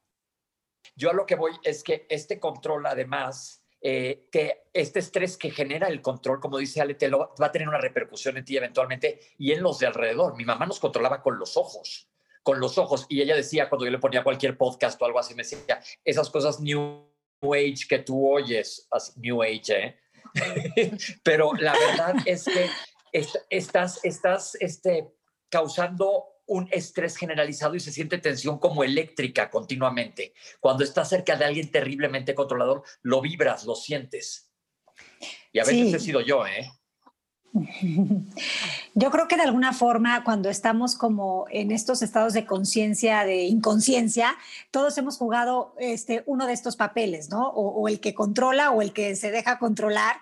Yo 0.96 1.10
a 1.10 1.14
lo 1.14 1.26
que 1.26 1.34
voy 1.34 1.52
es 1.62 1.82
que 1.82 2.06
este 2.08 2.38
control, 2.38 2.86
además, 2.86 3.60
eh, 3.82 4.28
este 4.72 4.98
estrés 4.98 5.36
que 5.36 5.50
genera 5.50 5.88
el 5.88 6.02
control, 6.02 6.40
como 6.40 6.58
dice 6.58 6.80
Ale, 6.80 6.94
te 6.94 7.08
lo, 7.08 7.34
va 7.40 7.46
a 7.46 7.52
tener 7.52 7.68
una 7.68 7.78
repercusión 7.78 8.36
en 8.36 8.44
ti 8.44 8.56
eventualmente 8.56 9.20
y 9.38 9.52
en 9.52 9.62
los 9.62 9.78
de 9.78 9.86
alrededor. 9.86 10.36
Mi 10.36 10.44
mamá 10.44 10.66
nos 10.66 10.78
controlaba 10.78 11.22
con 11.22 11.38
los 11.38 11.56
ojos, 11.56 12.08
con 12.42 12.60
los 12.60 12.76
ojos. 12.78 13.06
Y 13.08 13.22
ella 13.22 13.34
decía, 13.34 13.68
cuando 13.68 13.86
yo 13.86 13.90
le 13.90 13.98
ponía 13.98 14.22
cualquier 14.22 14.56
podcast 14.58 15.00
o 15.00 15.06
algo 15.06 15.18
así, 15.18 15.34
me 15.34 15.42
decía, 15.42 15.80
esas 16.04 16.28
cosas 16.28 16.60
New 16.60 17.08
Age 17.42 17.86
que 17.88 18.00
tú 18.00 18.30
oyes, 18.30 18.88
New 19.16 19.42
Age, 19.42 19.84
¿eh? 19.84 20.00
Pero 21.24 21.54
la 21.54 21.72
verdad 21.72 22.14
es 22.26 22.44
que 22.44 22.68
estás, 23.48 24.04
estás 24.04 24.56
este, 24.60 25.10
causando 25.48 26.26
un 26.50 26.68
estrés 26.72 27.16
generalizado 27.16 27.76
y 27.76 27.80
se 27.80 27.92
siente 27.92 28.18
tensión 28.18 28.58
como 28.58 28.82
eléctrica 28.82 29.50
continuamente. 29.50 30.34
Cuando 30.58 30.82
estás 30.82 31.08
cerca 31.08 31.36
de 31.36 31.44
alguien 31.44 31.70
terriblemente 31.70 32.34
controlador, 32.34 32.82
lo 33.02 33.20
vibras, 33.20 33.64
lo 33.64 33.76
sientes. 33.76 34.50
Y 35.52 35.60
a 35.60 35.64
veces 35.64 35.94
he 35.94 36.00
sido 36.00 36.20
yo, 36.20 36.44
¿eh? 36.46 36.68
Yo 38.94 39.10
creo 39.10 39.28
que 39.28 39.36
de 39.36 39.42
alguna 39.42 39.72
forma 39.72 40.24
cuando 40.24 40.50
estamos 40.50 40.96
como 40.96 41.46
en 41.50 41.70
estos 41.70 42.02
estados 42.02 42.32
de 42.32 42.46
conciencia, 42.46 43.24
de 43.24 43.44
inconsciencia, 43.44 44.36
todos 44.72 44.98
hemos 44.98 45.16
jugado 45.18 45.74
este, 45.78 46.24
uno 46.26 46.46
de 46.48 46.52
estos 46.52 46.74
papeles, 46.74 47.30
¿no? 47.30 47.48
O, 47.50 47.86
el 47.88 48.00
que 48.00 48.14
controla 48.14 48.72
o 48.72 48.82
el 48.82 48.92
que 48.92 49.14
se 49.14 49.30
deja 49.30 49.58
controlar. 49.58 50.16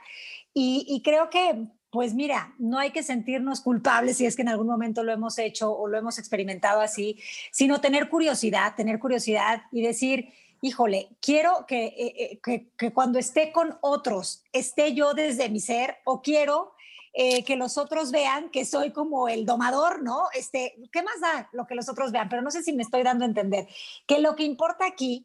y 0.55 1.01
creo 1.05 1.31
que 1.31 1.68
pues 1.91 2.14
mira, 2.14 2.55
no 2.59 2.78
hay 2.78 2.91
que 2.91 3.03
sentirnos 3.03 3.61
culpables 3.61 4.18
si 4.18 4.26
es 4.26 4.36
que 4.36 4.43
en 4.43 4.49
algún 4.49 4.66
momento 4.66 5.03
lo 5.03 5.12
hemos 5.12 5.39
hecho 5.39 5.72
o 5.72 5.89
lo 5.89 5.97
hemos 5.97 6.18
experimentado 6.18 6.80
así, 6.80 7.18
sino 7.51 7.80
tener 7.80 8.09
curiosidad, 8.11 8.74
tener 8.76 8.99
curiosidad 8.99 9.62
y 9.72 9.82
decir, 9.82 10.32
híjole, 10.61 11.09
quiero 11.20 11.64
que, 11.66 11.86
eh, 11.86 12.41
eh, 12.47 12.68
que, 12.76 12.93
cuando 12.93 13.18
esté 13.18 13.53
con 13.53 13.78
otros 13.80 14.45
esté 14.53 14.95
yo 14.95 15.14
desde 15.14 15.49
mi 15.49 15.61
ser 15.61 15.97
o 16.05 16.20
quiero 16.20 16.72
eh, 17.14 17.43
que 17.45 17.57
los 17.57 17.78
otros 17.78 18.11
vean 18.11 18.51
que 18.51 18.64
soy 18.64 18.93
como 18.93 19.28
el 19.28 19.47
domador, 19.47 20.03
¿no? 20.03 20.24
Este, 20.34 20.76
¿Qué 20.93 21.03
más 21.03 21.20
da 21.20 21.49
lo 21.53 21.66
que 21.66 21.74
los 21.74 21.89
otros 21.89 22.12
vean? 22.12 22.28
Pero 22.28 22.43
no 22.43 22.51
sé 22.51 22.62
si 22.62 22.72
me 22.72 22.82
estoy 22.82 23.03
dando 23.03 23.24
a 23.24 23.28
entender 23.28 23.66
que 24.07 24.18
lo 24.18 24.36
que 24.36 24.45
importa 24.45 24.86
aquí 24.86 25.24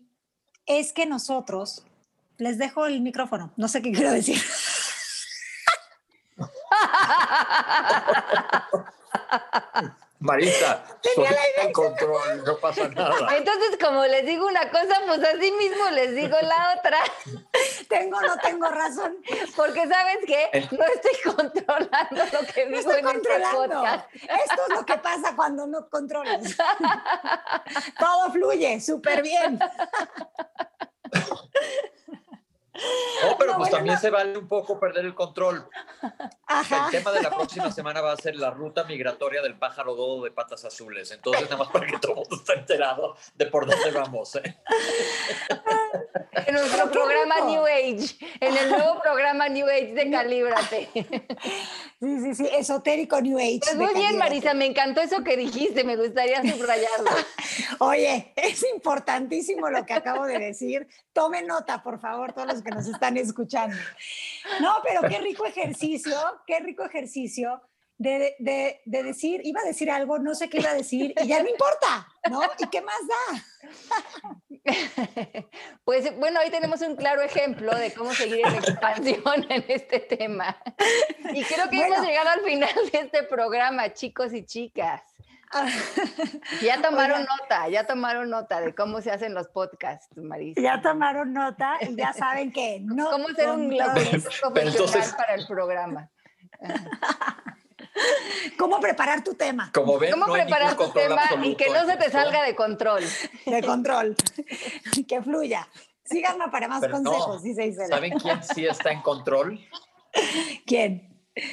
es 0.65 0.93
que 0.93 1.05
nosotros, 1.05 1.85
les 2.37 2.57
dejo 2.57 2.85
el 2.85 3.01
micrófono, 3.01 3.51
no 3.57 3.67
sé 3.67 3.81
qué 3.81 3.91
quiero 3.91 4.11
decir. 4.11 4.37
Marita, 10.23 10.85
soy 11.13 11.25
en 11.61 11.73
control, 11.73 12.45
no 12.45 12.57
pasa 12.57 12.87
nada. 12.87 13.35
Entonces, 13.35 13.77
como 13.77 14.05
les 14.05 14.25
digo 14.25 14.47
una 14.47 14.69
cosa, 14.71 15.01
pues 15.05 15.21
así 15.21 15.51
mismo 15.51 15.89
les 15.91 16.15
digo 16.15 16.37
la 16.41 16.77
otra. 16.79 16.97
tengo 17.89 18.21
no 18.21 18.37
tengo 18.37 18.69
razón. 18.69 19.17
Porque 19.57 19.85
sabes 19.85 20.19
qué, 20.25 20.49
no 20.71 20.85
estoy 20.85 21.33
controlando 21.35 22.23
lo 22.31 22.53
que 22.53 22.67
digo 22.67 22.91
en 22.93 23.07
este 23.09 23.39
podcast. 23.51 24.15
Esto 24.15 24.61
es 24.69 24.75
lo 24.75 24.85
que 24.85 24.97
pasa 24.97 25.35
cuando 25.35 25.67
no 25.67 25.89
controlas. 25.89 26.55
Todo 27.99 28.31
fluye 28.31 28.79
súper 28.79 29.23
bien. 29.23 29.59
Oh, 32.75 33.35
pero 33.37 33.55
pues 33.55 33.69
también 33.69 33.97
se 33.99 34.09
vale 34.09 34.37
un 34.37 34.47
poco 34.47 34.79
perder 34.79 35.05
el 35.05 35.13
control. 35.13 35.69
El 36.01 36.91
tema 36.91 37.11
de 37.11 37.21
la 37.21 37.29
próxima 37.35 37.71
semana 37.71 38.01
va 38.01 38.13
a 38.13 38.17
ser 38.17 38.35
la 38.35 38.49
ruta 38.49 38.83
migratoria 38.83 39.41
del 39.41 39.55
pájaro 39.55 39.95
dodo 39.95 40.23
de 40.23 40.31
patas 40.31 40.65
azules. 40.65 41.11
Entonces, 41.11 41.43
nada 41.43 41.57
más 41.57 41.69
para 41.69 41.85
que 41.85 41.99
todo 41.99 42.13
el 42.13 42.17
mundo 42.19 42.35
esté 42.35 42.53
enterado 42.53 43.15
de 43.35 43.45
por 43.45 43.67
dónde 43.67 43.91
vamos. 43.91 44.35
¿eh? 44.35 44.57
En 46.47 46.53
nuestro 46.53 46.91
programa 46.91 47.41
New 47.41 47.63
Age, 47.65 48.17
en 48.39 48.57
el 48.57 48.69
nuevo 48.69 48.99
programa 49.01 49.49
New 49.49 49.67
Age 49.67 49.93
de 49.93 50.11
Calíbrate. 50.11 50.89
Sí, 51.99 52.19
sí, 52.19 52.35
sí, 52.35 52.49
esotérico 52.57 53.21
New 53.21 53.37
Age. 53.37 53.61
Pues 53.61 53.75
muy 53.77 53.93
bien, 53.93 54.17
Marisa, 54.17 54.53
me 54.53 54.65
encantó 54.65 54.99
eso 54.99 55.23
que 55.23 55.37
dijiste, 55.37 55.85
me 55.85 55.95
gustaría 55.95 56.41
subrayarlo. 56.41 57.09
Oye, 57.79 58.33
es 58.35 58.61
importantísimo 58.75 59.69
lo 59.69 59.85
que 59.85 59.93
acabo 59.93 60.25
de 60.25 60.37
decir. 60.37 60.85
Tome 61.13 61.43
nota, 61.43 61.81
por 61.81 62.01
favor, 62.01 62.33
todos 62.33 62.47
los 62.47 62.61
que 62.61 62.71
nos 62.71 62.87
están 62.87 63.15
escuchando. 63.15 63.77
No, 64.59 64.75
pero 64.83 65.07
qué 65.07 65.19
rico 65.19 65.45
ejercicio, 65.45 66.13
qué 66.45 66.59
rico 66.59 66.83
ejercicio 66.83 67.61
de, 67.97 68.35
de, 68.39 68.81
de, 68.83 69.03
decir, 69.03 69.39
iba 69.45 69.61
a 69.61 69.65
decir 69.65 69.89
algo, 69.89 70.19
no 70.19 70.35
sé 70.35 70.49
qué 70.49 70.59
iba 70.59 70.71
a 70.71 70.75
decir, 70.75 71.13
y 71.21 71.27
ya 71.27 71.41
no 71.41 71.49
importa, 71.49 72.07
¿no? 72.29 72.41
¿Y 72.59 72.67
qué 72.67 72.81
más 72.81 72.99
da? 73.07 73.45
Pues 75.83 76.17
bueno, 76.17 76.39
ahí 76.39 76.49
tenemos 76.49 76.81
un 76.81 76.95
claro 76.95 77.21
ejemplo 77.21 77.75
de 77.75 77.93
cómo 77.93 78.13
seguir 78.13 78.45
en 78.45 78.55
expansión 78.55 79.45
en 79.49 79.65
este 79.67 79.99
tema. 79.99 80.57
Y 81.33 81.43
creo 81.43 81.69
que 81.69 81.81
hemos 81.81 82.05
llegado 82.05 82.29
al 82.29 82.41
final 82.41 82.69
de 82.91 82.99
este 82.99 83.23
programa, 83.23 83.93
chicos 83.93 84.33
y 84.33 84.45
chicas. 84.45 85.01
Ya 86.61 86.81
tomaron 86.81 87.25
nota, 87.25 87.69
ya 87.69 87.85
tomaron 87.85 88.29
nota 88.29 88.59
de 88.59 88.73
cómo 88.73 89.01
se 89.01 89.11
hacen 89.11 89.35
los 89.35 89.47
podcasts, 89.49 90.17
Marisa. 90.17 90.59
Ya 90.59 90.81
tomaron 90.81 91.31
nota 91.31 91.77
y 91.81 91.95
ya 91.95 92.11
saben 92.13 92.51
que 92.51 92.79
no. 92.81 93.11
¿Cómo 93.11 93.27
ser 93.29 93.49
un 93.49 93.69
profesional 93.69 95.15
para 95.15 95.35
el 95.35 95.45
programa? 95.45 96.09
¿Cómo 98.57 98.79
preparar 98.79 99.23
tu 99.23 99.33
tema? 99.35 99.71
¿Cómo 99.73 99.97
preparar 99.99 100.77
tu 100.77 100.89
tema 100.91 101.23
y 101.43 101.55
que 101.55 101.69
no 101.69 101.85
se 101.85 101.97
te 101.97 102.09
salga 102.09 102.43
de 102.43 102.55
control? 102.55 103.03
De 103.45 103.61
control. 103.63 104.15
que 105.07 105.21
fluya. 105.21 105.67
Síganme 106.03 106.45
para 106.49 106.67
más 106.67 106.85
consejos, 106.87 107.41
¿Saben 107.87 108.19
quién 108.19 108.43
sí 108.43 108.65
está 108.65 108.91
en 108.91 109.01
control? 109.01 109.59
¿Quién? 110.65 111.09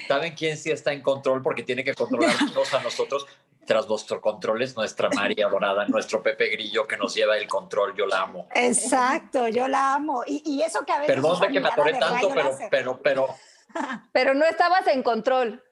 ¿Saben 0.08 0.34
quién 0.34 0.56
sí 0.56 0.70
está 0.70 0.92
en 0.92 1.02
control? 1.02 1.42
Porque 1.42 1.62
tiene 1.62 1.84
que 1.84 1.94
controlarnos 1.94 2.74
a 2.74 2.82
nosotros. 2.82 3.26
Tras 3.66 3.86
vuestro 3.86 4.20
control 4.20 4.62
es 4.62 4.74
nuestra 4.74 5.08
María 5.10 5.46
Dorada, 5.48 5.86
nuestro 5.86 6.22
Pepe 6.22 6.48
Grillo 6.48 6.88
que 6.88 6.96
nos 6.96 7.14
lleva 7.14 7.36
el 7.36 7.46
control. 7.46 7.94
Yo 7.96 8.04
la 8.06 8.22
amo. 8.22 8.48
Exacto, 8.54 9.46
yo 9.46 9.68
la 9.68 9.94
amo. 9.94 10.24
Y, 10.26 10.60
eso 10.62 10.84
que 10.84 10.92
a 10.92 10.98
veces. 10.98 11.14
Perdón 11.14 11.40
de 11.40 11.48
que 11.48 11.60
me 11.60 11.68
atoré 11.68 11.94
tanto, 11.94 12.30
pero, 12.34 12.58
pero, 12.70 13.00
pero. 13.00 13.28
Pero 14.12 14.34
no 14.34 14.44
estabas 14.44 14.86
en 14.88 15.02
control. 15.04 15.62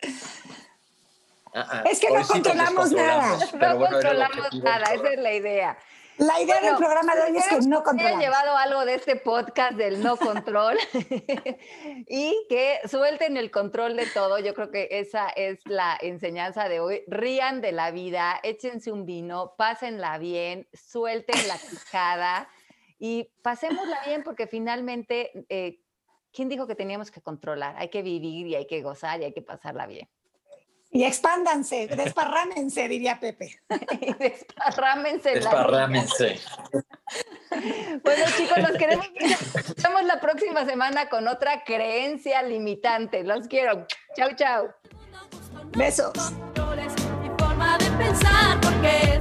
Ah, 1.54 1.68
ah, 1.70 1.84
es 1.90 2.00
que 2.00 2.10
no 2.10 2.26
controlamos 2.26 2.92
nada. 2.92 3.38
No 3.52 3.78
controlamos 3.78 4.54
nada, 4.62 4.94
esa 4.94 5.12
es 5.12 5.20
la 5.20 5.34
idea. 5.34 5.78
La 6.18 6.40
idea 6.40 6.60
del 6.60 6.74
programa 6.74 7.14
de 7.14 7.22
hoy 7.22 7.36
es 7.36 7.46
que 7.46 7.60
no 7.68 7.84
controlamos. 7.84 8.20
He 8.20 8.24
llevado 8.24 8.56
algo 8.56 8.84
de 8.84 8.94
este 8.94 9.14
podcast 9.14 9.74
del 9.74 10.02
no 10.02 10.16
control 10.16 10.76
y 12.08 12.34
que 12.48 12.80
suelten 12.88 13.36
el 13.36 13.52
control 13.52 13.96
de 13.96 14.04
todo. 14.06 14.40
Yo 14.40 14.52
creo 14.52 14.72
que 14.72 14.88
esa 14.90 15.28
es 15.28 15.60
la 15.64 15.96
enseñanza 16.00 16.68
de 16.68 16.80
hoy. 16.80 17.04
Rían 17.06 17.60
de 17.60 17.70
la 17.70 17.92
vida, 17.92 18.40
échense 18.42 18.90
un 18.90 19.06
vino, 19.06 19.54
pásenla 19.56 20.18
bien, 20.18 20.68
suelten 20.72 21.46
la 21.46 21.56
quijada 21.56 22.48
y 22.98 23.30
pasémosla 23.42 24.00
bien 24.04 24.24
porque 24.24 24.48
finalmente, 24.48 25.46
eh, 25.48 25.84
¿quién 26.32 26.48
dijo 26.48 26.66
que 26.66 26.74
teníamos 26.74 27.12
que 27.12 27.22
controlar? 27.22 27.76
Hay 27.78 27.90
que 27.90 28.02
vivir 28.02 28.48
y 28.48 28.56
hay 28.56 28.66
que 28.66 28.82
gozar 28.82 29.20
y 29.20 29.24
hay 29.24 29.32
que 29.32 29.42
pasarla 29.42 29.86
bien. 29.86 30.08
Y 30.90 31.04
expándanse, 31.04 31.86
desparrámense, 31.88 32.88
diría 32.88 33.20
Pepe. 33.20 33.60
y 34.00 34.14
desparrámense. 34.18 35.34
Desparrámense. 35.34 36.40
bueno, 38.02 38.24
chicos, 38.36 38.58
los 38.58 38.72
queremos. 38.78 39.06
Estamos 39.76 40.04
la 40.04 40.18
próxima 40.20 40.64
semana 40.64 41.08
con 41.08 41.28
otra 41.28 41.62
creencia 41.64 42.42
limitante. 42.42 43.22
Los 43.22 43.48
quiero. 43.48 43.86
Chau, 44.16 44.34
chau. 44.34 44.68
Besos. 45.76 46.32
Y 47.22 47.42
forma 47.42 47.76
de 47.78 47.90
pensar 47.90 48.58
porque 48.60 49.20